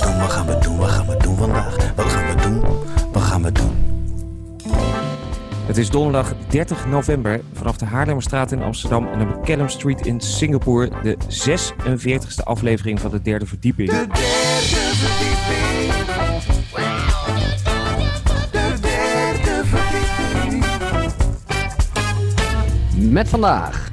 wat 0.00 0.30
gaan 0.30 0.46
we 0.46 0.58
doen, 0.58 0.76
wat 0.76 0.90
gaan 0.90 1.06
we 1.06 1.16
doen 1.16 1.36
vandaag? 1.36 1.94
Wat 1.94 2.06
gaan 2.06 2.36
we 2.36 2.42
doen, 2.42 2.60
wat 3.12 3.22
gaan 3.22 3.42
we 3.42 3.52
doen? 3.52 3.70
Het 5.66 5.76
is 5.76 5.90
donderdag 5.90 6.34
30 6.48 6.86
november 6.86 7.40
vanaf 7.52 7.76
de 7.76 7.84
Haarlemmerstraat 7.84 8.52
in 8.52 8.62
Amsterdam 8.62 9.06
en 9.06 9.18
de 9.18 9.24
McCallum 9.24 9.68
Street 9.68 10.06
in 10.06 10.20
Singapore. 10.20 10.90
De 11.02 11.16
46e 11.16 12.44
aflevering 12.44 13.00
van 13.00 13.10
de 13.10 13.22
derde 13.22 13.46
verdieping. 13.46 13.88
De 13.90 13.94
derde 13.96 14.16
verdieping. 14.92 15.92
De 18.50 18.78
derde 18.80 19.64
verdieping. 19.64 20.64
Met 23.12 23.28
vandaag 23.28 23.90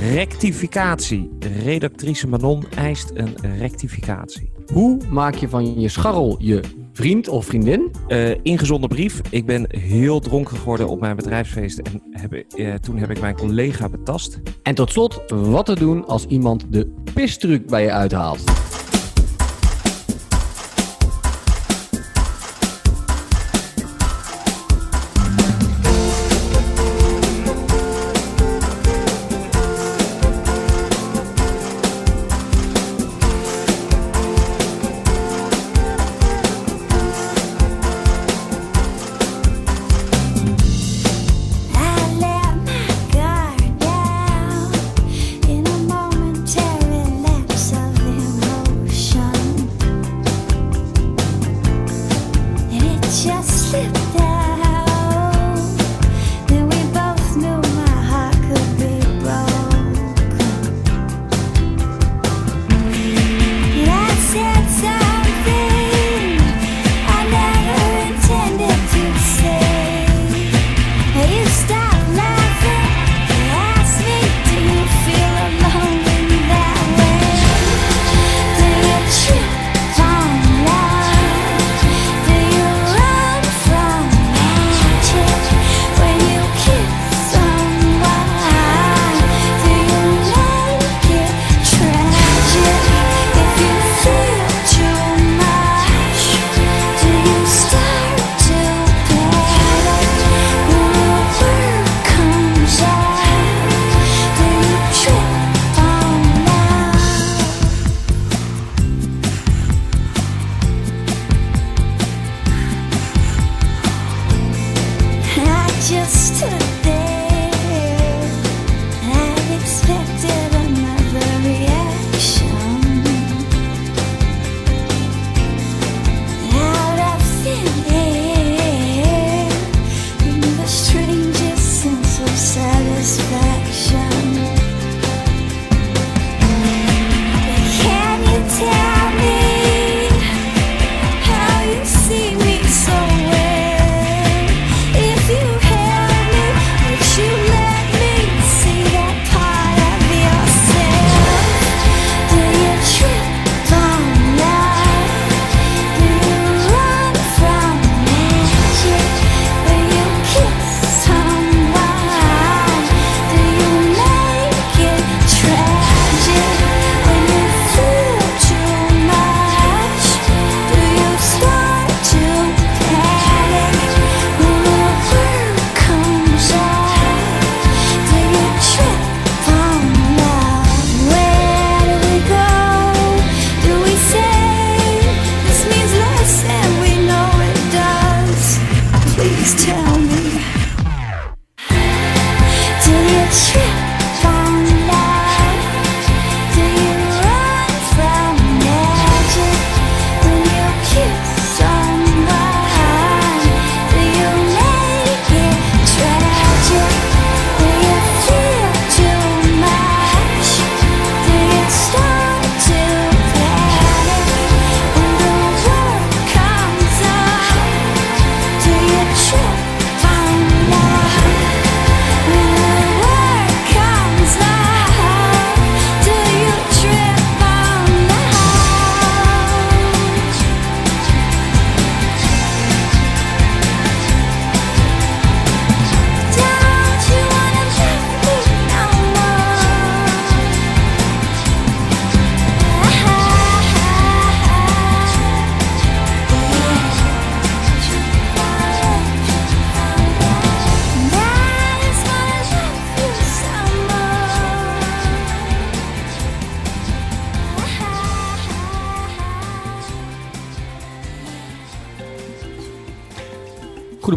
Rectificatie. 0.00 1.36
Redactrice 1.64 2.28
Manon 2.28 2.64
eist 2.76 3.10
een 3.14 3.36
rectificatie. 3.58 4.57
Hoe 4.72 4.98
maak 5.10 5.34
je 5.34 5.48
van 5.48 5.80
je 5.80 5.88
scharrel 5.88 6.36
je 6.38 6.60
vriend 6.92 7.28
of 7.28 7.46
vriendin? 7.46 7.90
Eh 8.08 8.30
ingezonden 8.42 8.88
brief. 8.88 9.20
Ik 9.30 9.46
ben 9.46 9.66
heel 9.68 10.20
dronken 10.20 10.56
geworden 10.56 10.88
op 10.88 11.00
mijn 11.00 11.16
bedrijfsfeest 11.16 11.78
en 11.78 12.02
heb, 12.10 12.32
eh, 12.32 12.74
toen 12.74 12.98
heb 12.98 13.10
ik 13.10 13.20
mijn 13.20 13.36
collega 13.36 13.88
betast. 13.88 14.40
En 14.62 14.74
tot 14.74 14.90
slot, 14.90 15.22
wat 15.28 15.66
te 15.66 15.74
doen 15.74 16.06
als 16.06 16.26
iemand 16.26 16.72
de 16.72 16.94
pistruc 17.14 17.66
bij 17.66 17.82
je 17.82 17.92
uithaalt. 17.92 18.44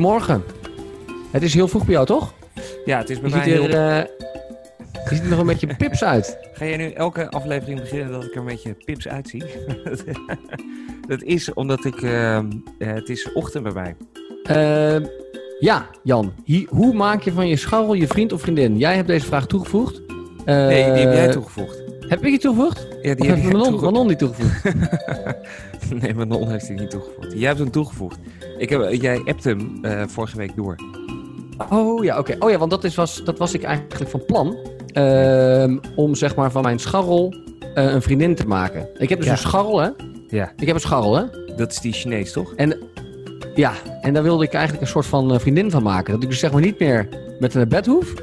Goedemorgen. 0.02 0.44
Het 1.32 1.44
is 1.44 1.54
heel 1.54 1.68
vroeg 1.68 1.86
bij 1.86 1.94
jou, 1.94 2.06
toch? 2.06 2.34
Ja, 2.86 2.98
het 2.98 3.10
is 3.10 3.20
bij 3.20 3.30
Je 3.30 3.36
mij 3.36 3.46
heel... 3.46 3.64
er, 3.70 3.98
eh, 4.00 4.06
je 5.10 5.16
ziet 5.16 5.24
er 5.24 5.30
nog 5.30 5.40
een 5.40 5.46
beetje 5.46 5.76
pips 5.78 6.04
uit. 6.04 6.38
Ga 6.54 6.66
jij 6.66 6.78
nu 6.78 6.92
elke 6.92 7.30
aflevering 7.30 7.80
beginnen 7.80 8.12
dat 8.12 8.24
ik 8.24 8.32
er 8.32 8.38
een 8.40 8.46
beetje 8.46 8.74
pips 8.86 9.08
uitzie? 9.08 9.44
Dat 11.08 11.24
is 11.24 11.54
omdat 11.54 11.86
ik... 11.86 12.02
ehm, 12.02 12.52
eh, 12.80 12.88
het 12.94 13.10
is 13.10 13.32
ochtend 13.34 13.64
bij 13.64 13.74
mij. 13.74 13.96
Eh, 14.44 15.08
Ja, 15.60 15.86
Jan. 16.04 16.34
Hoe 16.70 16.94
maak 16.94 17.22
je 17.22 17.32
van 17.32 17.48
je 17.48 17.56
scharrel 17.56 17.94
je 17.94 18.08
vriend 18.08 18.34
of 18.34 18.42
vriendin? 18.42 18.78
Jij 18.78 18.96
hebt 18.96 19.08
deze 19.08 19.26
vraag 19.26 19.48
toegevoegd. 19.48 20.02
Nee, 20.46 20.84
die 20.94 21.04
heb 21.04 21.14
jij 21.14 21.26
Eh, 21.28 21.32
toegevoegd. 21.32 21.82
Heb 22.00 22.20
ik 22.20 22.30
die 22.30 22.40
toegevoegd? 22.40 22.88
Ja, 23.02 23.14
die 23.16 23.30
heb 23.30 23.38
jij 23.38 23.46
Manon, 23.46 23.52
toegevoegd. 23.64 23.82
Manon 23.82 24.08
die 24.08 24.16
toegevoegd? 24.18 24.64
nee, 26.02 26.14
Manon 26.14 26.50
heeft 26.52 26.68
die 26.68 26.80
niet 26.80 26.90
toegevoegd. 26.90 27.32
Jij 27.34 27.48
hebt 27.48 27.60
hem 27.60 27.72
toegevoegd. 27.72 28.20
Ik 28.62 28.70
heb, 28.70 28.88
jij 28.92 29.22
appt 29.26 29.44
hem 29.44 29.80
eh, 29.82 30.02
vorige 30.08 30.38
week 30.38 30.56
door. 30.56 30.76
Oh 31.70 32.04
ja, 32.04 32.18
oké. 32.20 32.36
Oh 32.40 32.50
ja, 32.50 32.58
want 32.58 32.72
dat, 32.72 32.84
is, 32.84 32.96
was, 32.96 33.24
dat 33.24 33.38
was 33.38 33.54
ik 33.54 33.64
eigenlijk 33.64 34.10
van 34.10 34.26
plan. 34.26 34.58
ehm, 34.94 35.78
om 35.96 36.16
zeg 36.16 36.36
maar 36.36 36.52
van 36.52 36.62
mijn 36.62 36.80
scharrel 36.80 37.34
eh, 37.74 37.86
een 37.94 38.02
vriendin 38.02 38.36
te 38.36 38.48
maken. 38.48 38.88
Ik 38.98 39.10
heb 39.10 39.18
dus 39.18 39.28
Ja. 39.28 39.32
een 39.34 39.38
scharrel, 39.38 39.80
hè? 39.82 39.90
Ja, 40.28 40.52
Ik 40.58 40.66
heb 40.68 40.76
een 40.76 40.82
scharrel, 40.82 41.16
hè? 41.16 41.24
dat 41.56 41.72
is 41.72 41.80
die 41.80 41.94
Chinees, 41.94 42.32
toch? 42.32 42.54
Ja, 43.56 43.74
en 44.02 44.14
daar 44.14 44.24
wilde 44.24 44.44
ik 44.44 44.54
eigenlijk 44.54 44.84
een 44.84 44.90
soort 44.92 45.06
van 45.06 45.34
eh, 45.34 45.40
vriendin 45.40 45.72
van 45.72 45.84
maken. 45.84 46.14
Dat 46.14 46.24
ik 46.24 46.30
dus 46.30 46.40
zeg 46.40 46.52
maar 46.52 46.62
niet 46.62 46.80
meer 46.80 47.08
met 47.40 47.54
naar 47.54 47.68
bed 47.68 47.86
hoef. 47.86 48.14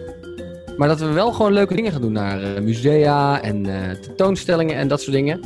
Maar 0.77 0.89
dat 0.89 1.01
we 1.01 1.07
wel 1.13 1.33
gewoon 1.33 1.53
leuke 1.53 1.75
dingen 1.75 1.93
gaan 1.93 2.01
doen. 2.01 2.13
Naar 2.13 2.63
musea 2.63 3.43
en 3.43 3.63
tentoonstellingen 4.01 4.77
en 4.77 4.89
dat 4.89 5.01
soort 5.01 5.17
dingen. 5.17 5.41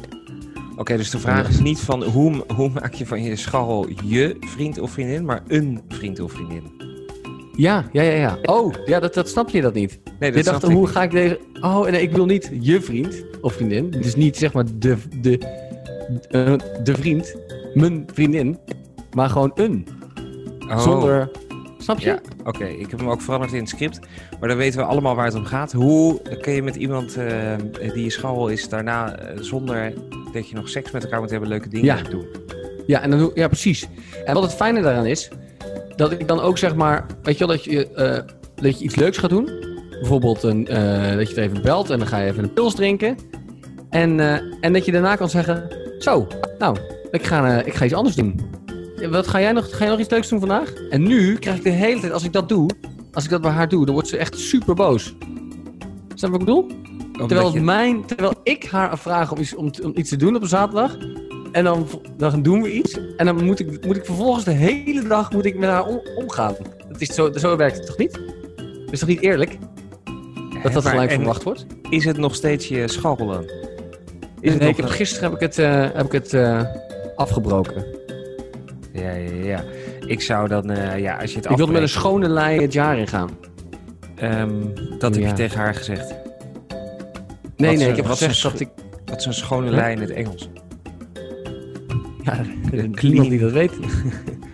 Oké, 0.77 0.97
dus 0.97 1.11
de 1.11 1.19
vraag 1.19 1.49
is 1.49 1.61
niet 1.61 1.81
van 1.81 2.05
hoe, 2.05 2.45
hoe 2.55 2.71
maak 2.71 2.95
je 2.95 3.07
van 3.07 3.23
je 3.23 3.37
scharrel 3.37 3.87
je 4.05 4.37
vriend 4.41 4.79
of 4.79 4.91
vriendin, 4.91 5.25
maar 5.25 5.43
een 5.49 5.83
vriend 5.89 6.21
of 6.21 6.33
vriendin. 6.33 6.63
Ja, 7.57 7.85
ja, 7.93 8.03
ja, 8.03 8.13
ja. 8.13 8.39
Oh, 8.43 8.75
ja, 8.87 9.01
dat, 9.01 9.15
dat 9.15 9.29
snap 9.29 9.49
je 9.49 9.61
dat 9.61 9.75
niet. 9.75 10.01
Nee, 10.19 10.31
Je 10.31 10.37
dat 10.37 10.45
dacht, 10.45 10.59
snap 10.59 10.71
ik 10.71 10.77
hoe 10.77 10.87
ga 10.87 11.03
ik 11.03 11.11
deze... 11.11 11.41
Oh, 11.61 11.89
nee, 11.89 12.03
ik 12.03 12.13
wil 12.13 12.27
niet 12.27 12.51
je 12.61 12.81
vriend 12.81 13.25
of 13.41 13.53
vriendin. 13.53 13.91
Dus 13.91 14.15
niet 14.15 14.37
zeg 14.37 14.53
maar 14.53 14.65
de, 14.79 14.97
de, 15.21 15.39
eh, 16.31 16.55
de 16.83 16.95
vriend, 16.95 17.35
mijn 17.75 18.07
vriendin. 18.13 18.59
Maar 19.15 19.31
gewoon 19.31 19.51
een. 19.55 19.87
Oh, 20.69 20.81
Zonder... 20.81 21.31
Snap 21.83 21.99
je? 21.99 22.07
Ja, 22.07 22.21
oké. 22.45 22.65
Ik 22.65 22.91
heb 22.91 22.99
hem 23.01 23.09
ook 23.11 23.21
veranderd 23.21 23.53
in 23.53 23.59
het 23.59 23.69
script. 23.69 23.99
Maar 24.41 24.49
dan 24.49 24.59
weten 24.59 24.79
we 24.81 24.85
allemaal 24.87 25.15
waar 25.15 25.25
het 25.25 25.35
om 25.35 25.45
gaat. 25.45 25.73
Hoe 25.73 26.23
kun 26.41 26.53
je 26.53 26.63
met 26.63 26.77
iemand 26.77 27.17
eh, 27.17 27.55
die 27.95 28.05
je 28.05 28.11
scharrel 28.11 28.49
is 28.49 28.69
daarna, 28.69 29.17
eh, 29.17 29.39
zonder 29.41 29.93
dat 30.33 30.49
je 30.49 30.55
nog 30.55 30.69
seks 30.69 30.91
met 30.91 31.05
elkaar 31.05 31.21
moet 31.21 31.31
hebben, 31.31 31.49
leuke 31.49 31.69
dingen 31.69 31.85
Ja. 31.87 32.03
doen? 32.11 32.27
Ja, 32.87 33.01
en 33.03 33.11
dan, 33.11 33.31
ja, 33.35 33.47
precies. 33.47 33.89
En 34.25 34.35
wat 34.35 34.43
het 34.43 34.55
fijne 34.55 34.83
daaraan 34.83 35.07
is, 35.07 35.31
dat 35.97 36.13
ik 36.13 36.29
dan 36.29 36.41
ook 36.41 36.59
zeg 36.59 36.75
maar, 36.75 37.07
weet 37.23 37.39
je 37.39 37.47
wel, 37.47 37.57
dat 37.57 37.65
je, 37.65 37.89
eh, 37.89 38.35
dat 38.55 38.79
je 38.79 38.85
iets 38.85 38.97
leuks 38.97 39.19
gaat 39.19 39.31
doen. 39.31 39.51
Bijvoorbeeld 39.91 40.43
een, 40.43 40.65
dat 40.65 41.29
je 41.29 41.35
het 41.35 41.37
even 41.37 41.63
belt 41.63 41.91
en 41.91 41.99
dan 41.99 42.09
ga 42.09 42.19
je 42.19 42.31
even 42.31 42.43
een 42.45 42.53
pils 42.53 42.75
drinken. 42.75 43.17
En, 43.91 44.21
en 44.61 44.73
dat 44.73 44.85
je 44.85 44.93
daarna 44.93 45.17
kan 45.17 45.31
zeggen, 45.31 45.77
zo, 45.99 46.27
nou, 46.59 46.77
ik 47.11 47.23
ga, 47.27 47.63
ik 47.63 47.75
ga 47.75 47.85
iets 47.85 47.95
anders 47.95 48.15
doen. 48.17 48.41
Wat 49.11 49.27
ga 49.29 49.41
jij 49.41 49.53
nog, 49.53 49.77
ga 49.77 49.85
je 49.85 49.91
nog 49.91 49.99
iets 50.01 50.11
leuks 50.11 50.29
doen 50.29 50.39
vandaag? 50.39 50.73
En 50.91 51.03
nu 51.03 51.37
krijg 51.37 51.57
ik 51.57 51.63
de 51.63 51.71
hele 51.71 52.01
tijd, 52.01 52.13
als 52.13 52.25
ik 52.25 52.33
dat 52.33 52.49
doe, 52.49 52.71
als 53.13 53.25
ik 53.25 53.31
dat 53.31 53.41
bij 53.41 53.51
haar 53.51 53.69
doe, 53.69 53.85
dan 53.85 53.95
wordt 53.95 54.09
ze 54.09 54.17
echt 54.17 54.39
super 54.39 54.75
boos. 54.75 55.15
Snap 56.15 56.19
je 56.19 56.31
wat 56.31 56.33
ik 56.35 56.39
bedoel? 56.39 56.63
Omdat 57.13 57.29
Terwijl, 57.29 57.53
je- 57.53 57.61
mijn, 57.61 58.05
terwijl 58.07 58.35
ik 58.43 58.65
haar 58.65 58.99
vraag 58.99 59.33
om 59.33 59.39
iets, 59.39 59.55
om, 59.55 59.71
om 59.83 59.93
iets 59.95 60.09
te 60.09 60.17
doen 60.17 60.37
op 60.37 60.43
een 60.43 60.49
zaterdag. 60.49 60.97
En 61.53 61.65
dan, 61.65 61.87
dan 62.17 62.43
doen 62.43 62.63
we 62.63 62.73
iets. 62.73 62.99
En 63.17 63.27
dan 63.27 63.45
moet 63.45 63.61
ik, 63.61 63.87
moet 63.87 63.97
ik 63.97 64.05
vervolgens 64.05 64.45
de 64.45 64.51
hele 64.51 65.03
dag 65.03 65.33
moet 65.33 65.45
ik 65.45 65.59
met 65.59 65.69
haar 65.69 65.87
om- 65.87 66.01
omgaan. 66.17 66.55
Dat 66.89 67.01
is 67.01 67.09
zo, 67.15 67.33
zo 67.33 67.57
werkt 67.57 67.77
het 67.77 67.87
toch 67.87 67.99
niet? 67.99 68.13
Dat 68.57 68.93
is 68.93 68.99
toch 68.99 69.09
niet 69.09 69.21
eerlijk? 69.21 69.59
Dat 70.63 70.73
dat 70.73 70.85
en 70.87 71.11
verwacht 71.11 71.43
wordt? 71.43 71.67
Is 71.91 72.05
het 72.05 72.17
nog 72.17 72.35
steeds 72.35 72.69
je 72.69 72.89
scharrel 72.89 73.27
dan? 73.27 73.43
Is 73.43 73.51
Nee, 74.41 74.51
het 74.53 74.61
nog 74.61 74.69
ik 74.71 74.77
heb, 74.77 74.87
gisteren 74.89 75.25
heb 75.31 75.35
ik 75.41 75.41
het, 75.47 75.59
eh, 75.59 75.87
heb 75.93 76.07
ik 76.07 76.13
het 76.13 76.35
eh, 76.35 76.63
afgebroken. 77.17 77.85
Ja, 78.93 79.11
ja, 79.11 79.45
ja. 79.45 79.65
Ik 80.07 80.21
zou 80.21 80.49
dan, 80.49 80.71
eh, 80.71 80.99
ja, 80.99 81.17
als 81.17 81.31
je 81.31 81.37
het 81.37 81.51
Ik 81.51 81.57
wilde 81.57 81.73
met 81.73 81.83
een 81.83 81.89
schone 81.89 82.29
lei 82.29 82.61
het 82.61 82.73
jaar 82.73 82.99
ingaan. 82.99 83.31
ehm, 84.15 84.51
dat 84.99 85.15
heb 85.15 85.23
Ja. 85.23 85.29
je 85.29 85.35
tegen 85.35 85.59
haar 85.61 85.75
gezegd. 85.75 86.09
Nee, 87.57 87.71
Wat 87.71 87.79
nee, 87.79 87.89
ik 87.89 87.97
heb 87.97 88.07
wat 88.07 88.17
gezegd 88.19 88.43
dat 88.43 88.61
ik... 88.61 88.69
Dat 89.05 89.19
is 89.21 89.27
een 89.27 89.35
schone 89.35 89.67
Huh? 89.67 89.75
lijn 89.77 89.97
in 89.97 90.01
het 90.03 90.11
Engels. 90.11 90.49
Ja, 92.23 92.41
Clean. 92.71 92.95
niemand 93.01 93.31
die 93.31 93.39
dat 93.39 93.53
weet. 93.53 93.73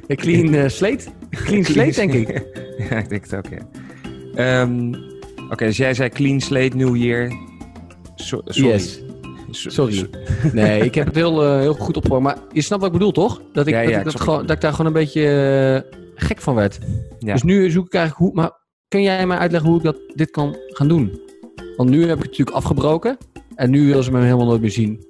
Een 0.06 0.16
clean 0.16 0.54
eh, 0.54 0.68
slate? 0.68 1.04
Clean 1.44 1.64
slate, 1.64 1.92
denk 1.94 2.12
ik. 2.12 2.28
ja, 2.90 2.96
ik 2.96 3.08
denk 3.08 3.24
het 3.30 3.34
ook, 3.34 3.46
ja. 3.50 3.66
Ehm, 4.34 4.94
Oké, 5.50 5.64
dus 5.64 5.76
jij 5.76 5.94
zei 5.94 6.08
clean 6.08 6.40
slate, 6.40 6.76
new 6.76 6.96
year. 6.96 7.32
So- 8.14 8.40
sorry. 8.44 8.70
Yes. 8.70 9.00
So- 9.50 9.70
Sorry. 9.70 9.92
so- 9.94 10.06
Nee, 10.52 10.80
ik 10.84 10.94
heb 10.94 11.06
het 11.06 11.14
heel, 11.14 11.42
eh, 11.44 11.58
heel 11.58 11.74
goed 11.74 11.96
opgevangen. 11.96 12.24
Maar 12.24 12.36
je 12.52 12.60
snapt 12.60 12.82
wat 12.82 12.90
ik 12.92 12.98
bedoel, 12.98 13.12
toch? 13.12 13.40
Dat 13.52 13.66
ik, 13.66 13.74
Ja, 13.74 13.80
dat, 13.82 13.90
ja, 13.90 13.98
ik 13.98 14.04
dat, 14.04 14.20
gewoon, 14.20 14.40
dat 14.46 14.56
ik 14.56 14.60
daar 14.60 14.70
gewoon 14.70 14.86
een 14.86 14.92
beetje 14.92 15.22
eh, 15.92 15.98
gek 16.14 16.40
van 16.40 16.54
werd. 16.54 16.78
Ja. 17.18 17.32
Dus 17.32 17.42
nu 17.42 17.70
zoek 17.70 17.86
ik 17.86 17.94
eigenlijk 17.94 18.24
hoe... 18.24 18.42
Maar 18.42 18.50
kun 18.88 19.02
jij 19.02 19.26
mij 19.26 19.38
uitleggen 19.38 19.68
hoe 19.70 19.78
ik 19.78 19.84
dat, 19.84 19.96
dit 20.14 20.30
kan 20.30 20.56
gaan 20.68 20.88
doen? 20.88 21.20
Want 21.76 21.90
nu 21.90 21.98
heb 22.00 22.16
ik 22.16 22.22
het 22.22 22.30
natuurlijk 22.30 22.56
afgebroken. 22.56 23.16
En 23.54 23.70
nu 23.70 23.86
wil 23.86 24.02
ze 24.02 24.12
me 24.12 24.20
helemaal 24.22 24.46
nooit 24.46 24.60
meer 24.60 24.70
zien. 24.70 25.06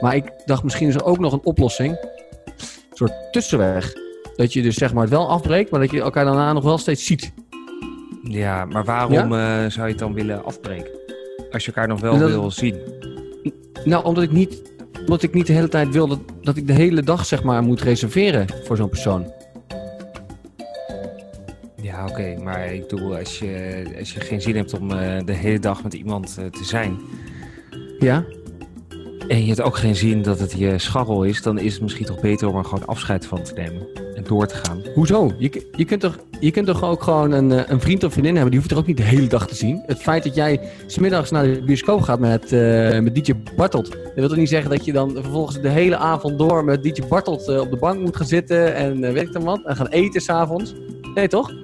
Maar 0.00 0.16
ik 0.16 0.32
dacht, 0.44 0.62
misschien 0.62 0.88
is 0.88 0.94
er 0.94 1.04
ook 1.04 1.18
nog 1.18 1.32
een 1.32 1.44
oplossing. 1.44 1.90
Een 2.56 2.96
soort 2.96 3.12
tussenweg. 3.30 3.92
Dat 4.36 4.52
je 4.52 4.62
dus 4.62 4.74
zeg 4.74 4.92
maar 4.92 5.02
het 5.02 5.10
wel 5.12 5.28
afbreekt, 5.28 5.70
maar 5.70 5.80
dat 5.80 5.90
je 5.90 6.00
elkaar 6.00 6.24
daarna 6.24 6.52
nog 6.52 6.64
wel 6.64 6.78
steeds 6.78 7.04
ziet. 7.06 7.32
Ja, 8.22 8.64
maar 8.64 8.84
waarom 8.84 9.32
eh, 9.32 9.64
zou 9.70 9.86
je 9.86 9.90
het 9.92 9.98
dan 9.98 10.12
willen 10.14 10.44
afbreken? 10.44 10.90
Als 11.50 11.64
je 11.64 11.72
elkaar 11.72 11.88
nog 11.88 12.00
wel 12.00 12.18
Dat- 12.18 12.30
wil 12.30 12.50
zien. 12.50 12.76
Nou, 13.84 14.04
omdat 14.04 14.24
ik 14.24 14.32
niet, 14.32 14.62
omdat 15.00 15.22
ik 15.22 15.34
niet 15.34 15.46
de 15.46 15.52
hele 15.52 15.68
tijd 15.68 15.92
wil 15.92 16.08
dat, 16.08 16.18
dat 16.42 16.56
ik 16.56 16.66
de 16.66 16.72
hele 16.72 17.02
dag 17.02 17.26
zeg 17.26 17.42
maar 17.42 17.62
moet 17.62 17.82
reserveren 17.82 18.46
voor 18.64 18.76
zo'n 18.76 18.88
persoon. 18.88 19.32
Ja, 21.82 22.06
oké. 22.06 22.36
maar 22.42 22.74
ik 22.74 22.88
bedoel, 22.88 23.16
als 23.16 23.38
je, 23.38 23.84
als 23.98 24.12
je 24.12 24.20
geen 24.20 24.40
zin 24.40 24.56
hebt 24.56 24.78
om 24.78 24.90
eh, 24.90 25.24
de 25.24 25.32
hele 25.32 25.58
dag 25.58 25.82
met 25.82 25.94
iemand 25.94 26.36
eh, 26.38 26.46
te 26.46 26.64
zijn... 26.64 26.98
Ja? 27.98 28.24
En 29.28 29.40
je 29.40 29.46
hebt 29.46 29.60
ook 29.60 29.76
geen 29.76 29.96
zin 29.96 30.22
dat 30.22 30.38
het 30.38 30.52
je 30.52 30.78
scharrel 30.78 31.22
is... 31.22 31.42
dan 31.42 31.58
is 31.58 31.72
het 31.72 31.82
misschien 31.82 32.06
toch 32.06 32.20
beter 32.20 32.48
om 32.48 32.56
er 32.56 32.64
gewoon 32.64 32.86
afscheid 32.86 33.26
van 33.26 33.42
te 33.42 33.52
nemen. 33.54 33.86
En 34.14 34.24
door 34.24 34.46
te 34.46 34.54
gaan. 34.54 34.82
Hoezo? 34.94 35.32
Je, 35.38 35.68
je, 35.76 35.84
kunt 35.84 36.00
toch, 36.00 36.18
je 36.40 36.50
kunt 36.50 36.66
toch 36.66 36.82
ook 36.82 37.02
gewoon 37.02 37.32
een, 37.32 37.52
eh, 37.52 37.62
een 37.66 37.80
vriend 37.80 38.04
of 38.04 38.12
vriendin 38.12 38.34
hebben. 38.34 38.50
Die 38.50 38.60
hoeft 38.60 38.72
er 38.72 38.78
ook 38.78 38.86
niet 38.86 38.96
de 38.96 39.02
hele 39.02 39.26
dag 39.26 39.46
te 39.46 39.54
zien. 39.54 39.82
Het 39.86 39.98
feit 39.98 40.24
dat 40.24 40.34
jij 40.34 40.60
smiddags 40.86 41.30
naar 41.30 41.44
de 41.44 41.62
bioscoop 41.62 42.00
gaat 42.00 42.18
met, 42.18 42.52
eh 42.52 43.00
met 43.00 43.14
DJ 43.14 43.32
Bartelt. 43.56 43.90
Dat 43.90 44.14
wil 44.14 44.28
toch 44.28 44.36
niet 44.36 44.48
zeggen 44.48 44.70
dat 44.70 44.84
je 44.84 44.92
dan 44.92 45.10
vervolgens 45.12 45.60
de 45.60 45.68
hele 45.68 45.96
avond 45.96 46.38
door 46.38 46.64
met 46.64 46.82
DJ 46.82 47.02
Bartelt 47.08 47.48
eh, 47.48 47.60
op 47.60 47.70
de 47.70 47.76
bank 47.76 48.00
moet 48.00 48.16
gaan 48.16 48.26
zitten. 48.26 48.74
En 48.74 49.04
eh, 49.04 49.12
weet 49.12 49.26
ik 49.26 49.32
dan 49.32 49.44
wat. 49.44 49.60
En 49.64 49.76
gaan 49.76 49.88
eten 49.88 50.20
s'avonds. 50.20 50.74
Nee, 51.14 51.28
toch? 51.28 51.63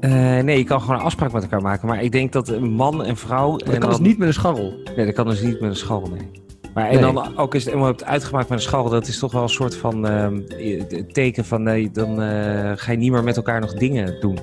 Eh, 0.00 0.38
nee, 0.38 0.58
je 0.58 0.64
kan 0.64 0.80
gewoon 0.80 0.96
een 0.96 1.02
afspraak 1.02 1.32
met 1.32 1.42
elkaar 1.42 1.62
maken. 1.62 1.88
Maar 1.88 2.02
ik 2.02 2.12
denk 2.12 2.32
dat 2.32 2.48
een 2.48 2.70
man 2.70 3.04
en 3.04 3.16
vrouw... 3.16 3.50
Dat 3.56 3.62
en 3.62 3.70
kan 3.70 3.80
dan, 3.80 3.90
dus 3.90 3.98
niet 4.08 4.18
met 4.18 4.28
een 4.28 4.34
scharrel. 4.34 4.74
Nee, 4.96 5.06
dat 5.06 5.14
kan 5.14 5.26
dus 5.26 5.40
niet 5.40 5.60
met 5.60 5.70
een 5.70 5.76
scharrel, 5.76 6.08
nee. 6.08 6.30
Maar 6.74 6.88
en 6.88 7.00
Nee. 7.00 7.12
dan 7.12 7.36
ook 7.38 7.54
is 7.54 7.64
het 7.64 7.74
hebt 7.74 8.04
uitgemaakt 8.04 8.48
met 8.48 8.58
een 8.58 8.64
scharrel... 8.64 8.90
dat 8.90 9.06
is 9.06 9.18
toch 9.18 9.32
wel 9.32 9.42
een 9.42 9.48
soort 9.48 9.76
van 9.76 10.06
ehm, 10.08 10.40
teken 11.12 11.44
van... 11.44 11.62
nee, 11.62 11.90
dan 11.90 12.22
eh, 12.22 12.72
ga 12.74 12.92
je 12.92 12.98
niet 12.98 13.10
meer 13.12 13.24
met 13.24 13.36
elkaar 13.36 13.60
nog 13.60 13.74
dingen 13.74 14.20
doen. 14.20 14.38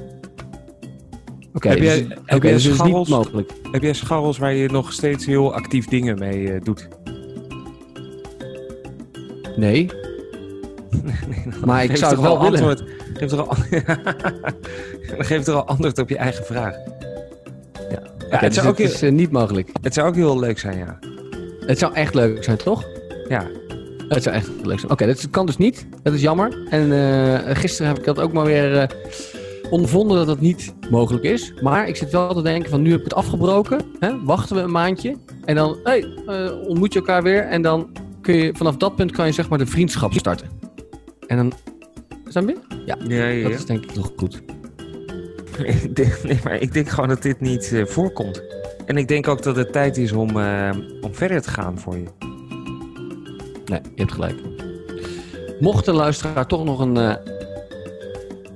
Oké, 1.54 1.68
Heb 1.70 1.78
dus, 1.78 1.88
jij- 1.98 2.18
heb 2.26 2.44
jij 2.44 2.52
dus 2.54 2.66
niet 2.66 2.74
scharrels? 2.76 3.10
mogelijk. 3.10 3.52
Heb 3.72 3.84
jij 3.84 3.94
scharrels 3.94 4.38
waar 4.38 4.54
je 4.54 4.70
nog 4.70 4.94
steeds 4.94 5.26
heel 5.26 5.54
actief 5.54 5.88
dingen 5.88 6.20
mee 6.20 6.52
eh, 6.52 6.62
doet? 6.64 6.88
Nee. 9.56 9.90
Maar 11.66 11.84
ik 11.84 11.98
zou 11.98 12.16
toch 12.16 12.24
het 12.24 12.40
wel 12.42 12.52
willen. 12.52 12.78
Geef 13.14 13.30
toch 13.30 13.48
al, 13.50 13.56
dan 15.18 15.26
geef 15.26 15.44
toch 15.44 15.56
al 15.56 15.68
antwoord 15.68 16.00
op 16.00 16.10
je 16.10 16.18
eigen 16.18 16.46
vraag. 16.46 16.76
Ja, 17.90 18.02
het, 18.30 18.42
dus 18.42 18.54
zou 18.56 18.68
ook 18.68 18.78
het 18.78 18.88
heel, 18.88 18.96
is 18.96 19.02
eh, 19.02 19.12
niet 19.12 19.32
mogelijk. 19.32 19.70
het 19.82 19.94
zou 19.94 20.08
ook 20.08 20.16
heel 20.16 20.40
leuk 20.40 20.60
zijn, 20.60 20.78
ja. 20.78 21.00
Het 21.60 21.80
zou 21.80 21.94
echt 21.94 22.14
leuk 22.14 22.44
zijn, 22.44 22.58
toch? 22.58 22.86
Ja, 23.30 23.48
Het 24.08 24.24
zou 24.24 24.36
echt 24.36 24.50
leuk 24.64 24.80
zijn. 24.80 24.92
Oké, 24.92 25.06
dat 25.06 25.30
kan 25.30 25.46
dus 25.46 25.58
niet. 25.58 25.88
Dat 26.04 26.14
is 26.14 26.22
jammer. 26.22 26.68
En 26.70 26.92
eh, 26.92 27.56
gisteren 27.56 27.88
heb 27.88 27.98
ik 28.00 28.06
dat 28.06 28.20
ook 28.20 28.34
maar 28.34 28.46
weer 28.46 28.78
eh, 28.78 28.88
ondervonden 29.70 30.18
dat 30.18 30.28
dat 30.28 30.40
niet 30.40 30.74
mogelijk 30.90 31.24
is. 31.24 31.54
Maar 31.62 31.88
ik 31.88 31.96
zit 31.96 32.12
wel 32.12 32.34
te 32.34 32.42
denken 32.42 32.70
van 32.70 32.82
nu 32.82 32.90
heb 32.90 33.00
ik 33.00 33.06
het 33.06 33.14
afgebroken. 33.14 33.82
Hè? 34.00 34.24
Wachten 34.24 34.56
we 34.56 34.62
een 34.62 34.72
maandje. 34.72 35.16
En 35.46 35.56
dan 35.56 35.78
hey, 35.84 36.06
ontmoet 36.68 36.94
je 36.94 37.00
elkaar 37.00 37.24
weer. 37.24 37.44
En 37.44 37.62
dan 37.62 37.90
kun 38.22 38.36
je 38.36 38.54
vanaf 38.56 38.78
dat 38.78 38.96
punt 38.96 39.12
kan 39.12 39.26
je 39.26 39.32
zeg 39.32 39.50
maar 39.50 39.58
de 39.58 39.66
vriendschap 39.66 40.14
starten. 40.14 40.50
En 41.28 41.38
dan... 41.38 41.54
Snap 42.28 42.50
je? 42.50 42.58
Ja, 42.86 42.98
ja, 43.08 43.28
ja. 43.28 43.44
dat 43.44 43.58
is 43.58 43.66
denk 43.66 43.84
ik 43.84 43.96
nog 43.96 44.12
goed. 44.16 44.42
Ik 45.84 45.96
denk- 45.96 46.24
nee, 46.24 46.40
maar 46.44 46.56
ik 46.56 46.74
denk 46.74 46.90
gewoon 46.90 47.10
dat 47.10 47.22
dit 47.22 47.40
niet 47.40 47.72
eh, 47.74 47.86
voorkomt. 47.86 48.44
En 48.86 48.98
ik 48.98 49.08
denk 49.08 49.28
ook 49.28 49.44
dat 49.44 49.56
het 49.56 49.72
tijd 49.72 49.98
is 49.98 50.12
om, 50.12 50.40
eh, 50.40 50.70
om 51.02 51.16
verder 51.16 51.42
te 51.42 51.50
gaan 51.50 51.80
voor 51.80 51.98
je. 51.98 52.06
Nee, 53.66 53.80
je 53.96 54.02
hebt 54.02 54.12
gelijk. 54.12 54.36
Mocht 55.60 55.86
de 55.86 55.94
luisteraar 55.94 56.48
toch 56.48 56.64
nog 56.64 56.80
een, 56.80 56.98
eh, 56.98 57.16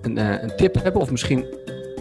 een, 0.01 0.17
een 0.17 0.55
tip 0.55 0.75
hebben, 0.83 1.01
of 1.01 1.11
misschien 1.11 1.45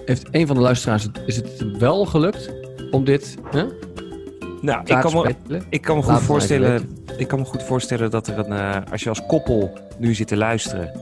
heeft 0.04 0.26
een 0.30 0.46
van 0.46 0.56
de 0.56 0.62
luisteraars 0.62 1.02
het, 1.02 1.20
is 1.26 1.36
het 1.36 1.78
wel 1.78 2.04
gelukt 2.04 2.50
om 2.90 3.04
dit 3.04 3.36
hè, 3.50 3.64
Nou, 4.60 4.80
ik 4.84 5.00
kan, 5.00 5.12
me, 5.12 5.34
ik 5.70 5.82
kan 5.82 5.96
me 5.96 6.02
goed 6.02 6.12
Laat 6.12 6.22
voorstellen. 6.22 6.96
Ik 7.16 7.28
kan 7.28 7.38
me 7.38 7.44
goed 7.44 7.62
voorstellen 7.62 8.10
dat 8.10 8.26
er 8.26 8.38
een. 8.38 8.84
als 8.90 9.02
je 9.02 9.08
als 9.08 9.26
koppel 9.26 9.78
nu 9.98 10.14
zit 10.14 10.28
te 10.28 10.36
luisteren. 10.36 10.92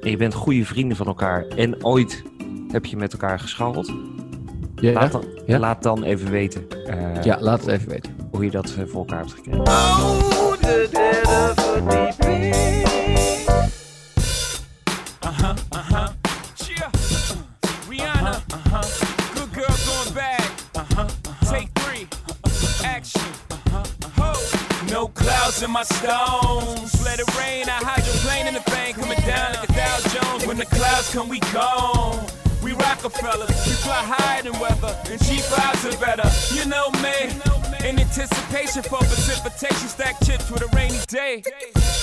en 0.00 0.10
je 0.10 0.16
bent 0.16 0.34
goede 0.34 0.64
vrienden 0.64 0.96
van 0.96 1.06
elkaar 1.06 1.46
en 1.56 1.84
ooit 1.84 2.22
heb 2.72 2.86
je 2.86 2.96
met 2.96 3.12
elkaar 3.12 3.38
gescharreld, 3.40 3.92
Ja, 4.80 4.92
laat, 4.92 5.12
dan, 5.12 5.24
Ja. 5.46 5.58
laat 5.58 5.82
dan 5.82 6.02
even 6.02 6.30
weten 6.30 6.66
eh, 6.86 7.22
ja, 7.22 7.36
laat 7.40 7.60
het 7.60 7.68
even 7.68 7.88
weten. 7.88 8.16
hoe 8.30 8.44
je 8.44 8.50
dat 8.50 8.74
eh, 8.78 8.84
voor 8.86 8.98
elkaar 8.98 9.18
hebt 9.18 9.32
gekregen. 9.32 9.60
Oh, 9.60 10.52
de 10.60 10.88
derde 10.90 11.52
verdieping. 11.56 12.54
Uh-huh, 15.22 15.56
uh-huh. 15.72 16.08
Yeah. 16.68 16.90
Uh, 16.94 17.88
Rihanna. 17.88 18.30
Uh-huh. 18.54 18.82
Good 19.34 19.52
girl 19.52 19.76
going 19.86 20.14
bad. 20.14 20.50
Uh-huh. 20.74 21.08
Take 21.50 21.68
three. 21.74 22.06
Action. 22.84 23.20
Uh-huh. 23.50 23.84
Ho. 24.18 24.32
No 24.90 25.08
clouds 25.08 25.62
in 25.62 25.70
my 25.70 25.82
stones. 25.84 27.04
Let 27.04 27.18
it 27.20 27.28
rain. 27.38 27.64
I 27.68 27.78
hydroplane 27.84 28.46
in 28.46 28.54
the 28.54 28.60
coming 29.00 29.18
down 29.26 29.52
like 29.54 29.68
a 29.68 29.72
Dow 29.72 29.98
Jones. 30.08 30.46
When 30.46 30.56
the 30.56 30.66
clouds 30.66 31.12
come, 31.12 31.28
we 31.28 31.38
gone. 31.52 32.26
Rockefellers, 32.86 33.50
we 33.66 33.72
fly 33.82 34.02
higher 34.02 34.42
than 34.42 34.58
weather, 34.60 34.94
and 35.10 35.18
cheap 35.26 35.42
vibes 35.50 35.82
are 35.86 35.98
better. 35.98 36.28
You 36.54 36.64
know 36.70 36.90
me, 37.02 37.34
in 37.88 37.98
anticipation 37.98 38.82
for 38.84 38.98
precipitation, 38.98 39.88
stack 39.88 40.14
chips 40.24 40.50
with 40.50 40.62
a 40.62 40.68
rainy 40.74 40.98
day. 41.08 41.42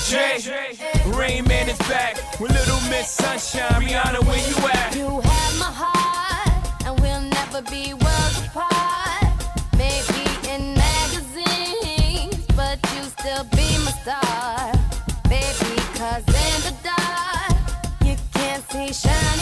Jay, 0.08 0.44
Rain 1.16 1.46
Man 1.48 1.70
is 1.70 1.78
back 1.88 2.16
with 2.40 2.52
Little 2.52 2.82
Miss 2.90 3.10
Sunshine. 3.10 3.82
Rihanna, 3.82 4.28
where 4.28 4.44
you 4.50 4.58
at? 4.68 4.96
You 4.96 5.22
have 5.22 5.56
my 5.58 5.72
heart, 5.72 6.86
and 6.86 7.00
we'll 7.00 7.22
never 7.22 7.62
be 7.72 7.94
worlds 7.94 8.40
apart. 8.46 9.24
Maybe 9.78 10.24
in 10.52 10.76
magazines, 10.76 12.46
but 12.56 12.78
you 12.94 13.04
still 13.18 13.46
be 13.56 13.68
my 13.88 13.94
star. 14.04 14.72
Baby, 15.32 15.80
cause 15.96 16.28
in 16.28 16.58
the 16.68 16.76
dark, 16.84 17.56
you 18.04 18.16
can't 18.34 18.64
see 18.70 18.92
shiny 18.94 19.33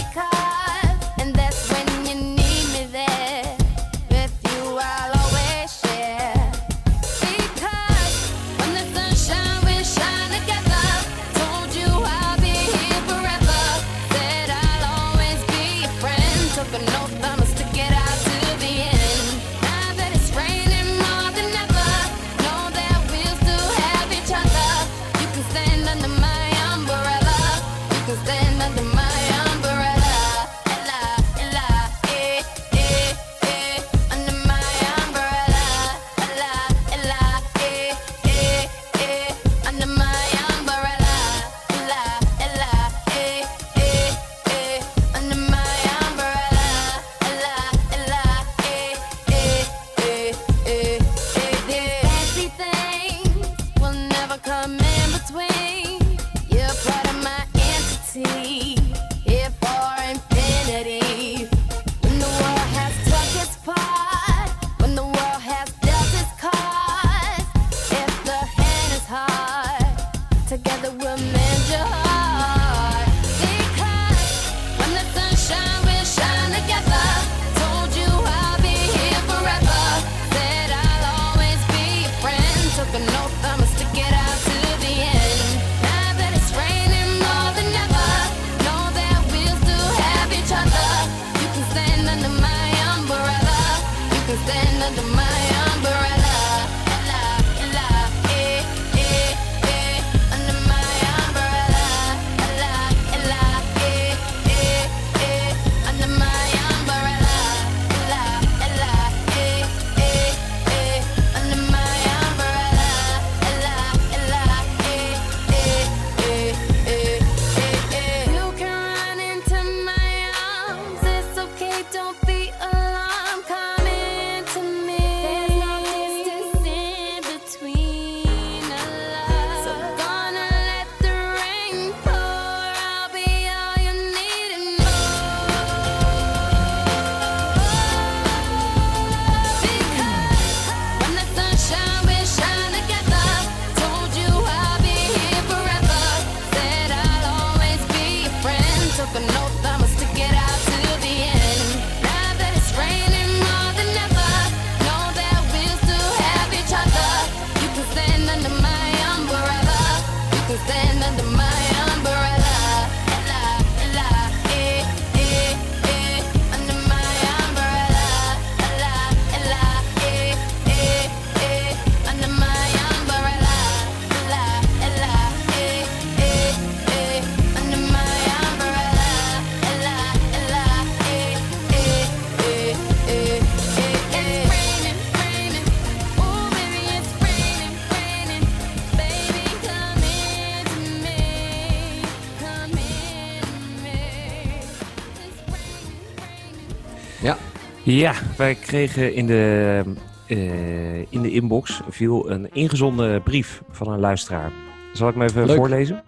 Ja, 197.91 198.13
wij 198.37 198.55
kregen 198.55 199.13
in 199.13 199.25
de, 199.25 199.83
eh, 200.27 200.99
in 200.99 201.21
de 201.21 201.31
inbox 201.31 201.81
viel 201.89 202.31
een 202.31 202.49
ingezonden 202.53 203.23
brief 203.23 203.61
van 203.69 203.87
een 203.87 203.99
luisteraar. 203.99 204.51
Zal 204.93 205.07
ik 205.07 205.13
hem 205.13 205.23
even 205.23 205.45
Leuk. 205.45 205.55
voorlezen? 205.55 206.03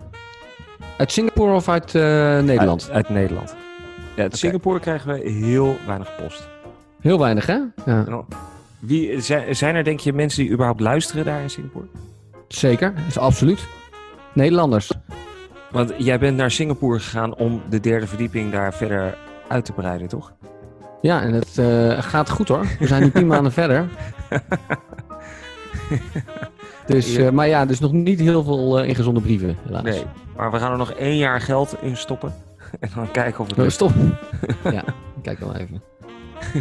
uit 0.97 1.11
Singapore 1.11 1.53
of 1.53 1.69
uit 1.69 1.95
eh, 1.95 2.01
Nederland? 2.39 2.83
Uit, 2.83 2.91
uit 2.91 3.09
Nederland. 3.09 3.55
Ja, 4.15 4.23
uit 4.23 4.37
Singapore 4.37 4.79
krijgen 4.79 5.13
we 5.13 5.29
heel 5.29 5.75
weinig 5.87 6.15
post. 6.15 6.47
Heel 7.01 7.19
weinig, 7.19 7.45
hè? 7.45 7.59
Ja, 7.85 8.25
Wie, 8.79 9.21
zijn, 9.21 9.55
zijn 9.55 9.75
er 9.75 9.83
denk 9.83 9.99
je 9.99 10.13
mensen 10.13 10.43
die 10.43 10.51
überhaupt 10.51 10.79
luisteren 10.79 11.25
daar 11.25 11.41
in 11.41 11.49
Singapore? 11.49 11.85
zeker. 12.47 12.93
Dat 12.95 13.05
is 13.07 13.17
absoluut. 13.17 13.67
Nederlanders. 14.33 14.91
Want 15.71 15.93
jij 15.97 16.19
bent 16.19 16.37
naar 16.37 16.51
Singapore 16.51 16.99
gegaan 16.99 17.35
om 17.35 17.61
de 17.69 17.79
derde 17.79 18.07
verdieping 18.07 18.51
daar 18.51 18.73
verder 18.73 19.17
uit 19.47 19.65
te 19.65 19.71
breiden, 19.71 20.07
toch? 20.07 20.33
Ja, 21.03 21.21
en 21.21 21.33
het 21.33 21.57
eh, 21.57 22.01
gaat 22.01 22.29
goed 22.29 22.47
hoor. 22.47 22.65
We 22.79 22.87
zijn 22.87 23.03
nu 23.03 23.11
tien 23.11 23.27
maanden 23.33 23.51
verder. 23.51 23.89
Dus, 26.85 27.15
eh, 27.15 27.29
maar 27.29 27.47
ja, 27.47 27.65
dus 27.65 27.79
nog 27.79 27.91
niet 27.91 28.19
heel 28.19 28.43
veel 28.43 28.79
eh, 28.79 28.87
ingezonde 28.87 29.21
brieven, 29.21 29.57
helaas. 29.65 29.83
Nee, 29.83 30.03
maar 30.35 30.51
we 30.51 30.59
gaan 30.59 30.71
er 30.71 30.77
nog 30.77 30.91
één 30.91 31.17
jaar 31.17 31.41
geld 31.41 31.75
in 31.81 31.97
stoppen. 31.97 32.33
En 32.79 32.89
dan 32.95 33.11
kijken 33.11 33.39
of 33.39 33.47
het 33.47 33.59
Oh, 33.59 33.67
stop. 33.67 33.91
ja, 34.71 34.83
kijk 35.21 35.39
dan 35.39 35.55
even. 35.55 35.83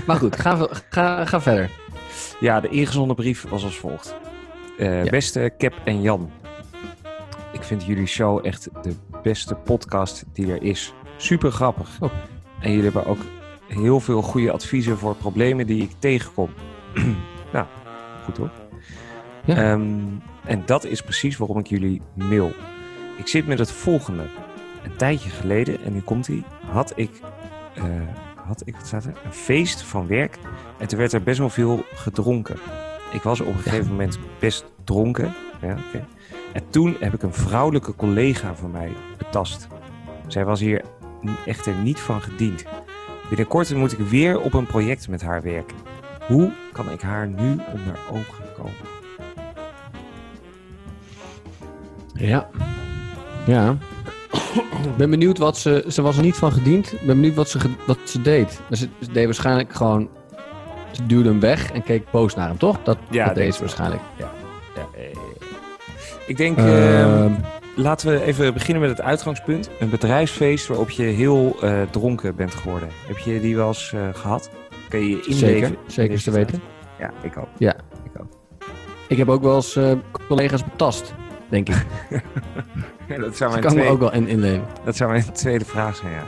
Maar 0.07 0.17
goed, 0.17 0.41
ga, 0.41 0.69
ga, 0.91 1.25
ga 1.25 1.41
verder. 1.41 1.71
Ja, 2.41 2.61
de 2.61 2.69
ingezonden 2.69 3.17
brief 3.17 3.49
was 3.49 3.65
als 3.65 3.77
volgt. 3.77 4.15
Ja. 4.79 5.03
Beste 5.05 5.53
Cap 5.59 5.75
en 5.85 6.03
Jan. 6.03 6.31
Ik 7.53 7.63
vind 7.63 7.85
jullie 7.85 8.07
show 8.07 8.47
echt 8.47 8.69
de 8.83 8.95
beste 9.23 9.55
podcast 9.55 10.25
die 10.33 10.53
er 10.53 10.63
is. 10.63 10.95
Super 11.17 11.51
grappig. 11.51 11.89
Oh. 12.01 12.11
En 12.61 12.71
jullie 12.71 12.85
hebben 12.85 13.07
ook 13.07 13.21
heel 13.73 14.01
veel 14.01 14.23
goede 14.23 14.53
adviezen 14.53 14.99
voor 14.99 15.17
problemen 15.17 15.67
die 15.67 15.83
ik 15.83 15.91
tegenkom. 15.99 16.51
nou, 17.53 17.67
goed 18.25 18.37
hoor. 18.37 18.51
Ja. 19.45 19.57
Ehm, 19.57 20.01
en 20.45 20.63
dat 20.67 20.85
is 20.85 21.03
precies 21.03 21.37
waarom 21.37 21.59
ik 21.59 21.67
jullie 21.67 22.03
mail. 22.15 22.53
Ik 23.19 23.27
zit 23.27 23.47
met 23.47 23.59
het 23.59 23.71
volgende. 23.71 24.23
Een 24.83 24.97
tijdje 24.97 25.31
geleden, 25.31 25.85
en 25.85 25.93
nu 25.93 26.01
komt 26.01 26.27
hij, 26.27 26.43
had 26.67 26.93
ik, 26.97 27.11
eh, 27.75 27.85
had 28.47 28.63
ik 28.67 28.77
wat 28.77 28.87
staat 28.87 29.05
er? 29.05 29.17
een 29.25 29.33
feest 29.33 29.83
van 29.83 30.07
werk. 30.07 30.39
En 30.79 30.89
toen 30.89 30.99
werd 30.99 31.13
er 31.13 31.23
best 31.23 31.39
wel 31.39 31.51
veel 31.51 31.85
gedronken. 31.95 32.57
Ik 33.13 33.23
was 33.23 33.41
op 33.41 33.47
een 33.47 33.59
gegeven 33.59 33.91
moment 33.91 34.19
best 34.39 34.65
dronken. 34.85 35.35
Ja. 35.61 35.77
En 36.53 36.63
toen 36.71 36.97
heb 37.01 37.15
ik 37.15 37.23
een 37.23 37.35
vrouwelijke 37.35 37.95
collega 37.95 38.55
van 38.55 38.71
mij 38.71 38.93
betast. 39.19 39.69
Zij 40.27 40.45
was 40.45 40.61
hier 40.61 40.85
echter 41.47 41.75
niet 41.75 42.01
van 42.01 42.23
gediend. 42.23 42.65
Binnenkort 43.29 43.75
moet 43.75 43.93
ik 43.93 43.99
weer 43.99 44.41
op 44.41 44.55
een 44.55 44.67
project 44.67 45.09
met 45.09 45.23
haar 45.23 45.43
werken. 45.43 45.77
Hoe 46.27 46.53
kan 46.73 46.91
ik 46.91 47.01
haar 47.01 47.29
nu 47.29 47.51
onder 47.51 47.99
ogen 48.11 48.45
komen? 48.57 48.73
Ja. 52.15 52.49
Ja. 53.47 53.77
Ik 54.83 54.97
ben 54.97 55.11
benieuwd 55.11 55.39
wat 55.39 55.59
ze... 55.59 55.85
Ze 55.89 56.03
was 56.03 56.17
er 56.17 56.23
niet 56.23 56.37
van 56.37 56.53
gediend. 56.53 56.93
Ik 56.93 57.07
ben 57.07 57.17
benieuwd 57.17 57.35
wat 57.35 57.49
ze, 57.49 57.59
wat 57.87 57.99
ze 58.05 58.23
deed. 58.23 58.61
Ze, 58.71 58.89
ze 59.01 59.13
deed 59.13 59.25
waarschijnlijk 59.25 59.73
gewoon... 59.75 60.09
Ze 60.91 61.07
duwde 61.07 61.29
hem 61.29 61.41
weg 61.41 61.73
en 61.73 61.83
keek 61.83 62.11
boos 62.11 62.35
naar 62.35 62.49
hem, 62.49 62.59
toch? 62.59 62.79
Dat, 62.83 62.99
Ja, 63.11 63.27
dat 63.27 63.35
deed 63.35 63.55
ze 63.55 63.61
waarschijnlijk. 63.61 64.03
Ja, 64.17 64.31
eh, 64.95 65.03
ik 66.27 66.37
denk, 66.37 66.59
ehm, 66.59 66.67
Ehm, 66.67 67.33
laten 67.77 68.11
we 68.13 68.23
even 68.23 68.53
beginnen 68.53 68.83
met 68.83 68.91
het 68.91 69.01
uitgangspunt. 69.07 69.71
Een 69.81 69.91
bedrijfsfeest 69.91 70.67
waarop 70.67 70.91
je 70.91 71.03
heel 71.03 71.57
eh, 71.61 71.83
dronken 71.91 72.37
bent 72.37 72.55
geworden. 72.55 72.89
Heb 73.07 73.19
je 73.19 73.41
die 73.41 73.57
wel 73.57 73.69
eens 73.69 73.93
eh, 73.93 74.09
gehad? 74.13 74.51
Kun 74.89 75.01
je 75.01 75.09
je 75.09 75.23
inleven? 75.27 75.69
zeker, 75.69 75.79
zeker 75.87 76.23
te 76.23 76.31
weten. 76.31 76.63
Ja, 76.99 77.11
ik 77.23 77.37
ook. 77.39 77.49
Ja. 77.59 77.75
Ik 78.05 78.21
ook. 78.21 78.27
Ik 79.09 79.17
heb 79.17 79.29
ook 79.29 79.43
wel 79.43 79.55
eens 79.55 79.77
eh, 79.77 79.93
collega's 80.29 80.65
betast, 80.65 81.15
denk 81.49 81.69
ik. 81.69 81.87
Ja, 83.09 83.19
dat, 83.25 83.37
zou 83.37 83.51
mijn 83.51 83.63
kan 83.63 83.73
me 83.75 83.79
tweede, 83.79 83.91
ook 83.95 83.99
wel 84.01 84.13
in 84.13 84.29
inleven. 84.29 84.65
dat 84.85 84.97
zou 84.97 85.11
mijn 85.11 85.33
tweede 85.33 85.65
vraag 85.65 85.97
zijn, 85.97 86.13
ja. 86.13 86.23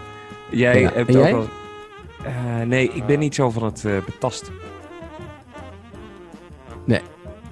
Jij 0.50 0.80
Ja, 0.80 0.90
hebt 0.92 1.08
en 1.08 1.16
ook 1.16 1.22
jij? 1.22 1.32
wel... 1.32 1.48
Nee, 2.66 2.88
ik 2.92 3.06
ben 3.06 3.18
niet 3.18 3.34
zo 3.34 3.50
van 3.50 3.64
het 3.64 3.84
betasten. 4.04 4.52
Nee. 6.84 7.00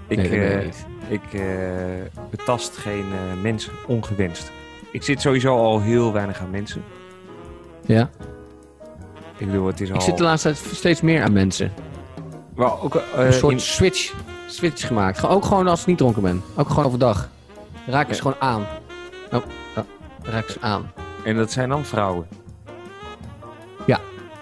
Ik, 0.08 0.16
nee, 0.16 0.56
ik 0.56 0.64
niet. 0.64 0.86
Ik 1.12 1.32
eh, 1.32 1.42
betast 2.30 2.76
geen 2.76 3.04
eh, 3.12 3.42
mensen 3.42 3.72
ongewenst. 3.86 4.50
Ik 4.92 5.02
zit 5.02 5.20
sowieso 5.20 5.56
al 5.56 5.80
heel 5.80 6.12
weinig 6.12 6.40
aan 6.40 6.50
mensen. 6.50 6.84
Ja. 7.86 8.10
Ik 9.36 9.46
bedoel, 9.46 9.66
het 9.66 9.80
is 9.80 9.88
al... 9.90 9.94
Ik 9.94 10.00
zit 10.00 10.16
de 10.16 10.22
laatste 10.22 10.52
tijd 10.52 10.74
steeds 10.76 11.00
meer 11.00 11.22
aan 11.22 11.32
mensen. 11.32 11.72
Wel, 12.54 12.80
ook, 12.82 12.94
eh, 12.94 13.24
Een 13.26 13.32
soort 13.32 13.52
in- 13.52 13.60
switch, 13.60 14.14
switch 14.46 14.86
gemaakt. 14.86 15.26
Ook 15.26 15.44
gewoon 15.44 15.68
als 15.68 15.80
ik 15.80 15.86
niet 15.86 15.98
dronken 15.98 16.22
ben. 16.22 16.42
Ook 16.56 16.68
gewoon 16.68 16.84
overdag. 16.84 17.28
Raak 17.86 18.02
ik 18.02 18.08
Ja. 18.08 18.14
ze 18.14 18.20
gewoon 18.22 18.40
aan. 18.40 18.66
Oh, 19.32 19.42
oh, 19.76 19.84
raak 20.22 20.48
ze 20.48 20.60
aan. 20.60 20.92
En 21.24 21.36
dat 21.36 21.52
zijn 21.52 21.68
dan 21.68 21.84
vrouwen. 21.84 22.26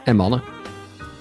En 0.04 0.16
mannen. 0.16 0.42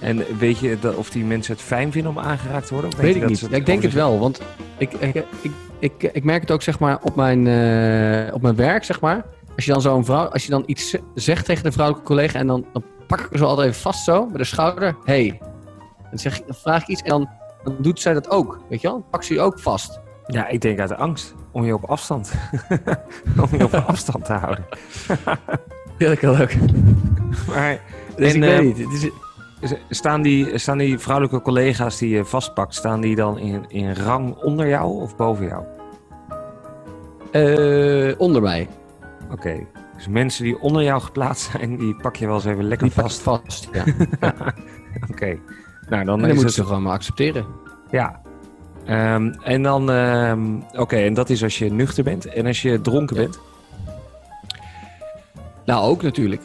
En 0.00 0.24
weet 0.38 0.58
je 0.58 0.78
dat, 0.80 0.94
of 0.96 1.10
die 1.10 1.24
mensen 1.24 1.52
het 1.54 1.62
fijn 1.62 1.92
vinden 1.92 2.10
om 2.10 2.18
aangeraakt 2.18 2.66
te 2.66 2.74
worden? 2.74 2.90
Weet 3.00 3.14
ik 3.14 3.20
dat 3.20 3.30
niet. 3.30 3.38
ze 3.38 3.50
Ja, 3.50 3.56
ik 3.56 3.66
denk 3.66 3.82
het 3.82 3.92
wel, 3.92 4.18
want 4.18 4.40
ik, 4.78 4.92
ik, 4.92 5.14
ik, 5.42 5.52
ik, 5.78 6.02
ik 6.12 6.24
merk 6.24 6.40
het 6.40 6.50
ook 6.50 6.62
zeg 6.62 6.78
maar 6.78 6.98
op 7.02 7.16
mijn, 7.16 7.46
eh, 7.46 8.34
op 8.34 8.42
mijn 8.42 8.56
werk, 8.56 8.84
zeg 8.84 9.00
maar. 9.00 9.24
Als 9.56 9.64
je 9.64 9.72
dan 9.72 9.80
zo'n 9.80 10.04
vrouw, 10.04 10.26
als 10.28 10.44
je 10.44 10.50
dan 10.50 10.62
iets 10.66 10.96
zegt 11.14 11.44
tegen 11.44 11.62
de 11.64 11.72
vrouwelijke 11.72 12.06
collega 12.08 12.38
en 12.38 12.46
dan, 12.46 12.64
dan 12.72 12.82
pak 13.06 13.20
ik 13.20 13.38
zo 13.38 13.44
altijd 13.44 13.68
even 13.68 13.80
vast 13.80 14.04
zo, 14.04 14.26
bij 14.26 14.38
de 14.38 14.44
schouder. 14.44 14.96
Hey. 15.04 15.40
Dan, 16.10 16.18
zeg, 16.18 16.38
ik- 16.38 16.46
dan 16.46 16.56
vraag 16.56 16.82
ik 16.82 16.88
iets 16.88 17.02
en 17.02 17.08
dan, 17.08 17.28
dan 17.64 17.76
doet 17.78 18.00
zij 18.00 18.14
dat 18.14 18.30
ook, 18.30 18.60
weet 18.68 18.80
je 18.80 18.86
wel? 18.88 18.96
Dan 18.96 19.06
pak 19.10 19.22
ze 19.22 19.34
je 19.34 19.40
ook 19.40 19.58
vast. 19.60 20.00
Ja, 20.26 20.48
ik 20.48 20.60
denk 20.60 20.78
uit 20.80 20.96
angst. 20.96 21.34
Om 21.52 21.64
je 21.64 21.74
op 21.74 21.84
afstand. 21.84 22.32
om 23.50 23.58
je 23.58 23.64
op 23.64 23.74
afstand 23.74 24.24
te 24.24 24.32
houden. 24.32 24.64
Ja, 25.98 26.08
dat 26.08 26.18
kan 26.18 26.40
ook. 26.40 26.50
Maar 27.48 27.80
Dus 28.16 28.34
En, 28.34 28.42
ik 28.42 28.48
eh, 28.50 28.56
weet 28.58 28.64
niet. 28.76 28.78
Het 28.78 28.92
is, 28.92 29.00
s- 29.00 29.10
staan 29.90 30.22
die, 30.22 30.58
staan 30.58 30.78
die 30.78 30.98
vrouwelijke 30.98 31.42
collega's 31.42 31.98
die 31.98 32.08
je 32.08 32.24
vastpakt, 32.24 32.74
staan 32.74 33.00
die 33.00 33.14
dan 33.16 33.38
in, 33.38 33.64
in 33.68 33.92
rang 33.94 34.36
onder 34.36 34.68
jou 34.68 35.00
of 35.02 35.16
boven 35.16 35.46
jou? 35.46 35.64
eh, 37.32 38.14
onder 38.18 38.42
mij. 38.42 38.68
Oké. 39.30 39.66
Dus 39.96 40.08
mensen 40.08 40.44
die 40.44 40.60
onder 40.60 40.82
jou 40.82 41.00
geplaatst 41.00 41.50
zijn, 41.50 41.76
die 41.76 41.94
pak 41.96 42.16
je 42.16 42.26
wel 42.26 42.34
eens 42.34 42.44
even 42.44 42.64
lekker 42.64 42.86
Die 42.86 42.96
vast. 43.02 43.20
vast. 43.20 43.68
Ja. 43.72 43.84
Oké. 45.10 45.38
Nou, 45.88 46.04
dan 46.04 46.14
En 46.14 46.20
dan 46.20 46.20
moeten 46.20 46.44
het... 46.44 46.52
ze 46.54 46.64
gewoon 46.64 46.82
maar 46.82 46.92
accepteren. 46.92 47.46
Ja. 47.90 48.20
Ehm, 48.84 49.32
en 49.42 49.62
dan... 49.62 49.90
ehm, 49.90 50.40
Oké, 50.76 50.96
en 50.96 51.14
dat 51.14 51.30
is 51.30 51.42
als 51.42 51.58
je 51.58 51.72
nuchter 51.72 52.04
bent. 52.04 52.26
En 52.26 52.46
als 52.46 52.62
je 52.62 52.80
dronken 52.80 53.16
Ja. 53.16 53.22
bent? 53.22 53.40
Nou, 55.64 55.88
ook 55.88 56.02
natuurlijk. 56.02 56.42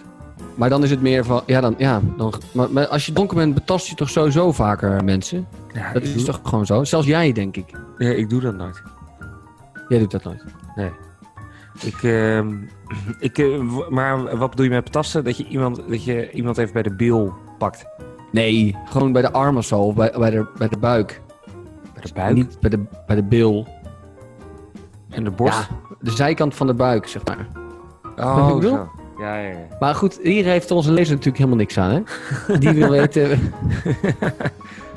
Maar 0.56 0.70
dan 0.70 0.84
is 0.84 0.90
het 0.90 1.02
meer 1.02 1.26
van, 1.26 1.42
ja, 1.46 1.62
dan, 1.62 1.76
ja, 1.78 2.02
dan, 2.18 2.34
maar, 2.54 2.72
maar 2.72 2.88
als 2.88 3.06
je 3.06 3.12
dronken 3.14 3.38
bent, 3.38 3.54
betast 3.54 3.88
je 3.88 3.96
toch 3.96 4.10
sowieso 4.10 4.52
vaker 4.52 5.04
mensen? 5.04 5.48
Ja, 5.74 5.94
Dat 5.94 6.02
is 6.02 6.14
doe- 6.14 6.24
toch 6.24 6.40
gewoon 6.44 6.66
zo? 6.66 6.84
Zelfs 6.84 7.08
jij, 7.08 7.32
denk 7.32 7.58
ik. 7.58 7.66
Ja, 7.98 8.10
ik 8.10 8.30
doe 8.30 8.42
dat 8.42 8.56
nooit. 8.56 8.82
Jij 9.88 10.00
doet 10.00 10.12
dat 10.12 10.24
nooit. 10.24 10.44
Ik, 11.82 12.04
ehm, 12.04 12.54
ik, 13.20 13.38
eh, 13.38 13.60
maar 13.90 14.38
wat 14.38 14.50
bedoel 14.50 14.66
je 14.66 14.72
met 14.72 14.84
betasten? 14.84 15.24
Dat 15.24 15.38
je 15.38 15.48
iemand, 15.48 15.82
dat 15.90 16.04
je 16.04 16.32
iemand 16.32 16.58
even 16.58 16.74
bij 16.74 16.84
de 16.84 16.96
bil 16.96 17.34
pakt? 17.58 17.86
Nee, 18.32 18.76
gewoon 18.86 19.12
bij 19.12 19.22
de 19.22 19.32
arm 19.32 19.58
of 19.58 19.66
zo, 19.66 19.80
of 19.80 19.96
bij, 19.96 20.14
bij, 20.18 20.30
de, 20.30 20.46
bij 20.58 20.68
de 20.68 20.78
buik. 20.78 21.22
Bij 21.94 22.04
de 22.04 22.14
buik? 22.14 22.34
Niet 22.36 22.58
bij 22.60 22.70
de, 22.70 22.84
bij 23.08 23.16
de 23.16 23.24
bil. 23.24 23.68
En 25.10 25.24
de 25.24 25.32
borst? 25.32 25.60
Ja, 25.70 25.96
de 26.02 26.12
zijkant 26.12 26.56
van 26.56 26.68
de 26.68 26.74
buik, 26.74 27.08
zeg 27.08 27.22
maar. 27.26 27.48
Oh, 28.18 28.62
zo. 28.62 28.90
Ja, 29.20 29.38
ja, 29.40 29.50
ja. 29.50 29.56
Maar 29.80 29.96
goed, 29.96 30.20
hier 30.24 30.46
heeft 30.46 30.72
onze 30.72 30.92
lezer 30.92 31.10
natuurlijk 31.12 31.38
helemaal 31.38 31.58
niks 31.60 31.78
aan, 31.78 31.92
hè? 31.92 32.58
Die 32.58 32.70
wil 32.70 32.90
weten... 33.00 33.54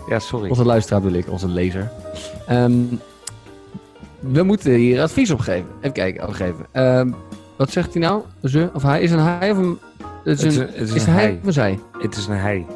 Ja, 0.08 0.18
sorry. 0.18 0.48
Onze 0.50 0.64
luisteraar 0.64 1.00
bedoel 1.00 1.18
ik, 1.18 1.30
onze 1.30 1.48
lezer. 1.48 1.90
Ehm, 2.46 2.72
we 4.20 4.42
moeten 4.42 4.72
hier 4.72 5.00
advies 5.02 5.30
op 5.30 5.40
geven. 5.40 5.66
Even 5.78 5.92
kijken, 5.92 6.26
opgeven. 6.28 6.66
Ehm 6.72 7.10
wat 7.56 7.70
zegt 7.70 7.92
hij 7.92 8.02
nou? 8.02 8.22
Ze 8.42 8.70
of 8.74 8.82
hij? 8.82 9.00
Is 9.02 9.10
een 9.10 9.18
hij 9.18 9.50
of 9.50 9.56
een... 9.58 9.78
Het 10.24 10.42
is, 10.42 10.42
Het 10.42 10.52
is 10.52 10.56
een, 10.58 10.66
het 10.66 10.88
is 10.88 10.94
is 10.94 11.06
een 11.06 11.12
hij 11.12 11.22
hij. 11.22 11.38
of 11.40 11.46
een 11.46 11.52
zij? 11.52 11.78
Het 11.98 12.16
is 12.16 12.26
een 12.26 12.36
hij. 12.36 12.66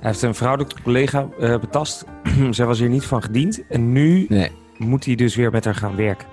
Hij 0.00 0.10
heeft 0.14 0.22
een 0.22 0.34
vrouwelijke 0.34 0.82
collega 0.82 1.28
eh, 1.40 1.58
betast. 1.58 2.04
Zij 2.50 2.66
was 2.66 2.78
hier 2.78 2.88
niet 2.88 3.04
van 3.04 3.22
gediend. 3.22 3.66
En 3.68 3.92
nu 3.92 4.26
Nee. 4.28 4.50
moet 4.76 5.04
hij 5.04 5.14
dus 5.14 5.36
weer 5.36 5.50
met 5.50 5.64
haar 5.64 5.74
gaan 5.74 5.96
werken. 5.96 6.26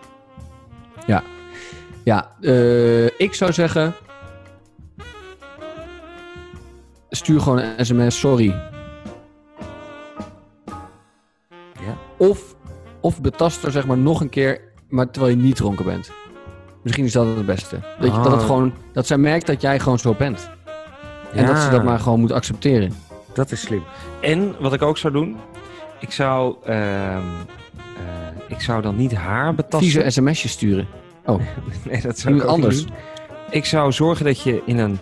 Ja, 1.06 1.24
eh, 2.04 3.06
ik 3.06 3.34
zou 3.34 3.54
zeggen... 3.54 3.94
Stuur 7.10 7.40
gewoon 7.42 7.60
een 7.60 7.86
sms, 7.86 8.20
sorry. 8.20 8.56
Ja. 11.74 11.98
Of, 12.18 12.56
of 13.00 13.22
betast 13.22 13.64
er 13.64 13.72
zeg 13.72 13.86
maar 13.86 13.98
nog 13.98 14.22
een 14.22 14.30
keer, 14.30 14.62
maar 14.90 15.10
terwijl 15.12 15.36
je 15.36 15.42
niet 15.44 15.56
dronken 15.56 15.86
bent. 15.86 16.12
Misschien 16.82 17.06
is 17.06 17.12
dat 17.12 17.26
het 17.26 17.46
beste. 17.46 17.80
Dat, 18.00 18.08
je, 18.16 18.22
dat, 18.22 18.32
het 18.32 18.34
Ah. 18.34 18.46
gewoon, 18.46 18.74
dat 18.94 19.08
zij 19.08 19.18
merkt 19.18 19.48
dat 19.48 19.62
jij 19.62 19.80
gewoon 19.80 20.00
zo 20.00 20.14
bent. 20.14 20.50
En 21.34 21.46
dat 21.46 21.58
ze 21.58 21.64
Ja. 21.64 21.70
dat 21.70 21.84
maar 21.84 22.00
gewoon 22.00 22.20
moet 22.20 22.32
accepteren. 22.32 22.94
Dat 23.34 23.52
is 23.52 23.62
slim. 23.62 23.84
En 24.22 24.56
wat 24.60 24.74
ik 24.74 24.82
ook 24.82 24.98
zou 24.98 25.14
doen, 25.14 25.38
ik 26.00 26.12
zou, 26.12 26.56
ehm, 26.64 27.22
eh, 27.78 28.48
ik 28.48 28.62
zou 28.62 28.82
dan 28.82 28.96
niet 28.96 29.14
haar 29.14 29.56
betasten. 29.56 29.90
Vieze 29.92 30.10
sms'jes 30.10 30.52
sturen. 30.52 30.88
Nee, 31.90 32.02
dat 32.02 32.20
zou 32.20 32.36
ik 32.36 32.44
anders. 32.44 32.86
doen. 32.86 32.96
Ik 33.50 33.66
zou 33.66 33.92
zorgen 33.92 34.26
dat 34.26 34.42
je 34.42 34.62
in 34.66 34.78
een 34.78 35.00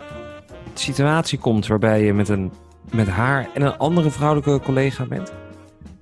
situatie 0.73 1.39
komt 1.39 1.67
waarbij 1.67 2.03
je 2.03 2.13
met, 2.13 2.29
een, 2.29 2.51
met 2.91 3.07
haar 3.07 3.49
en 3.53 3.61
een 3.61 3.77
andere 3.77 4.11
vrouwelijke 4.11 4.59
collega 4.65 5.05
bent. 5.05 5.33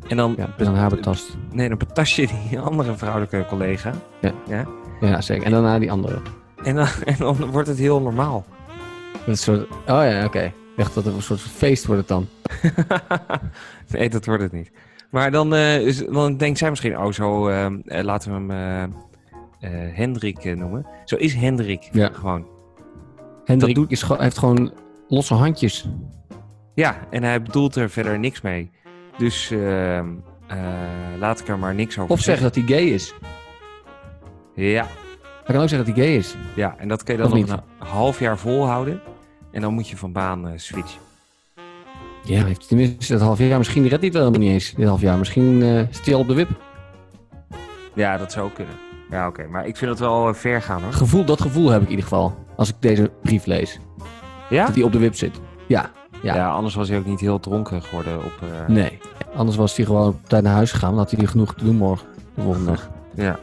En 0.08 0.18
dan, 0.18 0.34
Ja, 0.38 0.54
en 0.58 0.66
dan 0.66 0.76
haar 0.76 0.90
betast. 0.90 1.38
Nee, 1.52 1.70
dan 1.70 1.78
betast 1.78 2.16
je 2.16 2.28
die 2.50 2.60
andere 2.70 2.98
vrouwelijke 2.98 3.46
collega. 3.48 3.94
Ja. 4.22 4.32
ja? 4.48 4.66
Ja, 5.02 5.22
zeker. 5.22 5.46
En 5.46 5.52
daarna 5.52 5.80
die 5.80 5.92
andere. 5.92 6.22
En, 6.64 6.76
dan, 6.76 6.88
en 7.06 7.16
dan 7.18 7.52
wordt 7.52 7.68
het 7.68 7.78
heel 7.78 8.02
normaal. 8.02 8.46
Een 9.26 9.38
soort... 9.38 9.70
Oh 9.72 9.76
ja, 9.86 10.26
oké. 10.26 10.44
Ik 10.44 10.86
dacht 10.86 10.94
dat 10.94 11.06
het 11.06 11.16
een 11.16 11.22
soort 11.22 11.42
feest 11.42 11.86
wordt 11.86 12.00
het 12.00 12.10
dan. 12.10 12.28
nee, 13.92 14.10
dat 14.10 14.26
wordt 14.26 14.44
het 14.44 14.52
niet. 14.52 14.72
Maar 15.10 15.32
dan, 15.32 15.56
is, 15.56 16.06
dan 16.06 16.38
denkt 16.38 16.58
zij 16.58 16.70
misschien, 16.70 16.98
oh 17.00 17.12
zo, 17.12 17.48
eh, 17.48 17.66
eh, 17.66 18.04
laten 18.04 18.48
we 18.48 18.54
hem 18.54 18.94
Hendrik 19.93 20.38
eh, 20.45 20.56
noemen. 20.56 20.86
Zo 21.06 21.15
is 21.15 21.34
Hendrik 21.36 21.89
Ja. 21.91 22.10
gewoon. 22.13 22.48
Hendrik 23.45 23.76
doet- 23.76 23.91
is, 23.91 24.02
heeft 24.08 24.38
gewoon 24.38 24.72
losse 25.08 25.34
handjes. 25.34 25.88
Ja, 26.74 26.98
en 27.10 27.24
hij 27.24 27.41
bedoelt 27.41 27.76
er 27.76 27.89
verder 27.89 28.19
niks 28.19 28.41
mee. 28.41 28.72
Dus 29.17 29.52
ehm, 29.52 30.08
eh, 30.48 30.58
laat 31.19 31.39
ik 31.39 31.48
er 31.48 31.60
maar 31.60 31.76
niks 31.76 31.98
over 32.00 32.13
Of 32.13 32.19
zeggen 32.22 32.43
dat 32.43 32.56
hij 32.56 32.63
gay 32.63 32.84
is. 32.86 33.13
Ja, 34.56 34.88
Hij 35.43 35.56
kan 35.56 35.63
ook 35.63 35.69
zeggen 35.69 35.88
dat 35.88 35.95
hij 35.98 36.06
gay 36.06 36.15
is. 36.15 36.36
ja, 36.56 36.76
en 36.78 36.88
dat 36.88 37.04
kun 37.04 37.15
je 37.15 37.22
dan 37.22 37.39
nog 37.39 37.50
een 37.50 37.88
half 37.88 38.19
jaar 38.19 38.38
volhouden. 38.38 39.02
En 39.52 39.62
dan 39.62 39.74
moet 39.74 39.88
je 39.89 39.98
van 39.98 40.12
baan 40.12 40.48
eh, 40.48 40.54
switchen. 40.56 41.02
Ja, 42.24 42.43
heeft 42.45 42.58
hij 42.60 42.67
tenminste 42.67 43.13
dat 43.13 43.22
half 43.22 43.39
jaar. 43.39 43.58
Misschien 43.58 43.82
redt 43.88 43.95
hij 43.95 44.04
het 44.06 44.13
wel 44.13 44.24
helemaal 44.26 44.45
niet 44.48 44.54
eens. 44.54 44.74
Dit 44.74 44.88
half 44.88 45.02
jaar. 45.02 45.17
Misschien 45.17 45.62
eh 45.62 45.84
hij 46.04 46.13
al 46.13 46.19
op 46.19 46.28
de 46.28 46.34
wip. 46.34 46.50
Ja, 47.93 48.17
dat 48.17 48.32
zou 48.32 48.50
kunnen. 48.52 48.74
Ja, 49.10 49.28
oké. 49.28 49.48
Maar 49.48 49.67
ik 49.67 49.78
vind 49.78 49.89
het 49.91 50.00
wel 50.00 50.28
eh, 50.28 50.34
ver 50.34 50.62
gaan 50.62 50.82
hoor. 50.84 50.93
Gevoel, 50.93 51.26
dat 51.26 51.41
gevoel 51.41 51.69
heb 51.69 51.78
ik 51.82 51.86
in 51.86 51.89
ieder 51.95 52.08
geval. 52.08 52.36
Als 52.56 52.69
ik 52.69 52.76
deze 52.80 53.12
brief 53.24 53.45
lees. 53.45 53.80
Ja? 54.50 54.65
Dat 54.65 54.76
hij 54.76 54.84
op 54.84 54.91
de 54.91 54.98
wip 55.00 55.15
zit. 55.15 55.39
Ja. 55.67 55.89
Ja, 56.22 56.36
Ja. 56.36 56.50
anders 56.50 56.76
was 56.76 56.89
hij 56.89 56.98
ook 56.98 57.06
niet 57.06 57.19
heel 57.19 57.39
dronken 57.39 57.82
geworden 57.82 58.17
op... 58.17 58.32
eh, 58.41 58.67
Nee. 58.67 58.98
Anders 59.36 59.58
was 59.58 59.76
hij 59.76 59.86
gewoon 59.86 60.08
op 60.08 60.28
tijd 60.30 60.43
naar 60.43 60.54
huis 60.54 60.72
gegaan. 60.72 60.89
Dan 60.89 61.00
had 61.00 61.12
hij 61.12 61.26
genoeg 61.26 61.54
te 61.56 61.63
doen 61.63 61.76
morgen. 61.76 62.08
De 62.34 62.41
volgende 62.41 62.72
dag. 62.72 62.89
Ja. 63.15 63.39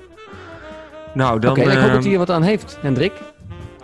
Nou, 1.14 1.38
dan... 1.40 1.50
Oké, 1.50 1.60
ik 1.60 1.66
hoop 1.66 1.76
dat 1.80 1.90
ehm, 1.90 2.02
hij 2.02 2.12
er 2.12 2.18
wat 2.18 2.30
aan 2.30 2.42
heeft, 2.42 2.78
Hendrik. 2.80 3.12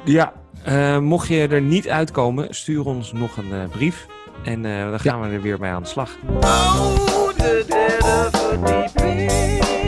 Ja, 0.05 0.33
eh, 0.64 0.99
mocht 0.99 1.29
je 1.29 1.49
er 1.49 1.61
niet 1.61 1.88
uitkomen, 1.88 2.47
stuur 2.55 2.85
ons 2.85 3.12
nog 3.12 3.37
een 3.37 3.53
eh, 3.53 3.59
brief. 3.71 4.07
En 4.45 4.64
eh, 4.64 4.90
dan 4.90 5.01
gaan 5.01 5.21
we 5.21 5.29
er 5.29 5.40
weer 5.42 5.59
mee 5.61 5.71
aan 5.71 5.83
de 5.83 5.88
slag. 5.88 6.11
Oh, 6.40 7.29
the 7.29 7.64
dead 7.68 8.27
of 8.27 9.82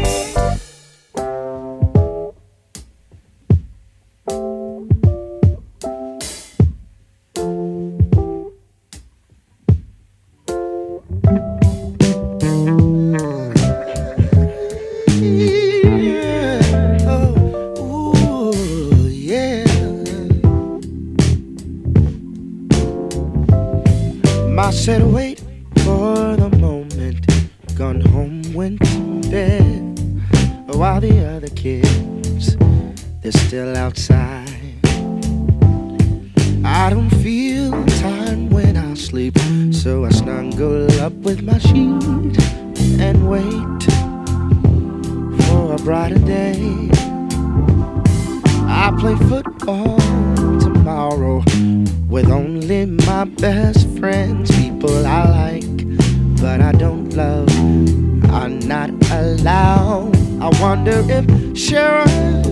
are 58.45 58.49
not 58.51 58.91
allowed. 59.11 60.15
I 60.43 60.51
wonder 60.61 61.03
if 61.09 61.57
Sharon 61.57 62.43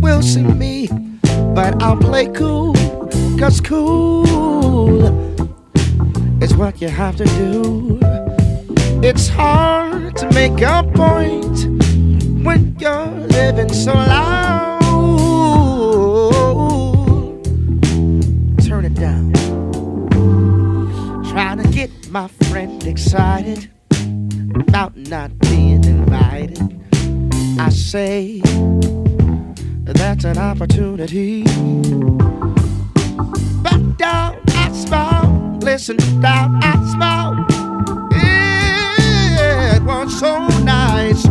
will 0.00 0.22
see 0.22 0.42
me, 0.42 0.88
but 1.52 1.82
I'll 1.82 1.96
play 1.96 2.26
cool, 2.28 2.72
cause 3.40 3.60
cool 3.60 5.02
is 6.40 6.54
what 6.54 6.80
you 6.80 6.88
have 6.88 7.16
to 7.16 7.24
do. 7.24 7.98
It's 9.02 9.26
hard 9.26 10.16
to 10.18 10.30
make 10.30 10.60
a 10.60 10.84
point 10.94 11.66
when 12.44 12.76
you're 12.78 13.06
living 13.38 13.72
so 13.72 13.92
loud. 13.92 14.78
Turn 18.64 18.84
it 18.84 18.94
down. 18.94 19.32
Trying 21.32 21.58
to 21.62 21.68
get 21.72 21.90
my 22.10 22.28
friend 22.28 22.86
excited 22.86 23.68
about 24.72 24.96
not 24.96 25.38
being 25.40 25.84
invited. 25.84 26.58
I 27.60 27.68
say 27.68 28.40
that's 29.84 30.24
an 30.24 30.38
opportunity. 30.38 31.44
Back 33.62 33.82
down, 33.98 34.40
I 34.48 34.72
smile. 34.72 35.58
Listen 35.60 35.98
down, 36.22 36.58
I 36.62 36.72
smile. 36.90 37.44
It 39.76 39.82
was 39.82 40.18
so 40.18 40.48
nice 40.64 41.24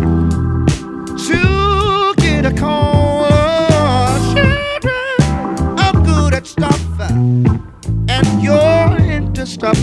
to 1.28 2.14
get 2.18 2.46
a 2.46 2.54
call. 2.54 3.26
I'm 5.80 6.04
good 6.04 6.36
at 6.36 6.46
stuff, 6.46 6.80
and 7.10 8.44
you're 8.44 8.98
into 9.12 9.48
stuff. 9.48 9.82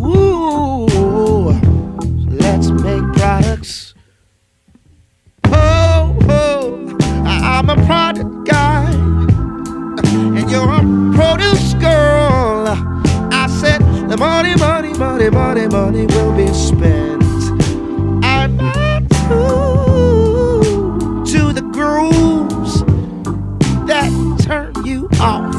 Ooh, 0.00 0.86
I'm 7.56 7.70
a 7.70 7.76
product 7.86 8.46
guy, 8.46 8.90
and 8.90 10.50
you're 10.50 10.68
a 10.68 10.80
produce 11.14 11.74
girl. 11.74 12.66
I 13.32 13.46
said 13.46 13.80
the 14.10 14.16
money, 14.16 14.56
money, 14.56 14.92
money, 14.94 15.30
money, 15.30 15.68
money 15.68 16.06
will 16.06 16.36
be 16.36 16.52
spent. 16.52 17.22
I'm 18.24 18.58
true 19.28 21.22
to 21.26 21.52
the 21.52 21.62
grooves 21.72 22.82
that 23.86 24.10
turn 24.42 24.84
you 24.84 25.08
off. 25.20 25.54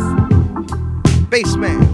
Bassman. 1.30 1.85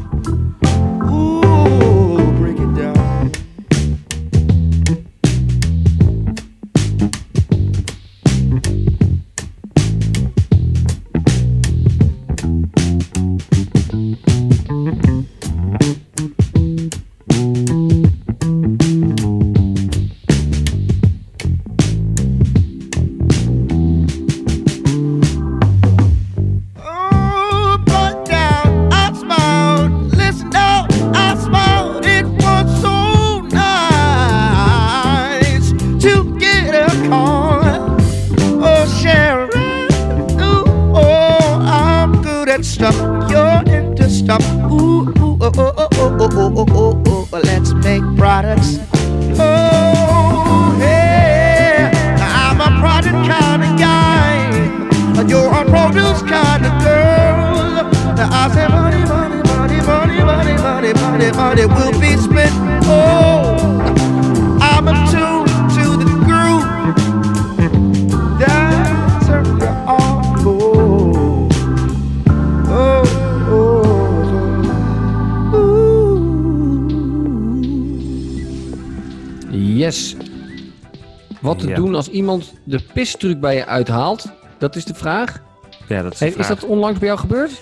Pistruc 83.02 83.40
bij 83.40 83.56
je 83.56 83.66
uithaalt? 83.66 84.32
Dat 84.58 84.76
is 84.76 84.86
de 84.86 84.94
vraag. 84.94 85.42
Ja, 85.88 86.02
dat 86.02 86.12
is, 86.14 86.18
de 86.20 86.26
Hey, 86.26 86.34
is 86.38 86.46
vraag. 86.46 86.60
dat 86.60 86.70
onlangs 86.70 87.00
bij 87.00 87.08
jou 87.08 87.20
gebeurd? 87.20 87.62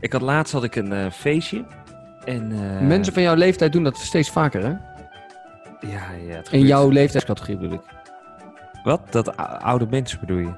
Ik 0.00 0.12
had 0.12 0.20
laatst 0.22 0.52
had 0.52 0.64
ik 0.64 0.76
een 0.76 0.92
eh, 0.92 1.10
feestje. 1.10 1.64
En, 2.24 2.52
eh, 2.52 2.86
Mensen 2.86 3.12
van 3.12 3.22
jouw 3.22 3.34
leeftijd 3.34 3.72
doen 3.72 3.84
dat 3.84 3.96
steeds 3.96 4.30
vaker, 4.30 4.62
hè? 4.62 4.68
Ja, 5.90 6.02
ja, 6.28 6.36
het 6.36 6.48
In 6.52 6.66
jouw 6.66 6.88
leeftijdscategorie 6.90 7.56
bedoel 7.56 7.74
ik. 7.74 7.82
Wat? 8.84 9.00
Dat 9.10 9.36
ou- 9.36 9.58
oude 9.58 9.86
mensen 9.90 10.20
bedoel 10.20 10.38
je? 10.38 10.52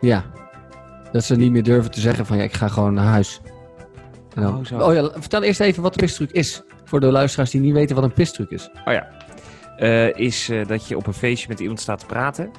Ja. 0.00 0.24
Dat 1.12 1.24
ze 1.24 1.36
niet 1.36 1.50
meer 1.52 1.62
durven 1.62 1.90
te 1.90 2.00
zeggen 2.00 2.26
van 2.26 2.36
ja, 2.36 2.42
ik 2.42 2.52
ga 2.54 2.68
gewoon 2.68 2.94
naar 2.94 3.04
huis. 3.06 3.40
Dan- 4.34 4.56
Oh, 4.58 4.64
zo. 4.64 4.78
oh 4.78 4.94
ja, 4.94 5.10
vertel 5.14 5.42
eerst 5.42 5.60
even 5.60 5.82
wat 5.82 5.92
een 5.94 6.00
pistruc 6.06 6.30
is. 6.30 6.62
Voor 6.84 7.00
de 7.00 7.06
luisteraars 7.06 7.50
die 7.50 7.60
niet 7.60 7.72
weten 7.74 7.94
wat 7.94 8.04
een 8.04 8.12
pistruc 8.12 8.50
is. 8.50 8.70
Oh 8.84 8.92
ja. 8.92 9.08
Eh, 9.76 10.16
is 10.18 10.50
dat 10.66 10.88
je 10.88 10.96
op 10.96 11.06
een 11.06 11.14
feestje 11.14 11.48
met 11.48 11.60
iemand 11.60 11.80
staat 11.80 11.98
te 11.98 12.06
praten. 12.06 12.50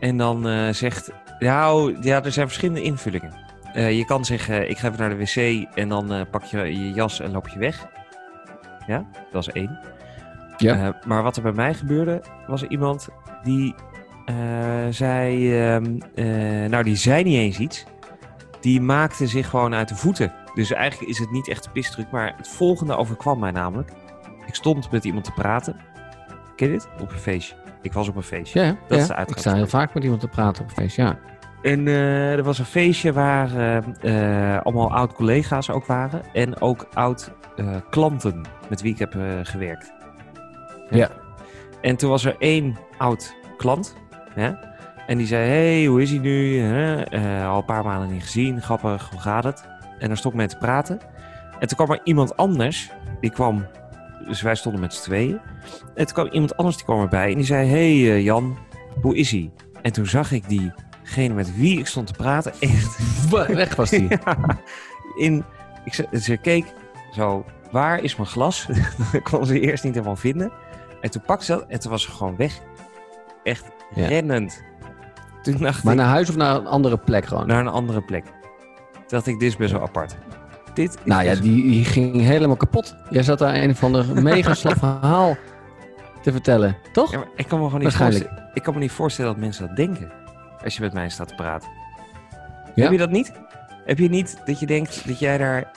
En 0.00 0.16
dan 0.16 0.48
eh, 0.48 0.68
zegt. 0.72 1.12
Nou, 1.38 1.96
ja, 2.00 2.24
er 2.24 2.32
zijn 2.32 2.46
verschillende 2.46 2.82
invullingen. 2.82 3.32
Eh, 3.72 3.96
je 3.96 4.04
kan 4.04 4.24
zeggen: 4.24 4.70
Ik 4.70 4.78
ga 4.78 4.86
even 4.86 5.00
naar 5.00 5.08
de 5.08 5.16
wc. 5.16 5.66
En 5.74 5.88
dan 5.88 6.12
eh, 6.12 6.20
pak 6.30 6.44
je 6.44 6.58
je 6.58 6.92
jas 6.92 7.20
en 7.20 7.30
loop 7.30 7.48
je 7.48 7.58
weg. 7.58 7.86
Ja, 8.86 9.06
dat 9.32 9.46
is 9.46 9.52
één. 9.52 9.78
Ja. 10.56 10.98
Maar 11.06 11.22
wat 11.22 11.36
er 11.36 11.42
bij 11.42 11.52
mij 11.52 11.74
gebeurde, 11.74 12.22
was 12.46 12.62
er 12.62 12.70
iemand 12.70 13.08
die 13.42 13.74
zei. 14.90 15.54
ehm, 15.60 15.98
eh, 16.14 16.70
nou, 16.70 16.84
die 16.84 16.96
zei 16.96 17.24
niet 17.24 17.36
eens 17.36 17.58
iets. 17.58 17.84
Die 18.60 18.80
maakte 18.80 19.26
zich 19.26 19.48
gewoon 19.48 19.74
uit 19.74 19.88
de 19.88 19.94
voeten. 19.94 20.32
Dus 20.54 20.72
eigenlijk 20.72 21.10
is 21.10 21.18
het 21.18 21.30
niet 21.30 21.48
echt 21.48 21.66
een 21.66 21.72
pisdruk. 21.72 22.10
Maar 22.10 22.34
het 22.36 22.48
volgende 22.48 22.96
overkwam 22.96 23.38
mij 23.38 23.50
namelijk. 23.50 23.92
Ik 24.46 24.54
stond 24.54 24.90
met 24.90 25.04
iemand 25.04 25.24
te 25.24 25.32
praten. 25.32 25.76
Ken 26.56 26.66
je 26.66 26.72
dit? 26.72 26.88
Op 27.00 27.10
een 27.10 27.18
feestje. 27.18 27.54
Ik 27.82 27.92
was 27.92 28.08
op 28.08 28.16
een 28.16 28.22
feestje. 28.22 28.60
Ja. 28.60 28.76
Dat 28.88 28.98
ja. 28.98 29.18
is 29.18 29.26
de 29.26 29.32
Ik 29.32 29.38
sta 29.38 29.54
heel 29.54 29.66
vaak 29.66 29.94
met 29.94 30.02
iemand 30.02 30.20
te 30.20 30.28
praten 30.28 30.62
op 30.62 30.68
een 30.68 30.74
feest, 30.74 30.96
ja. 30.96 31.18
En 31.62 31.88
eh, 31.88 32.32
er 32.32 32.42
was 32.42 32.58
een 32.58 32.64
feestje 32.64 33.12
waar 33.12 33.56
eh, 33.56 33.76
eh, 34.56 34.62
allemaal 34.62 34.92
oud-collega's 34.92 35.70
ook 35.70 35.86
waren. 35.86 36.22
En 36.32 36.60
ook 36.60 36.88
oud-klanten 36.92 38.42
met 38.68 38.80
wie 38.80 38.92
ik 38.92 38.98
heb 38.98 39.16
gewerkt. 39.42 39.92
Ja. 40.90 41.10
En 41.80 41.96
toen 41.96 42.10
was 42.10 42.24
er 42.24 42.36
één 42.38 42.76
oud-klant. 42.98 43.96
En 45.06 45.18
die 45.18 45.26
zei, 45.26 45.48
hey, 45.48 45.84
hoe 45.84 46.02
is 46.02 46.10
hij 46.10 46.18
nu? 46.18 46.62
Al 47.44 47.56
een 47.56 47.64
paar 47.64 47.84
maanden 47.84 48.12
niet 48.12 48.22
gezien. 48.22 48.62
Grappig, 48.62 49.10
hoe 49.10 49.20
gaat 49.20 49.44
het? 49.44 49.68
En 49.98 50.08
daar 50.08 50.16
stond 50.16 50.34
ik 50.34 50.40
mee 50.40 50.48
te 50.48 50.56
praten. 50.56 50.98
En 51.58 51.68
toen 51.68 51.76
kwam 51.76 51.90
er 51.90 52.00
iemand 52.04 52.36
anders. 52.36 52.90
Die 53.20 53.30
kwam... 53.30 53.66
Dus 54.28 54.42
wij 54.42 54.54
stonden 54.54 54.80
met 54.80 54.94
z'n 54.94 55.02
tweeën. 55.02 55.40
En 55.94 56.04
toen 56.06 56.14
kwam 56.14 56.26
iemand 56.26 56.56
anders 56.56 56.76
die 56.76 56.84
kwam 56.84 57.00
erbij. 57.00 57.30
En 57.30 57.36
die 57.36 57.44
zei, 57.44 57.68
hey 57.68 57.80
eh, 58.14 58.22
Jan, 58.24 58.58
hoe 59.00 59.16
is 59.16 59.30
hij? 59.30 59.50
En 59.82 59.92
toen 59.92 60.06
zag 60.06 60.32
ik 60.32 60.48
diegene 60.48 61.34
met 61.34 61.56
wie 61.56 61.78
ik 61.78 61.86
stond 61.86 62.06
te 62.06 62.12
praten 62.12 62.52
echt 62.58 62.98
Weg 63.30 63.74
was 63.76 63.90
die. 63.90 64.08
ja, 64.24 64.58
in... 65.16 65.44
Ik, 65.84 65.94
ze, 65.94 66.06
ze 66.20 66.36
keek 66.36 66.64
zo, 67.12 67.44
waar 67.70 68.02
is 68.02 68.16
mijn 68.16 68.28
glas? 68.28 68.66
dat 69.12 69.22
kon 69.22 69.46
ze 69.46 69.60
eerst 69.60 69.84
niet 69.84 69.94
helemaal 69.94 70.16
vinden. 70.16 70.52
En 71.00 71.10
toen 71.10 71.22
pakte 71.22 71.44
ze 71.44 71.52
dat 71.52 71.64
en 71.68 71.80
toen 71.80 71.90
was 71.90 72.02
ze 72.02 72.10
gewoon 72.10 72.36
weg. 72.36 72.58
Echt 73.42 73.64
Ja. 73.94 74.06
rennend. 74.06 74.62
Toen 75.42 75.56
dacht 75.56 75.84
Maar 75.84 75.92
ik, 75.92 75.98
naar 75.98 76.08
huis 76.08 76.28
of 76.28 76.36
naar 76.36 76.54
een 76.56 76.66
andere 76.66 76.96
plek 76.98 77.26
gewoon? 77.26 77.46
naar 77.46 77.60
een 77.60 77.68
andere 77.68 78.02
plek. 78.02 78.24
Toen 78.92 79.02
dacht 79.06 79.26
ik, 79.26 79.38
dit 79.38 79.48
is 79.48 79.56
best 79.56 79.72
wel 79.72 79.82
apart. 79.82 80.16
Dit 80.78 80.94
is 80.94 81.04
nou 81.04 81.24
ja, 81.24 81.34
die, 81.34 81.62
die 81.62 81.84
ging 81.84 82.20
helemaal 82.20 82.56
kapot. 82.56 82.94
Jij 83.10 83.22
zat 83.22 83.38
daar 83.38 83.54
een 83.54 83.70
of 83.70 83.84
ander 83.84 84.22
mega 84.22 84.54
slap 84.54 84.78
verhaal 84.78 85.36
te 86.22 86.32
vertellen, 86.32 86.76
toch? 86.92 87.10
Ja, 87.10 87.18
maar 87.18 87.28
ik 87.36 87.48
kan 87.48 87.58
me 87.58 87.64
gewoon 87.64 87.80
niet 87.80 87.94
voorstellen, 87.94 88.50
ik 88.54 88.62
kan 88.62 88.74
me 88.74 88.80
niet 88.80 88.90
voorstellen 88.90 89.32
dat 89.32 89.40
mensen 89.40 89.66
dat 89.66 89.76
denken. 89.76 90.10
Als 90.64 90.74
je 90.74 90.80
met 90.80 90.92
mij 90.92 91.08
staat 91.08 91.28
te 91.28 91.34
praten. 91.34 91.68
Ja? 92.74 92.82
Heb 92.82 92.92
je 92.92 92.98
dat 92.98 93.10
niet? 93.10 93.32
Heb 93.84 93.98
je 93.98 94.08
niet 94.08 94.40
dat 94.44 94.60
je 94.60 94.66
denkt 94.66 95.06
dat 95.06 95.18
jij 95.18 95.38
daar... 95.38 95.70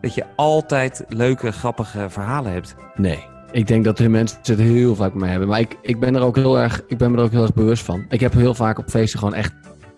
Dat 0.00 0.14
je 0.14 0.24
altijd 0.36 1.04
leuke, 1.08 1.52
grappige 1.52 2.10
verhalen 2.10 2.52
hebt? 2.52 2.74
Nee. 2.94 3.24
Ik 3.50 3.66
denk 3.66 3.84
dat 3.84 3.96
de 3.96 4.08
mensen 4.08 4.38
het 4.42 4.58
heel 4.58 4.94
vaak 4.94 5.14
mee 5.14 5.30
hebben. 5.30 5.48
Maar 5.48 5.60
ik, 5.60 5.78
ik 5.82 6.00
ben 6.00 6.14
er 6.14 6.22
ook 6.22 6.36
heel 6.36 6.58
erg, 6.58 6.82
ik 6.86 6.98
ben 6.98 7.10
me 7.10 7.16
er 7.16 7.24
ook 7.24 7.30
heel 7.30 7.42
erg 7.42 7.54
bewust 7.54 7.82
van. 7.82 8.04
Ik 8.08 8.20
heb 8.20 8.32
heel 8.32 8.54
vaak 8.54 8.78
op 8.78 8.90
feesten 8.90 9.18
gewoon 9.18 9.34
echt 9.34 9.52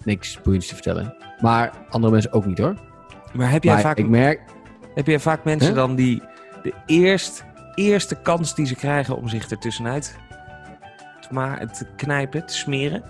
niks 0.05 0.41
boeiends 0.43 0.67
te 0.67 0.75
vertellen. 0.75 1.15
Maar 1.41 1.73
andere 1.89 2.13
mensen 2.13 2.33
ook 2.33 2.47
niet 2.47 2.59
hoor. 2.59 2.88
Maar 3.33 3.51
heb 3.51 3.65
jij 3.65 3.73
Maar 3.73 3.83
vaak 3.83 3.97
ik 3.99 4.09
merk, 4.09 4.41
Heb 4.95 5.07
je 5.07 5.21
vaak 5.21 5.45
mensen 5.45 5.75
dan 5.75 5.95
die 5.95 6.23
de 6.63 6.73
eerst, 6.87 7.45
eerste 7.75 8.15
kans 8.15 8.55
die 8.55 8.67
ze 8.67 8.75
krijgen 8.75 9.17
om 9.17 9.29
zich 9.29 9.49
ertussenuit 9.49 10.17
te, 11.21 11.29
ma- 11.31 11.67
te 11.67 11.87
knijpen, 11.97 12.47
te 12.47 12.55
smeren, 12.55 13.03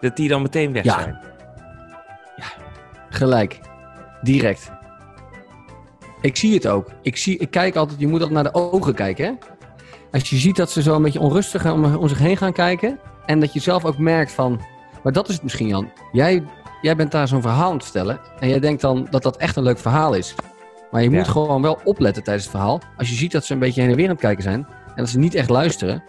dat 0.00 0.16
die 0.16 0.28
dan 0.28 0.42
meteen 0.42 0.72
weg 0.72 0.84
Ja. 0.84 1.00
zijn? 1.00 1.18
gelijk. 3.10 3.60
Direct. 4.22 4.70
Ik 6.20 6.36
zie 6.36 6.54
het 6.54 6.68
ook. 6.68 6.90
Ik, 7.02 7.16
zie, 7.16 7.38
ik 7.38 7.50
kijk 7.50 7.76
altijd, 7.76 8.00
je 8.00 8.06
moet 8.06 8.20
altijd 8.22 8.42
naar 8.42 8.52
de 8.52 8.58
ogen 8.58 8.94
kijken. 8.94 9.24
Hè? 9.26 9.32
Als 10.12 10.30
je 10.30 10.36
ziet 10.36 10.56
dat 10.56 10.70
ze 10.70 10.82
zo 10.82 10.94
een 10.94 11.02
beetje 11.02 11.20
onrustig 11.20 11.72
om, 11.72 11.94
om 11.94 12.08
zich 12.08 12.18
heen 12.18 12.36
gaan 12.36 12.52
kijken. 12.52 12.98
En 13.26 13.40
dat 13.40 13.52
je 13.52 13.60
zelf 13.60 13.84
ook 13.84 13.98
merkt 13.98 14.32
van. 14.32 14.60
Maar 15.02 15.12
dat 15.12 15.28
is 15.28 15.34
het 15.34 15.42
misschien, 15.42 15.66
Jan. 15.68 15.90
Jij, 16.12 16.42
jij 16.86 16.96
bent 16.96 17.12
daar 17.12 17.28
zo'n 17.28 17.42
verhaal 17.42 17.68
aan 17.68 17.74
het 17.74 17.82
vertellen. 17.84 18.18
En 18.40 18.48
jij 18.48 18.60
denkt 18.60 18.80
dan 18.80 19.06
dat 19.10 19.22
dat 19.22 19.36
echt 19.36 19.56
een 19.56 19.62
leuk 19.62 19.78
verhaal 19.78 20.14
is. 20.14 20.34
Maar 20.90 21.02
je 21.02 21.10
Ja. 21.10 21.16
moet 21.16 21.28
gewoon 21.28 21.62
wel 21.62 21.80
opletten 21.84 22.22
tijdens 22.22 22.46
het 22.46 22.54
verhaal. 22.56 22.80
Als 22.96 23.08
je 23.08 23.14
ziet 23.14 23.32
dat 23.32 23.44
ze 23.44 23.52
een 23.52 23.58
beetje 23.58 23.80
heen 23.80 23.90
en 23.90 23.96
weer 23.96 24.04
aan 24.04 24.10
het 24.12 24.20
kijken 24.20 24.42
zijn. 24.42 24.66
En 24.86 24.94
dat 24.96 25.08
ze 25.08 25.18
niet 25.18 25.34
echt 25.34 25.48
luisteren. 25.50 26.02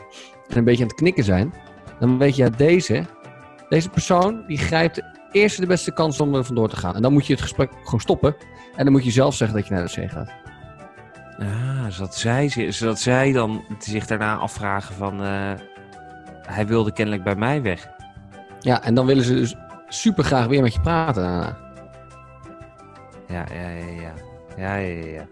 En 0.47 0.57
een 0.57 0.63
beetje 0.63 0.81
aan 0.83 0.89
het 0.89 0.97
knikken 0.97 1.23
zijn. 1.23 1.53
Dan 1.99 2.17
weet 2.17 2.35
je, 2.35 2.43
ja, 2.43 2.49
deze, 2.49 3.05
deze 3.69 3.89
persoon 3.89 4.43
die 4.47 4.57
grijpt 4.57 4.95
de 4.95 5.03
eerste 5.31 5.61
de 5.61 5.67
beste 5.67 5.93
kans 5.93 6.19
om 6.19 6.35
er 6.35 6.43
vandoor 6.43 6.69
te 6.69 6.75
gaan. 6.75 6.95
En 6.95 7.01
dan 7.01 7.13
moet 7.13 7.25
je 7.27 7.33
het 7.33 7.41
gesprek 7.41 7.71
gewoon 7.83 7.99
stoppen. 7.99 8.35
En 8.75 8.83
dan 8.83 8.93
moet 8.93 9.03
je 9.05 9.11
zelf 9.11 9.35
zeggen 9.35 9.57
dat 9.57 9.67
je 9.67 9.73
naar 9.73 9.87
de 9.87 10.01
wc 10.01 10.11
gaat. 10.11 10.31
Ah, 11.39 11.85
zodat 11.89 12.15
zij, 12.15 12.49
zi- 12.49 12.71
zodat 12.71 12.99
zij 12.99 13.31
dan 13.31 13.63
zich 13.79 14.05
daarna 14.05 14.35
afvragen 14.35 14.95
van... 14.95 15.23
eh, 15.23 15.51
hij 16.47 16.67
wilde 16.67 16.91
kennelijk 16.93 17.23
bij 17.23 17.35
mij 17.35 17.61
weg. 17.61 17.87
Ja, 18.59 18.83
en 18.83 18.93
dan 18.93 19.05
willen 19.05 19.23
ze 19.23 19.33
dus 19.35 19.55
super 19.87 20.23
graag 20.23 20.47
weer 20.47 20.61
met 20.61 20.73
je 20.73 20.79
praten 20.79 21.23
daarna. 21.23 21.57
Ja, 23.27 23.45
ja, 23.53 23.69
ja, 23.69 24.01
ja. 24.01 24.13
Ja, 24.57 24.75
ja, 24.75 25.05
ja. 25.05 25.25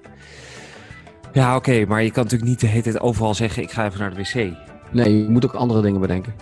Ja, 1.32 1.56
oké, 1.56 1.86
maar 1.86 2.04
je 2.04 2.12
kan 2.12 2.24
natuurlijk 2.24 2.50
niet 2.50 2.60
de 2.60 2.68
hele 2.68 2.82
tijd 2.82 3.00
overal 3.00 3.34
zeggen... 3.34 3.64
ik 3.64 3.72
ga 3.72 3.86
even 3.86 4.00
naar 4.00 4.14
de 4.14 4.16
wc. 4.16 4.56
Nee, 4.92 5.24
je 5.24 5.30
moet 5.30 5.46
ook 5.46 5.54
andere 5.54 5.82
dingen 5.82 6.02
bedenken. 6.02 6.36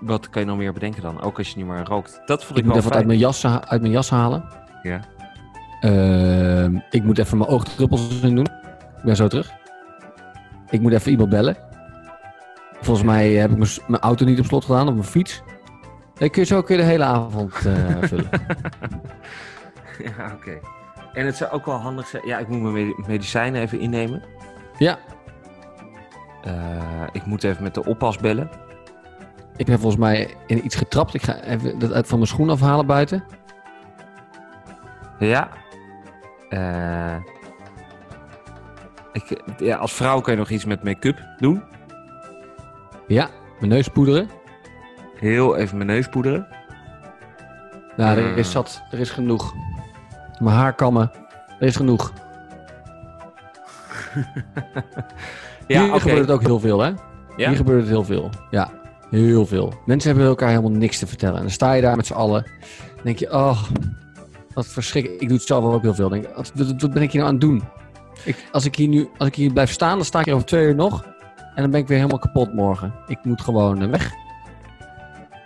Wat 0.00 0.30
kan 0.30 0.42
je 0.42 0.48
nog 0.48 0.56
meer 0.56 0.72
bedenken 0.72 1.02
dan? 1.02 1.20
Ook 1.20 1.38
als 1.38 1.48
je 1.48 1.56
niet 1.56 1.66
meer 1.66 1.84
rookt. 1.84 2.20
Dat 2.26 2.44
vond 2.44 2.58
Ik 2.58 2.64
ik, 2.64 2.70
moet 2.70 2.80
even 2.80 2.92
uit 2.92 3.06
mijn, 3.06 3.18
jas, 3.18 3.46
uit 3.46 3.80
mijn 3.80 3.92
jas 3.92 4.10
halen. 4.10 4.44
Ja. 4.82 5.00
Ehm, 5.80 6.78
ik 6.90 7.04
moet 7.04 7.18
even 7.18 7.38
mijn 7.38 7.50
oogdruppels 7.50 8.20
in 8.20 8.34
doen. 8.34 8.46
Ik 8.96 9.04
ben 9.04 9.16
zo 9.16 9.28
terug. 9.28 9.52
Ik 10.70 10.80
moet 10.80 10.92
even 10.92 11.10
iemand 11.10 11.28
bellen. 11.28 11.56
Volgens 12.80 13.06
mij 13.06 13.30
heb 13.32 13.50
ik 13.50 13.56
mijn 13.86 14.02
auto 14.02 14.24
niet 14.24 14.38
op 14.38 14.44
slot 14.44 14.64
gedaan, 14.64 14.88
op 14.88 14.94
mijn 14.94 15.06
fiets. 15.06 15.42
Dan 16.18 16.30
kun 16.30 16.42
je 16.42 16.46
zo 16.48 16.62
kun 16.62 16.76
je 16.76 16.82
de 16.82 16.88
hele 16.88 17.04
avond 17.04 17.54
eh, 17.54 17.74
vullen. 18.10 18.28
Ja, 19.98 20.32
oké. 20.34 20.58
En 21.12 21.26
het 21.26 21.36
zou 21.36 21.50
ook 21.52 21.66
wel 21.66 21.76
handig 21.76 22.06
zijn... 22.06 22.26
Ja, 22.26 22.38
ik 22.38 22.48
moet 22.48 22.60
mijn 22.60 22.74
medi- 22.74 23.02
medicijnen 23.06 23.60
even 23.62 23.78
innemen. 23.80 24.22
Ja, 24.78 24.98
Eh, 26.42 27.02
ik 27.12 27.26
moet 27.26 27.44
even 27.44 27.62
met 27.62 27.74
de 27.74 27.84
oppas 27.84 28.18
bellen. 28.18 28.50
ik 29.56 29.66
ben 29.66 29.78
volgens 29.78 30.00
mij 30.00 30.34
in 30.46 30.64
iets 30.64 30.74
getrapt. 30.76 31.14
Ik 31.14 31.22
ga 31.22 31.40
even 31.40 31.78
dat 31.78 31.92
uit 31.92 32.06
van 32.06 32.18
mijn 32.18 32.30
schoen 32.30 32.50
afhalen 32.50 32.86
buiten. 32.86 33.24
Ja. 35.18 35.48
Eh, 36.48 37.16
ik, 39.12 39.42
ja. 39.58 39.76
Als 39.76 39.92
vrouw 39.92 40.20
kan 40.20 40.32
je 40.32 40.38
nog 40.38 40.50
iets 40.50 40.64
met 40.64 40.84
make-up 40.84 41.18
doen. 41.38 41.62
Ja, 43.06 43.28
mijn 43.58 43.70
neus 43.72 43.88
poederen. 43.88 44.28
Heel 45.24 45.56
even 45.56 45.76
mijn 45.76 45.88
neus 45.88 46.08
poederen. 46.08 46.46
Nou, 47.96 48.18
er 48.18 48.24
Hmm. 48.28 48.36
is 48.36 48.50
zat. 48.50 48.82
Er 48.90 48.98
is 48.98 49.10
genoeg. 49.10 49.54
Mijn 50.38 50.56
haar 50.56 50.74
kammen. 50.74 51.10
Er 51.58 51.66
is 51.66 51.76
genoeg. 51.76 52.12
Ja, 55.66 55.82
Hier 55.82 56.00
gebeurt 56.00 56.18
het 56.18 56.30
ook 56.30 56.42
heel 56.42 56.60
veel, 56.60 56.80
hè? 56.80 56.88
Ja? 57.36 57.48
Hier 57.48 57.56
gebeurt 57.56 57.80
het 57.80 57.88
heel 57.88 58.04
veel. 58.04 58.30
Ja, 58.50 58.70
heel 59.10 59.46
veel. 59.46 59.72
Mensen 59.86 60.10
hebben 60.10 60.28
elkaar 60.28 60.48
helemaal 60.48 60.70
niks 60.70 60.98
te 60.98 61.06
vertellen. 61.06 61.34
En 61.36 61.40
dan 61.42 61.50
sta 61.50 61.72
je 61.72 61.82
daar 61.82 61.96
met 61.96 62.06
z'n 62.06 62.12
allen. 62.12 62.42
Dan 62.94 63.04
denk 63.04 63.18
je, 63.18 63.32
oh, 63.32 63.62
wat 64.54 64.66
verschrikkelijk. 64.66 65.22
Ik 65.22 65.28
doe 65.28 65.36
het 65.36 65.46
zelf 65.46 65.64
ook 65.64 65.82
heel 65.82 65.94
veel. 65.94 66.08
Denk, 66.08 66.26
wat, 66.36 66.52
wat, 66.54 66.80
wat 66.80 66.92
ben 66.92 67.02
ik 67.02 67.12
hier 67.12 67.20
nou 67.22 67.34
aan 67.34 67.40
het 67.40 67.48
doen? 67.48 67.62
Ik, 68.24 68.48
als, 68.52 68.64
ik 68.64 68.74
hier 68.76 68.88
nu, 68.88 69.08
als 69.18 69.28
ik 69.28 69.34
hier 69.34 69.52
blijf 69.52 69.70
staan, 69.70 69.96
dan 69.96 70.04
sta 70.04 70.18
ik 70.18 70.24
hier 70.24 70.34
over 70.34 70.46
twee 70.46 70.66
uur 70.66 70.74
nog. 70.74 71.04
En 71.54 71.62
dan 71.62 71.70
ben 71.70 71.80
ik 71.80 71.88
weer 71.88 71.96
helemaal 71.96 72.18
kapot 72.18 72.54
morgen. 72.54 72.94
Ik 73.06 73.18
moet 73.24 73.40
gewoon 73.40 73.82
eh, 73.82 73.88
weg. 73.88 74.12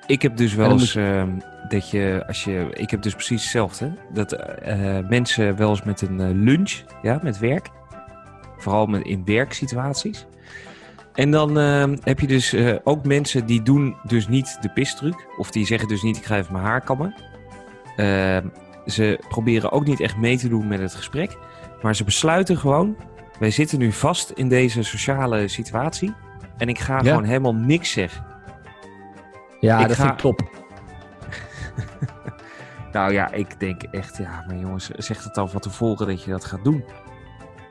Ik 0.09 0.23
heb 0.23 0.37
dus 0.37 0.55
wel 0.55 0.71
eens 0.71 0.95
ehm, 0.95 1.31
dat 1.69 1.91
je, 1.91 2.25
als 2.27 2.45
je, 2.45 2.69
ik 2.73 2.91
heb 2.91 3.03
dus 3.03 3.15
precies 3.15 3.43
hetzelfde. 3.43 3.93
Dat 4.13 4.33
eh, 4.33 4.99
mensen 5.09 5.57
wel 5.57 5.71
eens 5.71 5.83
met 5.83 6.01
een 6.01 6.21
eh, 6.21 6.29
lunch, 6.33 6.83
ja, 7.03 7.21
met 7.23 7.39
werk, 7.39 7.69
vooral 8.59 8.87
met, 8.87 9.03
in 9.03 9.25
werksituaties. 9.25 10.27
En 11.15 11.31
dan 11.31 11.59
ehm, 11.59 11.97
heb 12.03 12.21
je 12.21 12.27
dus 12.27 12.53
eh, 12.53 12.75
ook 12.85 13.05
mensen 13.05 13.47
die 13.47 13.63
doen 13.63 13.97
dus 14.07 14.29
niet 14.29 14.59
de 14.61 14.69
pistruc, 14.69 15.27
of 15.39 15.51
die 15.51 15.67
zeggen 15.67 15.89
dus 15.89 16.03
niet 16.03 16.17
ik 16.17 16.25
ga 16.25 16.37
even 16.37 16.53
mijn 16.53 16.65
haar 16.65 16.81
kammen. 16.81 17.15
Ehm, 17.97 18.47
ze 18.87 19.21
proberen 19.29 19.73
ook 19.73 19.85
niet 19.85 20.01
echt 20.01 20.17
mee 20.17 20.39
te 20.39 20.49
doen 20.49 20.69
met 20.69 20.81
het 20.81 20.95
gesprek, 20.95 21.37
maar 21.83 21.97
ze 21.97 22.05
besluiten 22.05 22.57
gewoon, 22.57 22.97
wij 23.39 23.51
zitten 23.51 23.79
nu 23.79 23.93
vast 23.93 24.31
in 24.31 24.49
deze 24.49 24.83
sociale 24.83 25.49
situatie. 25.49 26.15
en 26.57 26.69
ik 26.69 26.79
ga 26.79 26.95
Ja. 26.95 27.03
gewoon 27.03 27.25
helemaal 27.25 27.55
niks 27.55 27.91
zeggen. 27.91 28.25
Ja, 29.61 29.81
Ik 29.81 29.89
dat 29.89 29.97
ga- 29.97 30.03
vind 30.03 30.15
ik 30.15 30.21
top. 30.21 30.41
Nou 32.93 33.13
ja, 33.13 33.31
ik 33.33 33.61
denk 33.61 33.83
echt, 33.83 34.17
ja, 34.17 34.45
maar 34.47 34.57
jongens, 34.57 34.89
zeg 34.91 35.25
het 35.25 35.35
dan 35.35 35.51
van 35.51 35.61
tevoren 35.61 36.07
dat 36.07 36.23
je 36.25 36.31
dat 36.31 36.45
gaat 36.45 36.65
doen. 36.65 36.85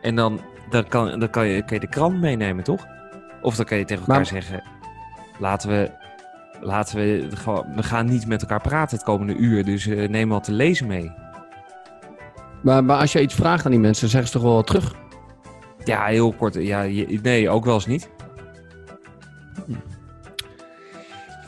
En 0.01 0.15
dan, 0.15 0.39
dan, 0.69 0.87
kan, 0.87 1.19
dan 1.19 1.29
kan, 1.29 1.47
je, 1.47 1.63
kan 1.65 1.73
je 1.73 1.79
de 1.79 1.89
krant 1.89 2.19
meenemen, 2.19 2.63
toch? 2.63 2.85
Of 3.41 3.55
dan 3.55 3.65
kan 3.65 3.77
je 3.77 3.85
tegen 3.85 4.01
elkaar 4.01 4.15
Maar- 4.15 4.25
zeggen, 4.25 4.63
laten 5.39 5.69
we, 5.69 5.91
laten 6.61 6.97
we, 6.97 7.27
we 7.75 7.83
gaan 7.83 8.05
niet 8.05 8.27
met 8.27 8.41
elkaar 8.41 8.61
praten 8.61 8.97
het 8.97 9.05
komende 9.05 9.35
uur, 9.35 9.65
dus 9.65 9.87
eh, 9.87 10.09
neem 10.09 10.29
wat 10.29 10.43
te 10.43 10.51
lezen 10.51 10.87
mee. 10.87 11.11
Maar, 12.63 12.83
maar 12.83 12.99
als 12.99 13.11
je 13.11 13.21
iets 13.21 13.33
vraagt 13.35 13.65
aan 13.65 13.71
die 13.71 13.79
mensen, 13.79 14.01
dan 14.01 14.09
zeggen 14.09 14.29
ze 14.31 14.35
toch 14.37 14.45
wel 14.47 14.55
wat 14.55 14.67
terug? 14.67 14.95
Ja, 15.83 16.05
heel 16.05 16.33
kort, 16.33 16.53
ja, 16.53 16.81
je- 16.81 17.19
nee, 17.21 17.49
ook 17.49 17.65
wel 17.65 17.73
eens 17.73 17.85
niet. 17.85 18.09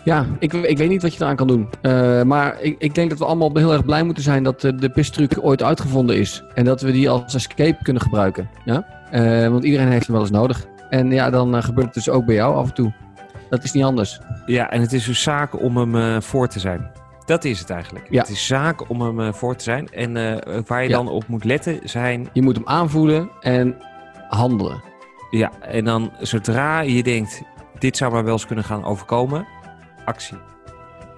Ja, 0.04 0.26
ik, 0.40 0.54
ik 0.54 0.78
weet 0.78 0.90
niet 0.90 1.02
wat 1.02 1.14
je 1.14 1.24
eraan 1.24 1.36
kan 1.36 1.48
doen. 1.48 1.70
Eh, 1.82 2.22
maar 2.22 2.62
ik, 2.62 2.76
ik 2.80 2.96
denk 2.96 3.10
dat 3.10 3.20
we 3.20 3.26
allemaal 3.26 3.52
heel 3.54 3.74
erg 3.74 3.86
blij 3.86 4.04
moeten 4.04 4.24
zijn 4.24 4.44
dat 4.44 4.64
eh, 4.64 4.72
de 4.78 4.90
pistruc 4.90 5.38
ooit 5.42 5.64
uitgevonden 5.64 6.18
is. 6.18 6.44
En 6.54 6.66
dat 6.66 6.82
we 6.82 6.92
die 6.92 7.10
als 7.10 7.34
escape 7.34 7.84
kunnen 7.84 8.02
gebruiken. 8.02 8.50
Ja? 8.66 8.86
Eh, 9.12 9.48
want 9.48 9.64
iedereen 9.64 9.88
heeft 9.88 10.06
hem 10.06 10.16
wel 10.16 10.24
eens 10.24 10.34
nodig. 10.34 10.68
En 10.90 11.12
ja, 11.12 11.30
dan 11.30 11.64
gebeurt 11.64 11.86
het 11.86 11.96
dus 11.96 12.10
ook 12.10 12.26
bij 12.26 12.36
jou 12.36 12.56
af 12.56 12.68
en 12.68 12.74
toe. 12.74 12.94
Dat 13.50 13.64
is 13.64 13.72
niet 13.72 13.84
anders. 13.84 14.20
Ja, 14.46 14.72
en 14.72 14.82
het 14.82 14.94
is 14.94 15.06
dus 15.06 15.22
zaak 15.24 15.62
om 15.62 15.78
hem 15.78 16.22
voor 16.22 16.48
te 16.48 16.60
zijn. 16.60 16.92
Dat 17.26 17.44
is 17.44 17.60
het 17.60 17.70
eigenlijk. 17.70 18.08
Ja. 18.10 18.20
Het 18.22 18.30
is 18.30 18.48
zaak 18.48 18.90
om 18.90 19.02
hem 19.02 19.34
voor 19.34 19.56
te 19.56 19.64
zijn. 19.64 19.90
En 19.90 20.14
waar 20.66 20.84
je 20.84 20.90
Ja. 20.90 20.96
dan 20.96 21.10
op 21.10 21.28
moet 21.28 21.44
letten 21.44 21.80
zijn 21.84 22.30
Je 22.34 22.42
moet 22.42 22.56
hem 22.56 22.68
aanvoelen 22.68 23.30
en 23.42 23.76
handelen. 24.30 24.82
Ja, 25.30 25.52
en 25.62 25.86
dan 25.86 26.12
zodra 26.20 26.80
je 26.80 27.04
denkt, 27.04 27.42
dit 27.80 27.98
zou 27.98 28.12
maar 28.12 28.24
wel 28.24 28.34
eens 28.34 28.46
kunnen 28.46 28.66
gaan 28.66 28.84
overkomen, 28.84 29.48
actie. 30.10 30.38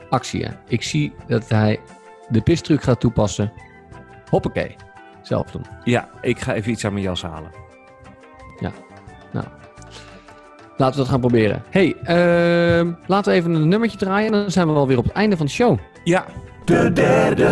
Actie, 0.10 0.44
hè. 0.46 0.52
Ik 0.68 0.84
zie 0.84 1.14
dat 1.28 1.50
hij 1.50 1.80
de 2.30 2.42
pistruc 2.42 2.84
gaat 2.84 3.00
toepassen. 3.00 3.52
Hoppakee. 4.30 4.76
Zelf 5.22 5.52
doen. 5.52 5.66
Ja, 5.84 6.10
ik 6.22 6.40
ga 6.40 6.54
even 6.54 6.72
iets 6.72 6.86
aan 6.86 6.94
mijn 6.94 7.06
jas 7.06 7.22
halen. 7.22 7.62
Laten 10.82 10.96
we 10.96 11.02
dat 11.02 11.12
gaan 11.12 11.20
proberen. 11.20 11.64
hey, 11.70 11.96
ehm, 12.04 12.92
laten 13.08 13.32
we 13.32 13.38
even 13.38 13.54
een 13.54 13.68
nummertje 13.68 13.98
draaien. 13.98 14.34
En 14.34 14.40
dan 14.42 14.52
zijn 14.52 14.68
we 14.68 14.74
wel 14.74 14.88
weer 14.88 14.98
op 14.98 15.04
het 15.04 15.14
einde 15.14 15.38
van 15.38 15.46
de 15.46 15.52
show. 15.52 15.78
Ja, 16.04 16.26
De 16.66 16.94
derde 16.94 17.50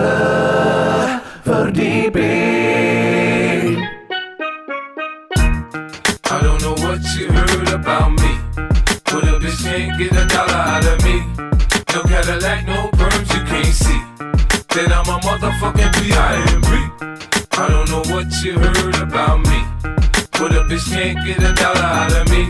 verdieping. 1.43 2.48
Can't 9.79 9.97
get 9.97 10.11
a 10.11 10.25
dollar 10.25 10.61
out 10.73 10.85
of 10.85 11.03
me. 11.05 11.19
No 11.93 12.01
Cadillac, 12.03 12.67
no 12.67 12.89
perms 12.99 13.29
you 13.33 13.43
can't 13.51 13.75
see. 13.83 14.01
Then 14.75 14.91
I'm 14.91 15.07
a 15.07 15.17
motherfucking 15.27 15.93
B.I.M.B. 16.01 16.71
I 17.51 17.67
don't 17.69 17.89
know 17.89 18.03
what 18.13 18.27
you 18.43 18.59
heard 18.59 18.95
about 18.97 19.39
me. 19.39 19.59
But 20.37 20.51
a 20.51 20.63
bitch 20.69 20.85
can't 20.91 21.25
get 21.25 21.41
a 21.41 21.53
dollar 21.53 21.89
out 22.01 22.11
of 22.11 22.29
me. 22.29 22.43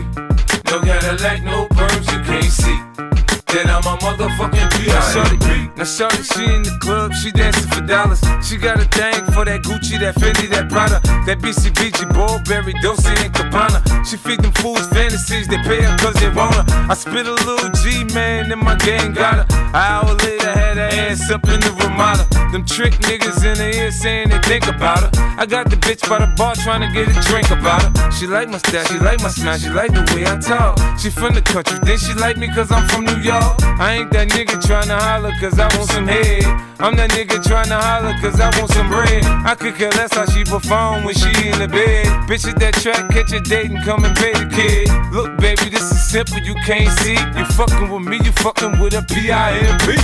No 0.70 0.80
Cadillac, 0.80 1.42
no 1.44 1.68
perms 1.68 2.06
you 2.12 2.20
can't 2.24 2.52
see. 2.60 3.09
Then 3.52 3.68
I'm 3.68 3.82
a 3.82 3.98
motherfucking 3.98 4.70
B.I.M.B. 4.78 5.74
Now 5.76 5.82
shorty, 5.82 6.22
she 6.22 6.44
in 6.44 6.62
the 6.62 6.70
club, 6.80 7.12
she 7.12 7.32
dancing 7.32 7.68
for 7.70 7.80
dollars. 7.82 8.22
She 8.46 8.56
got 8.56 8.78
a 8.78 8.86
thing 8.94 9.26
for 9.34 9.44
that 9.44 9.62
Gucci, 9.66 9.98
that 9.98 10.14
Fendi, 10.14 10.46
that 10.50 10.68
Prada, 10.70 11.00
that 11.26 11.38
BCBG, 11.42 12.14
Burberry, 12.14 12.74
Dolce 12.80 13.10
and 13.10 13.34
Gabbana. 13.34 13.82
She 14.06 14.16
feed 14.16 14.38
them 14.38 14.52
fools 14.52 14.86
fantasies, 14.94 15.48
they 15.48 15.58
pay 15.66 15.82
her 15.82 15.96
cause 15.98 16.14
they 16.22 16.30
want 16.30 16.54
her. 16.54 16.64
I 16.86 16.94
spit 16.94 17.26
a 17.26 17.34
little 17.34 17.70
G, 17.82 18.04
man, 18.14 18.52
and 18.52 18.62
my 18.62 18.76
gang 18.76 19.14
got 19.14 19.42
her. 19.42 19.46
An 19.50 19.74
hour 19.74 20.14
later, 20.14 20.52
had 20.54 20.76
her 20.76 20.90
ass 21.10 21.30
up 21.30 21.42
in 21.50 21.58
the 21.58 21.74
Ramada. 21.82 22.22
Them 22.52 22.64
trick 22.64 22.94
niggas 23.02 23.42
in 23.42 23.58
the 23.58 23.70
ear 23.78 23.90
saying 23.90 24.28
they 24.30 24.38
think 24.46 24.68
about 24.68 25.02
her. 25.02 25.10
I 25.38 25.46
got 25.46 25.70
the 25.70 25.76
bitch 25.76 26.06
by 26.08 26.18
the 26.18 26.30
bar 26.38 26.54
trying 26.54 26.86
to 26.86 26.90
get 26.94 27.10
a 27.10 27.16
drink 27.26 27.50
about 27.50 27.82
her. 27.82 28.10
She 28.12 28.26
like 28.26 28.48
my 28.48 28.58
style, 28.58 28.84
she 28.86 28.98
like 28.98 29.22
my 29.22 29.30
smile, 29.30 29.58
she 29.58 29.70
like 29.70 29.90
the 29.90 30.06
way 30.14 30.22
I 30.22 30.38
talk. 30.38 30.78
She 30.98 31.10
from 31.10 31.34
the 31.34 31.42
country, 31.42 31.78
then 31.82 31.98
she 31.98 32.14
like 32.14 32.36
me 32.36 32.46
cause 32.48 32.70
I'm 32.70 32.86
from 32.88 33.06
New 33.06 33.18
York. 33.22 33.39
I 33.80 33.96
ain't 33.96 34.12
that 34.12 34.28
nigga 34.28 34.60
tryna 34.60 35.00
holler 35.00 35.32
cause 35.40 35.58
I 35.58 35.64
want 35.74 35.88
some 35.90 36.06
head. 36.06 36.44
I'm 36.78 36.96
that 36.96 37.10
nigga 37.16 37.40
tryna 37.40 37.80
holler 37.80 38.12
cause 38.20 38.38
I 38.38 38.52
want 38.60 38.70
some 38.72 38.88
bread. 38.88 39.24
I 39.24 39.54
could 39.54 39.74
care 39.74 39.90
less 39.92 40.12
how 40.12 40.26
she 40.26 40.44
perform 40.44 41.04
when 41.04 41.14
she 41.14 41.32
in 41.48 41.58
the 41.58 41.66
bed. 41.66 42.04
Bitch 42.28 42.46
at 42.46 42.60
that 42.60 42.74
track, 42.74 43.08
catch 43.08 43.32
a 43.32 43.40
date 43.40 43.70
and 43.70 43.82
come 43.82 44.04
and 44.04 44.14
pay 44.16 44.32
the 44.32 44.44
kid. 44.52 44.92
Look, 45.16 45.32
baby, 45.40 45.70
this 45.70 45.90
is 45.90 46.00
simple, 46.10 46.38
you 46.44 46.54
can't 46.68 46.92
see. 47.00 47.16
You 47.16 47.44
fucking 47.56 47.88
with 47.88 48.04
me, 48.04 48.20
you 48.20 48.32
fucking 48.44 48.78
with 48.80 48.92
a 48.92 49.02
P-I-M-P. 49.08 49.96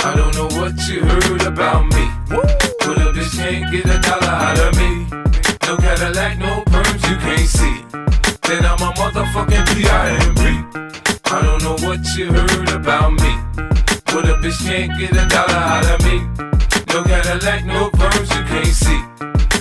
I 0.00 0.16
don't 0.16 0.34
know 0.34 0.48
what 0.56 0.80
you 0.88 1.04
heard 1.04 1.42
about 1.44 1.92
me. 1.92 2.08
But 2.24 2.96
a 3.04 3.12
bitch 3.12 3.36
can't 3.36 3.70
get 3.70 3.84
a 3.84 4.00
dollar 4.00 4.32
out 4.48 4.58
of 4.64 4.72
me. 4.80 5.04
No 5.68 5.76
Cadillac, 5.76 6.38
no 6.38 6.64
perms, 6.72 7.04
you 7.04 7.16
can't 7.20 7.48
see. 7.48 7.84
Then 8.48 8.64
I'm 8.64 8.80
a 8.80 8.96
motherfucking 8.96 9.64
P.I.M.P. 9.76 10.70
I 11.32 11.42
don't 11.42 11.62
know 11.62 11.76
what 11.86 12.02
you 12.16 12.26
heard 12.32 12.70
about 12.70 13.12
me. 13.12 13.32
But 14.10 14.26
a 14.26 14.34
bitch 14.42 14.58
can't 14.66 14.90
get 14.98 15.12
a 15.12 15.24
dollar 15.30 15.62
out 15.62 15.86
of 15.86 16.02
me. 16.02 16.18
No 16.90 17.04
Cadillac, 17.04 17.64
no 17.66 17.88
perms, 17.90 18.26
you 18.34 18.42
can't 18.50 18.66
see. 18.66 19.00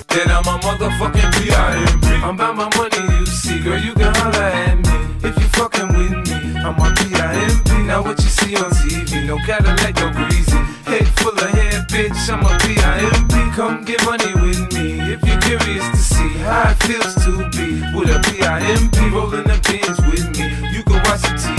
Then 0.10 0.32
I'm 0.34 0.50
a 0.50 0.58
motherfucking 0.66 1.30
P.I.M.P. 1.38 2.08
I'm 2.26 2.34
about 2.34 2.56
my 2.56 2.70
money, 2.76 3.20
you 3.20 3.26
see. 3.28 3.60
Girl, 3.62 3.78
you 3.78 3.94
can 3.94 4.12
holler 4.16 4.50
at 4.50 4.78
me. 4.78 5.30
If 5.30 5.38
you 5.38 5.48
fucking 5.54 5.90
with 5.90 6.18
me, 6.26 6.58
I'm 6.58 6.74
a 6.74 6.90
P.I.M.P. 6.96 7.84
Now 7.86 8.02
what 8.02 8.18
you 8.18 8.30
see 8.30 8.56
on 8.56 8.72
TV, 8.72 9.28
no 9.28 9.38
Cadillac, 9.46 9.96
no 9.98 10.10
greasy. 10.10 10.58
Head 10.90 11.08
full 11.20 11.38
of 11.38 11.50
hair, 11.52 11.86
bitch, 11.94 12.34
I'm 12.34 12.50
a 12.50 12.58
P.I.M.P. 12.66 13.56
Come 13.56 13.86
get 13.86 14.04
money 14.06 14.34
with 14.42 14.74
me. 14.74 15.14
If 15.14 15.22
you're 15.24 15.42
curious 15.42 15.86
to 15.88 15.98
see 15.98 16.30
how 16.42 16.72
it 16.72 16.82
feels 16.82 17.14
to 17.26 17.48
be 17.54 17.86
with 17.94 18.10
a 18.10 18.20
P.I.M.P. 18.26 19.10
rolling 19.14 19.44
the 19.44 19.62
bins 19.70 20.00
with 20.10 20.26
me. 20.36 20.50
You 20.76 20.84
can 20.84 20.98
watch 21.06 21.22
the 21.22 21.38
TV 21.38 21.59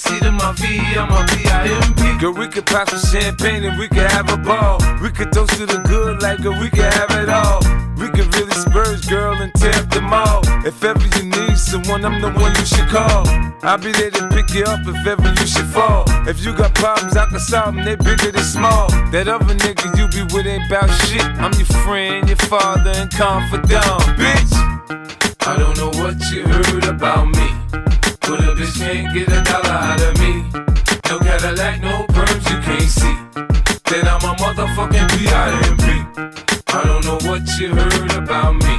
backseat 0.00 0.26
of 0.26 0.34
my 0.34 0.52
V, 0.52 0.78
I'm 0.96 1.10
a 1.10 1.26
P.I.M.P. 1.26 2.18
Girl, 2.18 2.32
we 2.32 2.48
could 2.48 2.66
pop 2.66 2.88
some 2.88 3.00
champagne 3.00 3.64
and 3.64 3.78
we 3.78 3.88
could 3.88 4.10
have 4.10 4.30
a 4.32 4.36
ball. 4.36 4.78
We 5.02 5.10
could 5.10 5.32
toast 5.32 5.56
to 5.56 5.66
the 5.66 5.78
good 5.88 6.22
like 6.22 6.42
girl, 6.42 6.58
we 6.60 6.70
could 6.70 6.92
have 6.92 7.10
it 7.10 7.28
all. 7.28 7.60
We 7.96 8.08
could 8.08 8.34
really 8.34 8.52
spurge, 8.52 9.08
girl, 9.08 9.34
and 9.40 9.52
tear 9.54 9.74
up 9.74 9.90
the 9.90 10.00
mall. 10.00 10.40
If 10.66 10.82
ever 10.84 11.02
you 11.16 11.28
need 11.28 11.56
someone, 11.56 12.04
I'm 12.04 12.20
the 12.20 12.30
one 12.30 12.54
you 12.56 12.64
should 12.64 12.88
call. 12.88 13.26
I'll 13.62 13.78
be 13.78 13.92
there 13.92 14.10
to 14.10 14.28
pick 14.28 14.50
you 14.54 14.64
up 14.64 14.80
if 14.86 15.06
ever 15.06 15.28
you 15.28 15.46
should 15.46 15.66
fall. 15.66 16.04
If 16.28 16.44
you 16.44 16.54
got 16.56 16.74
problems, 16.74 17.16
I 17.16 17.26
can 17.26 17.40
solve 17.40 17.74
them, 17.74 17.84
they 17.84 17.96
bigger 17.96 18.32
than 18.32 18.44
small. 18.44 18.88
That 19.10 19.28
other 19.28 19.54
nigga 19.54 19.96
you 19.98 20.08
be 20.08 20.22
with 20.34 20.46
ain't 20.46 20.68
bout 20.70 20.88
shit. 21.06 21.22
I'm 21.22 21.52
your 21.54 21.70
friend, 21.84 22.28
your 22.28 22.36
father, 22.36 22.90
and 22.90 23.10
confidant, 23.10 24.00
bitch. 24.16 24.52
I 25.46 25.56
don't 25.56 25.76
know 25.76 25.90
what 26.02 26.16
you 26.30 26.46
heard 26.46 26.84
about 26.84 27.28
me. 27.28 27.89
But 28.30 28.42
a 28.42 28.54
bitch 28.54 28.78
can't 28.78 29.12
get 29.12 29.26
a 29.26 29.42
dollar 29.42 29.74
out 29.74 30.00
of 30.00 30.16
me. 30.20 30.44
No 31.08 31.18
Cadillac, 31.18 31.82
no 31.82 32.06
perms, 32.14 32.48
you 32.48 32.60
can't 32.62 32.82
see. 32.82 33.16
Then 33.90 34.06
I'm 34.06 34.22
a 34.22 34.36
motherfucking 34.38 35.08
P.I.M.P. 35.18 35.84
I 36.68 36.84
don't 36.84 37.04
know 37.04 37.18
what 37.28 37.42
you 37.58 37.74
heard 37.74 38.12
about 38.22 38.54
me. 38.54 38.78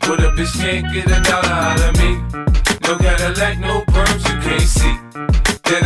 But 0.00 0.24
a 0.24 0.32
bitch 0.34 0.58
can't 0.58 0.92
get 0.92 1.06
a 1.06 1.20
dollar 1.22 1.46
out 1.46 1.80
of 1.80 1.96
me. 1.96 2.16
No 2.82 2.98
Cadillac, 2.98 3.60
no 3.60 3.82
perms, 3.82 4.28
you 4.28 4.40
can't 4.40 4.62
see. 4.62 5.21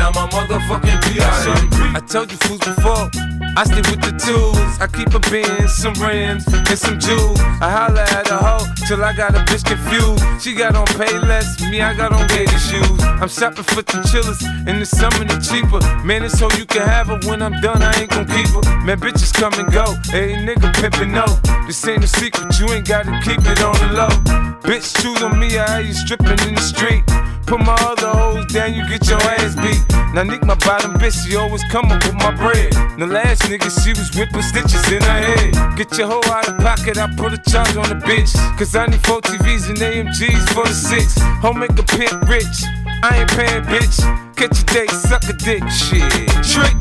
Then 0.06 0.22
I'm 0.22 0.28
motherfucking. 0.30 1.96
I 1.96 2.00
told 2.00 2.30
you 2.30 2.38
fools 2.38 2.60
before, 2.60 3.10
I 3.56 3.64
stay 3.64 3.82
with 3.90 4.02
the 4.02 4.14
tools. 4.14 4.78
I 4.78 4.86
keep 4.86 5.12
a 5.14 5.20
bin, 5.30 5.66
some 5.66 5.94
rims, 5.94 6.46
and 6.46 6.78
some 6.78 6.98
jewels. 7.00 7.40
I 7.60 7.70
holla 7.70 8.02
at 8.02 8.30
a 8.30 8.36
hoe 8.36 8.66
till 8.86 9.02
I 9.02 9.12
got 9.12 9.34
a 9.34 9.40
bitch 9.50 9.64
confused. 9.64 10.22
She 10.40 10.54
got 10.54 10.76
on 10.76 10.86
pay 10.94 11.18
less, 11.18 11.60
me, 11.62 11.80
I 11.80 11.92
got 11.94 12.12
on 12.12 12.26
gator 12.28 12.58
shoes. 12.58 13.02
I'm 13.18 13.28
shopping 13.28 13.64
for 13.64 13.82
the 13.82 14.06
chillers, 14.06 14.42
in 14.68 14.78
the 14.78 14.86
summer 14.86 15.24
they 15.24 15.40
cheaper. 15.42 15.80
Man, 16.04 16.22
it's 16.22 16.38
so 16.38 16.48
you 16.56 16.66
can 16.66 16.86
have 16.86 17.08
her 17.08 17.18
when 17.26 17.42
I'm 17.42 17.60
done, 17.60 17.82
I 17.82 17.92
ain't 17.98 18.10
gon' 18.10 18.26
keep 18.26 18.46
her. 18.54 18.62
Man, 18.84 19.00
bitches 19.00 19.34
come 19.34 19.54
and 19.54 19.72
go, 19.72 19.86
hey 20.14 20.36
nigga 20.38 20.70
pimpin' 20.78 21.10
no. 21.10 21.26
This 21.66 21.82
ain't 21.88 22.04
a 22.04 22.06
secret, 22.06 22.60
you 22.60 22.70
ain't 22.70 22.86
gotta 22.86 23.18
keep 23.24 23.40
it 23.42 23.60
on 23.60 23.74
the 23.82 23.90
low. 23.96 24.14
Bitch, 24.62 25.02
choose 25.02 25.22
on 25.22 25.38
me, 25.38 25.58
I 25.58 25.80
hear 25.80 25.88
you 25.88 25.94
stripping 25.94 26.38
in 26.46 26.54
the 26.54 26.60
street. 26.60 27.02
Put 27.46 27.60
my 27.60 27.74
other 27.80 28.08
hoes 28.08 28.46
down, 28.52 28.74
you 28.74 28.86
get 28.88 29.08
your 29.08 29.20
ass 29.22 29.54
beat. 29.56 29.95
Now 30.14 30.22
Nick, 30.22 30.44
my 30.44 30.54
bottom 30.64 30.94
bitch, 30.94 31.26
she 31.26 31.36
always 31.36 31.62
come 31.64 31.92
up 31.92 32.02
with 32.04 32.14
my 32.14 32.32
bread. 32.34 32.72
The 32.98 33.06
last 33.06 33.42
nigga, 33.42 33.68
she 33.68 33.90
was 33.92 34.08
whipping 34.16 34.42
stitches 34.42 34.86
in 34.90 35.02
her 35.02 35.20
head. 35.28 35.76
Get 35.76 35.96
your 35.98 36.08
hoe 36.08 36.24
out 36.32 36.48
of 36.48 36.56
pocket, 36.58 36.96
I 36.96 37.06
put 37.16 37.32
a 37.32 37.38
charge 37.50 37.76
on 37.76 37.88
the 37.88 38.00
bitch. 38.00 38.32
Cause 38.56 38.74
I 38.74 38.86
need 38.86 39.04
four 39.04 39.20
TVs 39.20 39.68
and 39.68 39.78
AMGs 39.78 40.48
for 40.54 40.64
the 40.64 40.74
six. 40.74 41.18
Home 41.44 41.58
make 41.58 41.78
a 41.78 41.82
pimp 41.84 42.28
rich. 42.28 42.64
I 43.02 43.20
ain't 43.20 43.30
paying, 43.36 43.62
bitch. 43.64 44.00
Catch 44.36 44.62
a 44.62 44.64
date, 44.72 44.90
suck 44.90 45.24
a 45.28 45.34
dick, 45.34 45.62
shit. 45.68 46.08
Trick. 46.40 46.76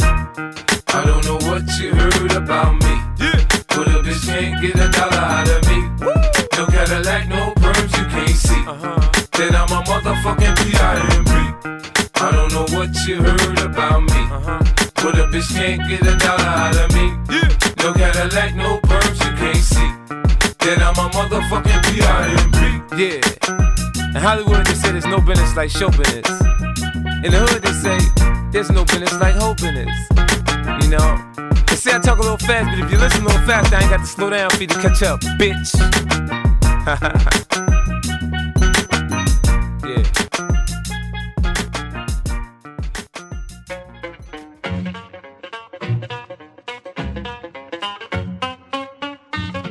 I 0.95 1.03
don't 1.03 1.25
know 1.25 1.39
what 1.49 1.67
you 1.77 1.93
heard 1.93 2.31
about 2.31 2.73
me. 2.79 2.95
Yeah. 3.19 3.43
But 3.75 3.91
a 3.91 3.99
bitch 3.99 4.25
can't 4.25 4.61
get 4.61 4.75
a 4.75 4.87
dollar 4.87 5.27
out 5.27 5.49
of 5.49 5.61
me. 5.67 5.83
No 6.55 6.65
Cadillac, 6.67 7.27
no 7.27 7.51
perms, 7.59 7.91
you 7.97 8.05
can't 8.07 8.29
see. 8.29 8.63
Uh-huh. 8.63 9.11
Then 9.37 9.55
I'm 9.55 9.67
a 9.67 9.83
motherfucking 9.83 10.55
what 12.85 13.07
you 13.07 13.15
heard 13.17 13.59
about 13.59 14.01
me. 14.01 14.21
But 15.01 15.17
a 15.17 15.25
bitch 15.31 15.49
can't 15.53 15.87
get 15.89 16.01
a 16.01 16.15
dollar 16.17 16.43
out 16.43 16.75
of 16.77 16.93
me. 16.93 17.09
No 17.81 17.93
Cadillac, 17.93 18.55
no 18.55 18.79
perms, 18.81 19.17
you 19.25 19.31
can't 19.37 19.57
see. 19.57 19.89
That 20.65 20.81
I'm 20.81 20.97
a 20.97 21.09
motherfucking 21.09 21.81
P.I.M.P. 21.89 22.57
Yeah. 23.01 23.21
In 24.15 24.21
Hollywood, 24.21 24.65
they 24.65 24.73
say 24.73 24.91
there's 24.91 25.05
no 25.05 25.19
business 25.19 25.55
like 25.55 25.69
show 25.69 25.89
business. 25.89 26.29
In 27.25 27.31
the 27.31 27.45
hood, 27.47 27.61
they 27.63 27.73
say 27.73 27.97
there's 28.51 28.71
no 28.71 28.85
business 28.85 29.13
like 29.19 29.35
hope 29.35 29.57
business. 29.57 29.95
You 30.83 30.89
know? 30.89 31.17
They 31.67 31.75
say 31.75 31.95
I 31.95 31.99
talk 31.99 32.19
a 32.19 32.21
little 32.21 32.37
fast, 32.37 32.69
but 32.69 32.85
if 32.85 32.91
you 32.91 32.97
listen 32.97 33.23
a 33.23 33.27
little 33.27 33.45
fast, 33.45 33.73
I 33.73 33.81
ain't 33.81 33.89
got 33.89 34.01
to 34.01 34.05
slow 34.05 34.29
down 34.29 34.49
for 34.51 34.61
you 34.61 34.67
to 34.67 34.81
catch 34.81 35.01
up, 35.03 35.21
bitch. 35.39 35.71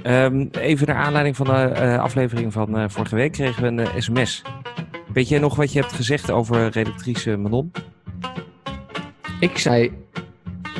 Ehm, 0.04 0.46
even 0.50 0.86
naar 0.86 0.96
aanleiding 0.96 1.36
van 1.36 1.46
de 1.46 1.52
eh, 1.52 1.98
aflevering 1.98 2.52
van 2.52 2.78
eh, 2.78 2.84
vorige 2.88 3.14
week 3.14 3.32
kregen 3.32 3.62
we 3.62 3.68
een 3.68 3.78
eh, 3.78 4.00
sms. 4.00 4.42
Weet 5.12 5.28
jij 5.28 5.38
nog 5.38 5.56
wat 5.56 5.72
je 5.72 5.80
hebt 5.80 5.92
gezegd 5.92 6.30
over 6.30 6.68
redactrice 6.68 7.36
Manon? 7.36 7.72
Ik 9.40 9.58
zei... 9.58 9.92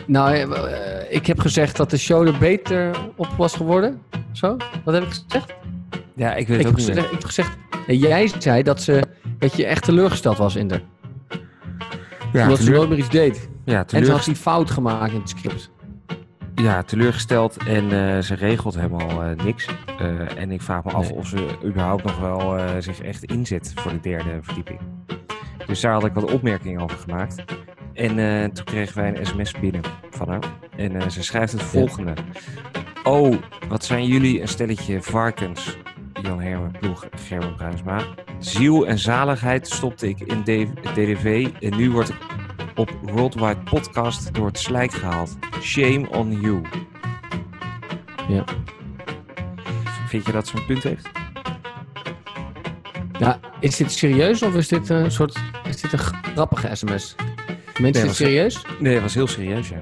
Nou, 0.07 0.35
eh, 0.35 1.15
ik 1.15 1.27
heb 1.27 1.41
gezegd 1.41 1.77
dat 1.77 1.91
de 1.91 1.99
show 1.99 2.27
er 2.27 2.39
beter 2.39 2.97
op 3.17 3.29
was 3.37 3.55
geworden. 3.55 4.03
Zo? 4.33 4.57
Wat 4.85 4.95
heb 4.95 5.03
ik 5.03 5.09
gezegd? 5.09 5.55
Ja, 6.15 6.35
ik 6.35 6.49
weet 6.49 6.59
het 6.59 6.67
ook 6.67 6.77
niet 6.77 6.87
meer. 6.87 6.99
ik 6.99 7.11
heb 7.11 7.25
gezegd 7.25 7.57
nee, 7.87 7.99
jij 7.99 8.31
zei 8.39 8.63
dat, 8.63 8.83
ze, 8.83 9.03
dat 9.39 9.57
je 9.57 9.67
echt 9.67 9.85
teleurgesteld 9.85 10.39
was 10.39 10.57
in 10.57 10.71
haar. 10.71 10.83
Ja, 12.33 12.43
omdat 12.43 12.59
ze 12.59 12.71
nooit 12.71 12.89
meer 12.89 12.99
iets 12.99 13.11
deed. 13.11 13.49
ja, 13.65 13.85
En 13.87 14.05
ze 14.05 14.11
had 14.11 14.25
die 14.25 14.37
fout 14.37 14.71
gemaakt 14.71 15.13
in 15.13 15.21
het 15.21 15.29
script. 15.29 15.71
Ja, 16.55 16.83
teleurgesteld 16.83 17.57
en 17.57 17.85
eh, 17.93 18.23
ze 18.23 18.35
regelt 18.35 18.75
helemaal 18.75 19.23
eh, 19.23 19.45
niks. 19.45 19.67
Eh, 19.99 20.39
en 20.39 20.51
ik 20.51 20.63
vraag 20.63 20.85
me 20.85 20.93
af 20.93 21.09
Nee. 21.09 21.19
of 21.19 21.27
ze 21.27 21.47
überhaupt 21.65 22.05
nog 22.05 22.19
wel 22.19 22.59
zich 22.83 23.01
echt 23.01 23.25
inzet 23.25 23.73
voor 23.75 23.93
de 23.93 24.01
derde 24.01 24.39
verdieping. 24.43 24.81
Dus 25.67 25.81
daar 25.81 25.93
had 25.93 26.05
ik 26.05 26.13
wat 26.15 26.33
opmerkingen 26.33 26.81
over 26.81 26.99
gemaakt. 26.99 27.45
En 27.95 28.53
toen 28.53 28.65
kregen 28.65 28.97
wij 28.97 29.09
een 29.17 29.27
sms 29.27 29.53
binnen 29.61 29.83
van 30.11 30.29
haar. 30.29 30.43
En 30.77 31.11
ze 31.11 31.23
schrijft 31.23 31.53
het 31.53 31.63
volgende. 31.63 32.15
Oh, 33.05 33.35
wat 33.69 33.85
zijn 33.85 34.07
jullie 34.07 34.41
een 34.41 34.49
stelletje 34.49 35.03
varkens. 35.03 35.77
Jan 36.23 36.41
Hermen 36.41 36.71
Ploeg, 36.81 37.07
Gerben 37.11 37.55
Bruinsma. 37.55 38.01
Ziel 38.39 38.87
en 38.87 38.99
zaligheid 38.99 39.69
stopte 39.69 40.09
ik 40.09 40.21
in 40.21 40.43
DDV 40.95 41.49
en 41.61 41.77
nu 41.77 41.91
word 41.91 42.09
ik 42.09 42.17
op 42.75 42.91
Worldwide 43.03 43.57
Podcast 43.71 44.35
door 44.35 44.47
het 44.47 44.59
slijk 44.59 44.93
gehaald. 44.93 45.37
Shame 45.61 46.09
on 46.11 46.41
you. 46.41 46.61
Ja. 48.29 48.45
Vind 50.09 50.27
je 50.27 50.33
dat 50.33 50.47
ze 50.47 50.57
een 50.57 50.65
punt 50.67 50.83
heeft? 50.83 51.09
Ja, 53.19 53.39
is 53.61 53.77
dit 53.77 53.93
serieus 53.93 54.43
of 54.43 54.55
is 54.55 54.69
dit 54.69 54.89
een 54.89 55.11
soort... 55.11 55.39
Is 55.69 55.81
dit 55.81 55.93
een 55.93 55.99
grappige 55.99 56.69
sms? 56.75 57.15
Mensen, 57.17 57.83
Nee, 57.83 57.91
is 57.91 57.93
dit 57.99 58.07
was- 58.07 58.17
serieus? 58.17 58.65
Nee, 58.79 58.93
dat 58.93 59.03
was 59.03 59.15
heel 59.15 59.27
serieus, 59.27 59.69
ja. 59.69 59.81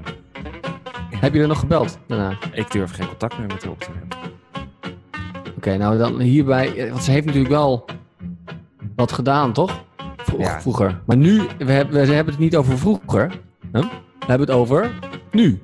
Heb 1.09 1.33
je 1.33 1.41
er 1.41 1.47
nog 1.47 1.59
gebeld 1.59 1.97
daarna? 2.07 2.37
Ik 2.51 2.71
durf 2.71 2.91
geen 2.95 3.07
contact 3.07 3.37
meer 3.37 3.47
met 3.47 3.63
haar 3.63 3.71
op 3.71 3.79
te 3.79 3.89
nemen. 3.93 4.31
Oké, 5.57 5.77
nou 5.77 5.97
dan 5.97 6.19
hierbij... 6.19 6.75
eh, 6.77 6.91
Want 6.91 7.03
ze 7.03 7.11
heeft 7.11 7.25
natuurlijk 7.25 7.53
wel 7.53 7.85
wat 8.95 9.11
gedaan, 9.11 9.53
toch? 9.53 9.83
Vro- 10.33 10.41
Ja. 10.43 10.61
Vroeger. 10.61 11.01
Maar 11.05 11.17
nu, 11.17 11.41
we 11.57 11.71
hebben, 11.71 12.05
we 12.05 12.13
hebben 12.13 12.33
het 12.33 12.43
niet 12.43 12.55
over 12.55 12.77
vroeger. 12.77 13.39
Huh? 13.73 13.81
We 14.19 14.25
hebben 14.27 14.47
het 14.47 14.55
over 14.57 14.91
nu. 15.31 15.61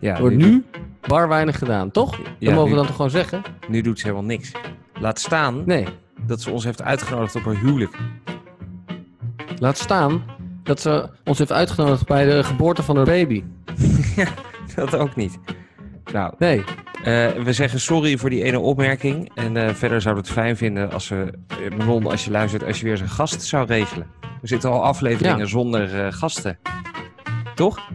Ja, 0.00 0.14
Er 0.14 0.20
wordt 0.20 0.36
nu 0.36 0.64
bar 1.06 1.28
weinig 1.28 1.58
gedaan, 1.58 1.90
toch? 1.90 2.16
Ja, 2.18 2.24
dat 2.38 2.48
mogen 2.54 2.64
nu- 2.64 2.70
we 2.70 2.76
dan 2.76 2.86
toch 2.86 2.96
gewoon 2.96 3.10
zeggen? 3.10 3.42
nu 3.68 3.80
doet 3.80 3.98
ze 3.98 4.04
helemaal 4.06 4.26
niks. 4.26 4.52
Laat 5.00 5.18
staan 5.18 5.62
Nee. 5.66 5.86
dat 6.26 6.40
ze 6.40 6.50
ons 6.50 6.64
heeft 6.64 6.82
uitgenodigd 6.82 7.34
op 7.36 7.44
haar 7.44 7.56
huwelijk. 7.60 7.96
Laat 9.58 9.78
staan 9.78 10.22
dat 10.62 10.80
ze 10.80 11.08
ons 11.24 11.38
heeft 11.38 11.52
uitgenodigd 11.52 12.06
bij 12.06 12.24
de 12.24 12.44
geboorte 12.44 12.82
van 12.82 12.96
haar 12.96 13.04
baby. 13.04 13.44
Dat 14.74 14.96
ook 14.96 15.16
niet. 15.16 15.38
Nou, 16.12 16.34
Nee. 16.38 16.64
Eh, 17.04 17.42
we 17.44 17.52
zeggen 17.52 17.80
sorry 17.80 18.18
voor 18.18 18.30
die 18.30 18.42
ene 18.42 18.58
opmerking. 18.58 19.30
En 19.34 19.56
eh, 19.56 19.74
verder 19.74 20.00
zouden 20.00 20.22
we 20.24 20.28
het 20.30 20.38
fijn 20.38 20.56
vinden 20.56 20.92
als 20.92 21.08
we, 21.08 21.32
eh, 21.48 21.76
Manon, 21.78 22.06
als 22.06 22.24
je 22.24 22.30
luistert, 22.30 22.64
als 22.64 22.78
je 22.80 22.84
weer 22.84 23.00
een 23.00 23.08
gast 23.08 23.42
zou 23.42 23.66
regelen. 23.66 24.06
Er 24.42 24.48
zitten 24.48 24.70
al 24.70 24.84
afleveringen 24.84 25.38
Ja. 25.38 25.44
zonder 25.46 26.00
eh, 26.06 26.12
gasten. 26.12 26.58
Toch? 27.54 27.88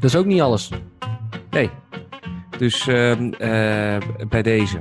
Dat 0.00 0.04
is 0.10 0.16
ook 0.16 0.24
niet 0.26 0.40
alles. 0.40 0.70
Nee. 1.50 1.70
Dus 2.58 2.86
ehm, 2.88 3.32
eh, 3.32 3.96
bij 4.28 4.42
deze. 4.42 4.78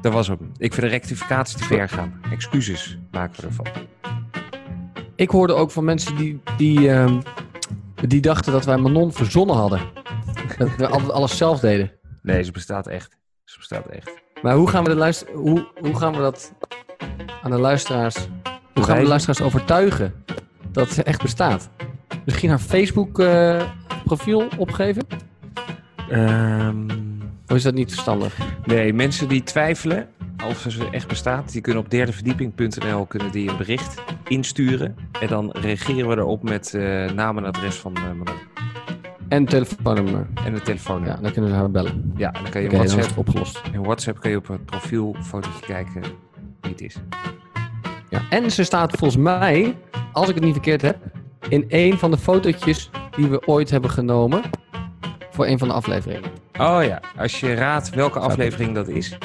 Dat 0.00 0.12
was 0.12 0.28
hem. 0.28 0.38
Ik 0.58 0.74
vind 0.74 0.86
de 0.86 0.92
rectificatie 0.92 1.58
te 1.58 1.64
ver 1.64 1.88
gaan. 1.88 2.20
Excuses 2.32 2.98
maken 3.10 3.40
we 3.40 3.46
ervan. 3.46 3.66
Ik 5.16 5.30
hoorde 5.30 5.54
ook 5.54 5.70
van 5.70 5.84
mensen 5.84 6.16
die, 6.16 6.40
die, 6.56 6.90
ehm, 6.90 7.20
die 8.06 8.20
dachten 8.20 8.52
dat 8.52 8.64
wij 8.64 8.76
Manon 8.76 9.12
verzonnen 9.12 9.56
hadden. 9.56 9.80
Dat 10.58 10.76
we 10.76 10.86
altijd 10.88 11.10
alles 11.10 11.36
zelf 11.36 11.60
deden. 11.60 11.90
Nee, 12.22 12.42
ze 12.42 12.52
bestaat 12.52 12.86
echt. 12.86 13.16
Ze 13.44 13.58
bestaat 13.58 13.86
echt. 13.86 14.10
Maar 14.42 14.54
hoe 14.54 14.68
gaan 14.68 14.84
we, 14.84 14.90
de 14.90 14.96
luister 14.96 15.32
hoe, 15.32 15.66
hoe 15.80 15.96
gaan 15.96 16.12
we 16.12 16.18
dat 16.18 16.52
aan 17.42 17.50
de 17.50 17.58
luisteraars... 17.58 18.28
Hoe 18.74 18.84
gaan 18.86 18.96
we 18.96 19.02
de 19.02 19.08
luisteraars 19.08 19.40
overtuigen 19.40 20.24
dat 20.72 20.90
ze 20.90 21.02
echt 21.02 21.22
bestaat? 21.22 21.70
Misschien 22.24 22.48
haar 22.48 22.58
Facebook 22.58 23.18
eh, 23.18 23.62
profiel 24.04 24.48
opgeven? 24.56 25.06
Ehm, 26.10 26.90
Of 27.46 27.56
is 27.56 27.62
dat 27.62 27.74
niet 27.74 27.90
verstandig? 27.90 28.38
nee, 28.64 28.92
mensen 28.92 29.28
die 29.28 29.42
twijfelen 29.42 30.08
of 30.46 30.66
ze 30.68 30.88
echt 30.90 31.08
bestaat, 31.08 31.52
die 31.52 31.60
kunnen 31.60 31.82
op 31.82 31.90
derdeverdieping.nl 31.90 33.06
kunnen 33.06 33.32
die 33.32 33.50
een 33.50 33.56
bericht 33.56 34.02
insturen. 34.28 34.96
En 35.20 35.28
dan 35.28 35.50
reageren 35.50 36.08
we 36.08 36.16
erop 36.16 36.42
met 36.42 36.74
eh, 36.74 37.10
naam 37.10 37.38
en 37.38 37.44
adres 37.44 37.76
van 37.76 37.92
Manon. 37.92 38.26
En 39.28 39.44
telefoonnummer. 39.44 40.26
En 40.44 40.54
de 40.54 40.60
telefoon. 40.60 41.04
Ja, 41.04 41.16
dan 41.22 41.32
kunnen 41.32 41.50
ze 41.50 41.56
haar 41.56 41.70
bellen. 41.70 42.12
ja 42.16 42.32
en 42.32 42.42
dan 42.42 42.52
kan 42.52 42.62
je 42.62 42.68
is 42.68 42.74
WhatsApp, 42.94 43.18
opgelost. 43.18 43.60
in 43.72 43.82
WhatsApp 43.82 44.20
kan 44.20 44.30
je 44.30 44.36
op 44.36 44.48
het 44.48 44.64
profielfotootje 44.64 45.66
kijken 45.66 46.02
wie 46.60 46.70
het 46.70 46.80
is. 46.80 46.96
Ja. 48.10 48.20
En 48.30 48.50
ze 48.50 48.64
staat 48.64 48.96
volgens 48.96 49.22
mij, 49.22 49.76
als 50.12 50.28
ik 50.28 50.34
het 50.34 50.44
niet 50.44 50.52
verkeerd 50.52 50.82
heb, 50.82 50.96
in 51.48 51.64
een 51.68 51.98
van 51.98 52.10
de 52.10 52.18
fotootjes 52.18 52.90
die 53.16 53.26
we 53.28 53.46
ooit 53.46 53.70
hebben 53.70 53.90
genomen 53.90 54.42
voor 55.30 55.46
een 55.46 55.58
van 55.58 55.68
de 55.68 55.74
afleveringen. 55.74 56.30
Oh 56.60 56.78
ja, 56.84 57.00
als 57.16 57.40
je 57.40 57.54
raadt 57.54 57.90
welke 57.90 58.18
aflevering 58.18 58.74
dat 58.74 58.88
is. 58.88 59.18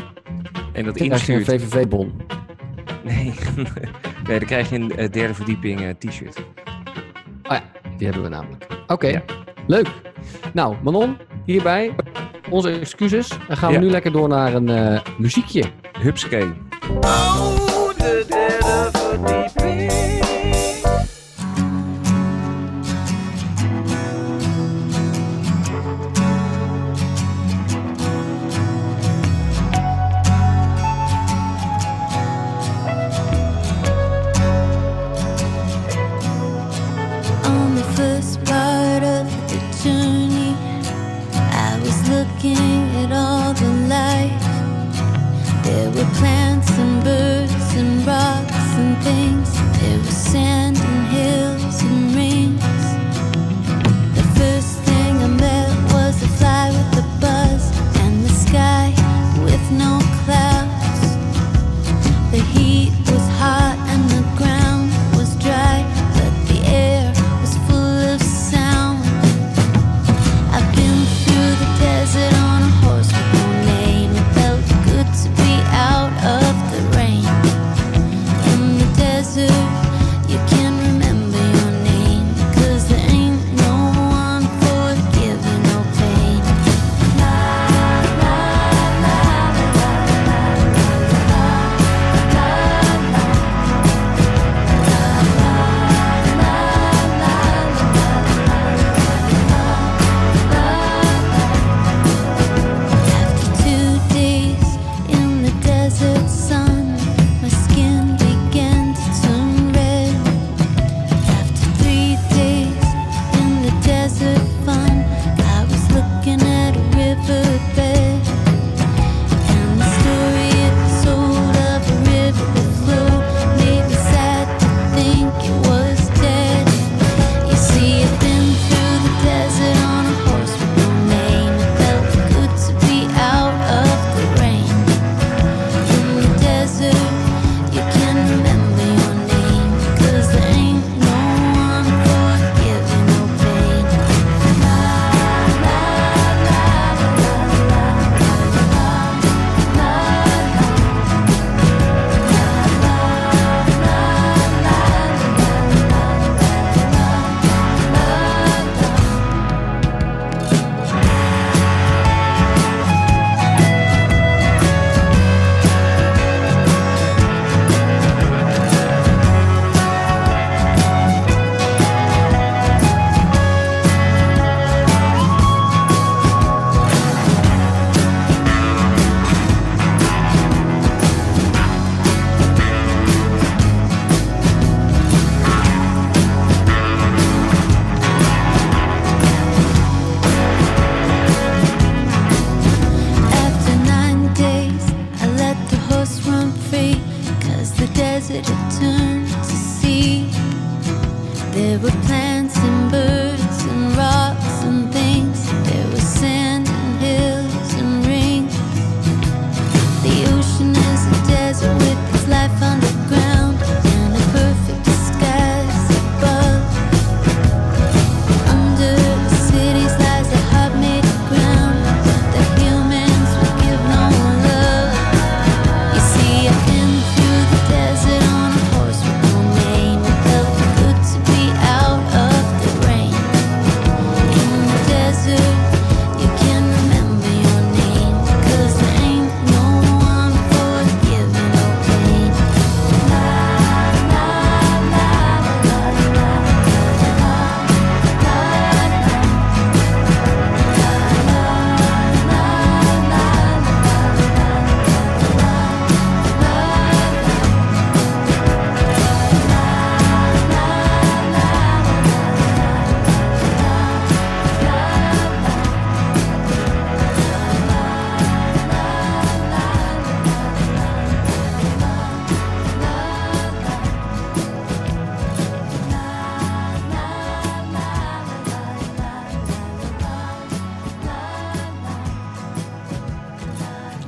En 0.74 0.84
dat 0.86 0.98
Dan 0.98 1.08
krijg 1.08 1.26
je 1.26 1.34
een. 1.34 1.46
VVV-bon. 1.46 2.22
Nee. 3.04 3.34
nee, 4.28 4.40
dan 4.40 4.48
krijg 4.48 4.70
je 4.70 4.76
een 4.76 4.98
eh, 4.98 5.12
derde 5.12 5.34
verdieping 5.34 5.82
eh, 5.82 5.90
t-shirt. 5.90 6.38
Oh 7.44 7.52
ja, 7.52 7.64
die 7.98 8.06
hebben 8.08 8.24
we 8.24 8.30
namelijk. 8.30 8.68
Oké, 8.88 9.08
Ja. 9.08 9.24
Leuk. 9.68 9.88
Nou, 10.54 10.76
Manon, 10.84 11.18
hierbij 11.46 11.96
onze 12.50 12.70
excuses. 12.80 13.28
Dan 13.48 13.58
gaan 13.58 13.70
we 13.70 13.76
Ja. 13.76 13.82
nu 13.82 13.90
lekker 13.90 14.12
door 14.12 14.28
naar 14.28 14.54
een 14.54 14.70
eh, 14.70 15.00
muziekje. 15.18 15.64
Hupskee. 16.00 16.52
Oh, 17.02 17.63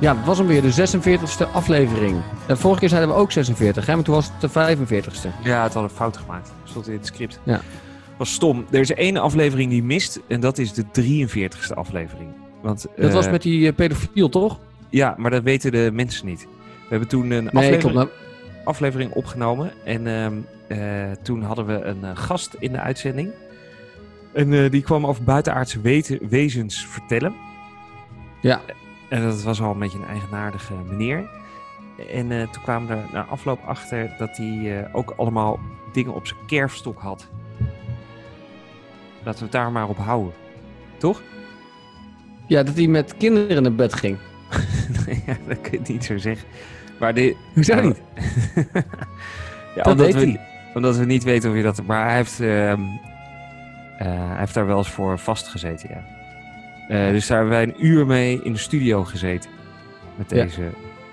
Ja, 0.06 0.14
dat 0.14 0.24
was 0.24 0.38
hem 0.38 0.46
weer, 0.46 0.62
de 0.62 0.98
46e 1.48 1.52
aflevering. 1.52 2.16
Vorige 2.48 2.80
keer 2.80 2.88
zeiden 2.88 3.10
we 3.10 3.16
ook 3.16 3.32
46, 3.32 3.86
hè? 3.86 3.94
maar 3.94 4.04
toen 4.04 4.14
was 4.14 4.30
het 4.38 4.52
de 4.52 4.76
45ste. 4.76 5.42
Ja, 5.42 5.62
het 5.62 5.74
had 5.74 5.82
een 5.82 5.88
fout 5.90 6.16
gemaakt. 6.16 6.52
Stond 6.64 6.88
in 6.88 6.94
het 6.94 7.06
script. 7.06 7.40
Ja. 7.42 7.60
Was 8.16 8.32
stom. 8.32 8.66
Er 8.70 8.80
is 8.80 8.92
één 8.92 9.16
aflevering 9.16 9.70
die 9.70 9.82
mist. 9.82 10.20
En 10.28 10.40
dat 10.40 10.58
is 10.58 10.72
de 10.72 10.84
43ste 10.84 11.74
aflevering. 11.74 12.28
Want, 12.62 12.86
Dat 12.96 13.12
was 13.12 13.24
eh, 13.24 13.32
met 13.32 13.42
die 13.42 13.68
eh, 13.68 13.74
pedofiel, 13.74 14.28
toch? 14.28 14.58
Ja, 14.88 15.14
maar 15.16 15.30
dat 15.30 15.42
weten 15.42 15.72
de 15.72 15.90
mensen 15.92 16.26
niet. 16.26 16.46
We 16.66 16.88
hebben 16.88 17.08
toen 17.08 17.30
een 17.30 17.44
Nee, 17.44 17.52
aflevering, 17.52 17.80
klopt. 17.80 17.94
Nou, 17.94 18.08
aflevering 18.64 19.12
opgenomen. 19.12 19.72
En 19.84 20.06
ehm, 20.06 20.34
eh, 20.68 21.10
toen 21.22 21.42
hadden 21.42 21.66
we 21.66 21.84
een 21.84 22.16
gast 22.16 22.56
in 22.58 22.72
de 22.72 22.80
uitzending. 22.80 23.30
En 24.34 24.70
die 24.70 24.82
kwam 24.82 25.06
over 25.06 25.22
buitenaardse 25.22 25.80
weten, 25.80 26.28
wezens 26.28 26.86
vertellen. 26.86 27.34
Ja. 28.40 28.60
En 29.08 29.22
dat 29.22 29.42
was 29.42 29.60
al 29.60 29.70
een 29.70 29.78
beetje 29.78 29.98
een 29.98 30.06
eigenaardige 30.06 30.74
meneer. 30.88 31.28
En 32.10 32.32
eh, 32.32 32.50
toen 32.50 32.62
kwamen 32.62 32.88
we 32.88 32.94
er 32.94 33.08
na 33.12 33.24
afloop 33.24 33.60
achter 33.66 34.14
dat 34.18 34.36
hij 34.36 34.78
eh, 34.78 34.94
ook 34.94 35.14
allemaal 35.16 35.58
dingen 35.92 36.14
op 36.14 36.26
zijn 36.26 36.40
kerfstok 36.46 37.00
had. 37.00 37.28
Laten 39.22 39.38
we 39.38 39.44
het 39.44 39.52
daar 39.52 39.72
maar 39.72 39.88
op 39.88 39.98
houden. 39.98 40.32
Toch? 40.98 41.22
ja, 42.46 42.62
dat 42.62 42.76
hij 42.76 42.86
met 42.86 43.16
kinderen 43.16 43.62
naar 43.62 43.74
bed 43.74 43.94
ging. 43.94 44.18
ja, 45.26 45.36
dat 45.46 45.60
kun 45.60 45.80
je 45.82 45.92
niet 45.92 46.04
zo 46.04 46.18
zeggen. 46.18 46.48
Maar 46.98 47.14
de, 47.14 47.36
Hoezo 47.54 47.74
Ja, 47.74 47.80
niet? 47.80 48.00
Ja, 49.74 49.82
Dat 49.82 49.92
omdat 49.92 50.06
weet 50.06 50.14
we, 50.14 50.30
hij. 50.30 50.40
Omdat 50.74 50.96
we 50.96 51.04
niet 51.04 51.24
weten 51.24 51.50
of 51.50 51.56
je 51.56 51.62
dat... 51.62 51.82
Maar 51.82 52.04
hij 52.06 52.16
heeft, 52.16 52.40
ehm, 52.40 52.80
eh, 53.98 54.28
hij 54.28 54.38
heeft 54.38 54.54
daar 54.54 54.66
wel 54.66 54.78
eens 54.78 54.90
voor 54.90 55.18
vastgezeten, 55.18 55.88
ja. 55.88 56.04
Eh, 56.88 57.10
dus 57.10 57.26
daar 57.26 57.38
hebben 57.38 57.56
wij 57.56 57.62
een 57.62 57.86
uur 57.86 58.06
mee 58.06 58.40
in 58.42 58.52
de 58.52 58.58
studio 58.58 59.04
gezeten. 59.04 59.50
Met 60.16 60.30
Ja. 60.30 60.42
deze 60.42 60.62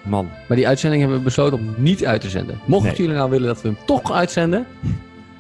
man. 0.04 0.30
Maar 0.48 0.58
die 0.58 0.68
uitzending 0.68 1.02
hebben 1.02 1.20
we 1.20 1.26
besloten 1.26 1.60
om 1.60 1.74
niet 1.78 2.06
uit 2.06 2.22
te 2.22 2.30
zenden. 2.30 2.60
Mochten 2.66 2.88
Nee. 2.90 2.98
jullie 2.98 3.16
nou 3.16 3.30
willen 3.30 3.48
dat 3.48 3.62
we 3.62 3.68
hem 3.68 3.78
toch 3.86 4.12
uitzenden, 4.12 4.66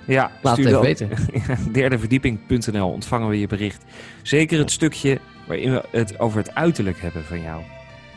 Ja, 0.08 0.32
laat 0.42 0.58
het 0.58 0.66
even 0.66 0.82
weten. 0.82 1.10
derdeverdieping.nl 1.72 2.90
ontvangen 2.90 3.30
we 3.30 3.40
je 3.40 3.48
bericht. 3.48 3.84
Zeker 4.22 4.60
het 4.60 4.72
stukje 4.72 5.20
waarin 5.48 5.72
we 5.72 5.84
het 5.92 6.20
over 6.20 6.38
het 6.38 6.56
uiterlijk 6.56 7.02
hebben 7.02 7.24
van 7.24 7.42
jou. 7.42 7.62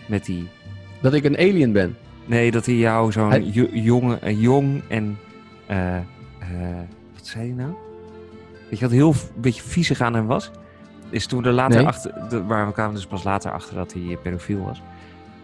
Met 0.06 0.24
die... 0.24 0.48
Dat 1.02 1.14
ik 1.14 1.24
een 1.24 1.36
alien 1.38 1.72
ben. 1.72 1.96
Nee, 2.24 2.50
dat 2.50 2.66
hij 2.66 2.74
jou 2.74 3.12
zo'n 3.12 3.28
Hij- 3.30 3.68
eh, 4.22 4.42
jong 4.42 4.80
en... 4.88 5.18
eh, 5.66 5.96
wat 7.14 7.26
zei 7.26 7.44
hij 7.46 7.54
nou? 7.64 7.72
Weet 8.70 8.78
je 8.78 8.84
wat 8.84 8.94
heel 8.94 9.08
een 9.10 9.40
beetje 9.40 9.62
viezig 9.62 10.00
aan 10.00 10.14
hem 10.14 10.26
was? 10.26 10.50
Is 11.10 11.26
toen 11.26 11.42
we 11.42 11.48
er 11.48 11.54
later 11.54 11.76
Nee. 11.78 11.86
achter... 11.86 12.12
de- 12.28 12.44
waar 12.44 12.66
we 12.66 12.72
kwamen 12.72 12.94
dus 12.94 13.06
pas 13.06 13.24
later 13.24 13.50
achter 13.52 13.74
dat 13.74 13.92
hij 13.92 14.18
pedofiel 14.22 14.64
was. 14.64 14.82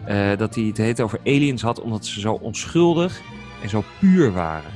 eh, 0.05 0.37
dat 0.37 0.55
hij 0.55 0.63
het 0.63 0.77
heet 0.77 1.01
over 1.01 1.19
aliens 1.25 1.61
had 1.61 1.81
omdat 1.81 2.05
ze 2.05 2.19
zo 2.19 2.33
onschuldig 2.33 3.21
en 3.63 3.69
zo 3.69 3.83
puur 3.99 4.31
waren. 4.33 4.71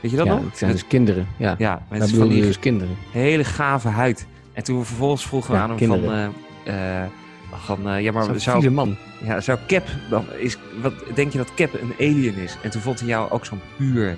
Weet 0.00 0.10
je 0.10 0.16
dat 0.16 0.26
ja, 0.26 0.34
nog? 0.34 0.44
het 0.44 0.58
zijn 0.58 0.72
dus 0.72 0.86
kinderen. 0.86 1.26
Ja, 1.36 1.54
ja, 1.58 1.82
met 1.90 2.10
van 2.10 2.28
die 2.28 2.42
dus 2.42 2.58
kinderen. 2.58 2.94
hele 3.12 3.44
gave 3.44 3.88
huid. 3.88 4.26
En 4.52 4.62
toen 4.64 4.78
we 4.78 4.84
vervolgens 4.84 5.26
vroegen 5.26 5.50
we 5.50 5.56
Ja, 5.56 5.62
aan 5.62 5.68
hem 5.68 5.78
kinderen. 5.78 6.32
van... 6.64 6.72
eh, 6.74 7.02
eh, 7.02 7.08
van 7.52 7.88
eh, 7.88 8.02
ja, 8.02 8.12
maar 8.12 8.24
Zo'n 8.24 8.38
zou, 8.40 8.70
man. 8.70 8.96
ja, 9.24 9.40
zou 9.40 9.58
Cap 9.66 9.84
dan... 10.10 10.24
Is, 10.38 10.58
wat 10.82 10.92
denk 11.14 11.32
je 11.32 11.38
dat 11.38 11.54
Cap 11.54 11.72
een 11.80 11.92
alien 11.98 12.34
is? 12.36 12.56
En 12.62 12.70
toen 12.70 12.80
vond 12.80 12.98
hij 13.00 13.08
jou 13.08 13.30
ook 13.30 13.44
zo'n 13.44 13.60
puur 13.76 14.08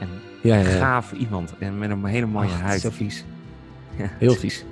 en 0.00 0.08
Ja, 0.42 0.62
gaaf 0.62 1.12
iemand. 1.12 1.54
En 1.58 1.78
met 1.78 1.90
een 1.90 2.04
hele 2.04 2.26
mooie 2.26 2.48
huid. 2.50 2.80
Zo 2.80 2.90
vies. 2.92 3.24
Ja. 3.96 4.10
Heel 4.18 4.34
vies. 4.34 4.64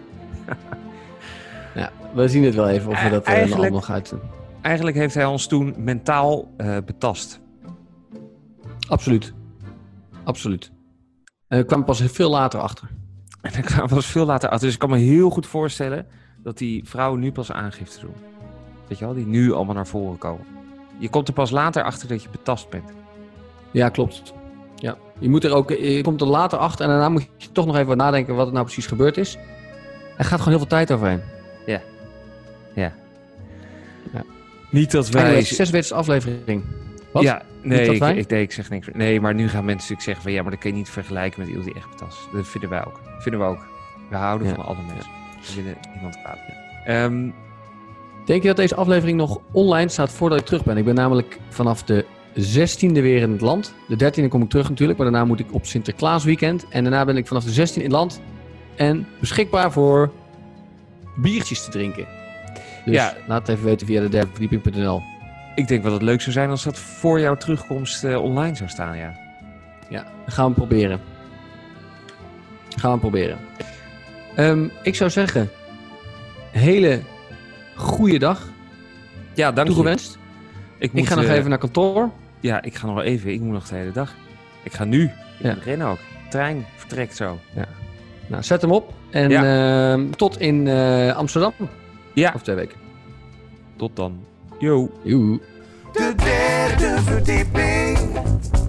ja, 1.75 1.91
we 2.15 2.29
zien 2.29 2.45
het 2.45 2.55
wel 2.55 2.69
even 2.69 2.91
of 2.91 3.01
we 3.01 3.05
Eh, 3.07 3.11
dat 3.13 3.25
eh, 3.25 3.33
eigenlijk- 3.33 3.61
allemaal 3.63 3.81
gaan 3.81 3.95
uit. 3.95 4.15
Eigenlijk 4.61 4.97
heeft 4.97 5.15
hij 5.15 5.25
ons 5.25 5.47
toen 5.47 5.75
mentaal 5.79 6.49
eh, 6.57 6.77
betast. 6.87 7.41
Absoluut. 8.89 9.33
Absoluut. 10.25 10.73
En 11.49 11.59
ik 11.59 11.67
kwam 11.67 11.85
pas 11.85 12.03
veel 12.03 12.31
later 12.31 12.61
achter. 12.61 12.89
En 13.41 13.63
kwamen 13.63 13.89
we 13.89 13.95
pas 13.95 14.07
veel 14.07 14.27
later 14.27 14.49
achter. 14.49 14.65
Dus 14.67 14.75
ik 14.75 14.81
kan 14.81 14.91
me 14.91 14.99
heel 14.99 15.31
goed 15.31 15.47
voorstellen 15.47 16.07
dat 16.43 16.59
die 16.59 16.89
vrouwen 16.89 17.21
nu 17.21 17.33
pas 17.33 17.53
aangifte 17.53 18.01
doen. 18.01 18.15
Weet 18.89 18.99
je 18.99 19.05
wel, 19.05 19.15
die 19.15 19.27
nu 19.27 19.53
allemaal 19.53 19.75
naar 19.75 19.87
voren 19.87 20.19
komen. 20.19 20.47
Je 20.99 21.09
komt 21.09 21.29
er 21.29 21.35
pas 21.35 21.51
later 21.51 21.83
achter 21.83 22.09
dat 22.09 22.23
je 22.23 22.29
betast 22.29 22.71
bent. 22.71 22.91
Ja, 23.71 23.89
klopt. 23.89 24.33
Ja. 24.75 24.97
Je, 25.19 25.29
moet 25.29 25.45
er 25.45 25.55
ook, 25.55 25.71
je 25.71 26.03
komt 26.03 26.21
er 26.21 26.27
later 26.27 26.59
achter 26.59 26.85
en 26.85 26.91
daarna 26.91 27.09
moet 27.09 27.29
je 27.37 27.53
toch 27.53 27.67
nog 27.67 27.75
even 27.75 27.89
wat 27.89 27.97
nadenken 27.97 28.35
wat 28.35 28.47
er 28.47 28.53
nou 28.53 28.65
precies 28.65 28.87
gebeurd 28.87 29.17
is. 29.17 29.39
Er 30.17 30.25
gaat 30.25 30.39
gewoon 30.39 30.49
heel 30.49 30.59
veel 30.59 30.67
tijd 30.77 30.93
overheen. 30.93 31.21
Niet 34.71 34.91
dat 34.91 35.09
Wij... 35.09 35.23
wij... 35.23 35.43
46 35.43 35.97
aflevering. 35.97 36.63
Wat? 37.13 37.23
Ja, 37.23 37.43
nee 37.63 37.87
dat 37.99 38.09
ik, 38.09 38.17
ik, 38.17 38.29
nee, 38.31 38.43
ik 38.43 38.53
zeg 38.53 38.71
niks. 38.71 38.89
Nee, 38.93 39.21
maar 39.21 39.35
nu 39.35 39.43
gaan 39.49 39.65
mensen 39.65 39.73
natuurlijk 39.75 40.03
zeggen 40.03 40.23
van 40.23 40.33
ja, 40.33 40.43
maar 40.43 40.51
dat 40.51 40.61
kun 40.61 40.71
je 40.71 40.77
niet 40.77 40.89
vergelijken 40.89 41.41
met 41.41 41.49
iemand 41.49 41.67
die 41.67 41.75
echt 41.77 41.91
betast. 41.91 42.19
is. 42.19 42.27
Dat 42.33 42.49
vinden 42.49 42.71
wij 42.71 42.85
ook. 42.85 43.01
vinden 43.19 43.41
we 43.41 43.47
ook. 43.47 43.67
We 44.11 44.17
houden 44.17 44.49
Ja. 44.49 44.55
van 44.55 44.65
alle 44.65 44.77
mensen. 44.87 45.11
We 45.57 45.63
willen 45.63 45.77
niemand 45.95 46.19
kwaad. 46.23 46.39
Ehm, 46.85 47.31
Denk 48.27 48.43
je 48.43 48.49
dat 48.49 48.57
deze 48.57 48.75
aflevering 48.75 49.19
nog 49.19 49.41
online 49.53 49.89
staat 49.89 50.11
voordat 50.11 50.39
ik 50.41 50.45
terug 50.47 50.65
ben? 50.65 50.77
Ik 50.77 50.85
ben 50.85 50.95
namelijk 50.95 51.39
vanaf 51.49 51.83
de 51.83 52.05
16e 52.35 53.01
weer 53.01 53.23
in 53.23 53.33
het 53.33 53.41
land. 53.41 53.75
De 53.89 53.97
13e 53.97 54.29
kom 54.29 54.43
ik 54.43 54.49
terug 54.49 54.69
natuurlijk, 54.69 54.99
maar 54.99 55.11
daarna 55.11 55.27
moet 55.27 55.41
ik 55.41 55.47
op 55.55 55.67
Sinterklaas 55.67 56.25
weekend. 56.25 56.67
En 56.69 56.83
daarna 56.83 57.05
ben 57.05 57.17
ik 57.17 57.27
vanaf 57.27 57.45
de 57.45 57.51
16e 57.69 57.75
in 57.77 57.83
het 57.83 57.93
land. 57.93 58.21
En 58.77 59.07
beschikbaar 59.21 59.73
voor 59.73 60.13
biertjes 61.17 61.65
te 61.65 61.71
drinken. 61.71 62.07
Dus 62.85 62.95
Ja. 62.95 63.15
laat 63.27 63.41
het 63.47 63.49
even 63.57 63.65
weten 63.69 63.87
via 63.87 64.01
de 64.01 64.09
derdeverdieping.nl. 64.09 65.03
ik 65.55 65.69
denk 65.69 65.83
wel 65.83 65.91
dat 65.91 66.01
het 66.01 66.09
leuk 66.11 66.21
zou 66.21 66.33
zijn 66.33 66.51
als 66.51 66.63
dat 66.65 66.79
voor 66.79 67.21
jouw 67.21 67.37
terugkomst 67.37 68.05
eh, 68.05 68.23
online 68.23 68.55
zou 68.57 68.69
staan, 68.71 68.97
ja. 68.97 69.17
Ja, 69.89 70.05
dat 70.25 70.35
gaan 70.35 70.49
we 70.49 70.55
proberen. 70.55 71.01
Gaan 72.77 72.93
we 72.93 72.99
proberen. 72.99 73.39
Ehm, 74.37 74.69
ik 74.83 74.95
zou 74.95 75.11
zeggen, 75.11 75.51
hele 76.51 77.01
goede 77.75 78.19
dag 78.19 78.49
Ja, 79.35 79.53
dank 79.53 79.69
je. 79.69 79.75
toegewenst. 79.75 80.19
Ik, 80.79 80.83
Ik 80.89 80.93
moet, 80.93 81.07
ga 81.09 81.15
nog 81.15 81.25
eh, 81.25 81.35
even 81.35 81.51
naar 81.51 81.59
kantoor. 81.59 82.11
Ja, 82.41 82.63
ik 82.63 82.75
ga 82.75 82.87
nog 82.87 82.95
wel 82.95 83.05
even. 83.05 83.33
Ik 83.33 83.41
moet 83.41 83.53
nog 83.53 83.69
de 83.69 83.75
hele 83.75 83.93
dag. 83.93 84.15
Ik 84.63 84.73
ga 84.73 84.85
nu. 84.85 85.03
Ik 85.05 85.11
Ja. 85.39 85.57
rennen 85.65 85.87
ook. 85.87 85.99
Trein 86.31 86.67
vertrekt 86.77 87.17
zo. 87.17 87.39
Nou, 88.27 88.43
zet 88.43 88.61
hem 88.61 88.71
op. 88.71 88.93
En 89.11 89.31
ehm, 89.31 90.11
tot 90.11 90.41
in 90.41 90.69
eh, 90.69 91.17
Amsterdam. 91.17 91.53
Ja. 92.13 92.29
Over 92.29 92.43
twee 92.43 92.57
weken. 92.57 92.79
Tot 93.77 93.97
dan. 93.97 94.25
Yo. 94.59 94.91
De 95.93 96.15
derde 96.17 96.95
of 96.97 97.29
end. 97.53 98.66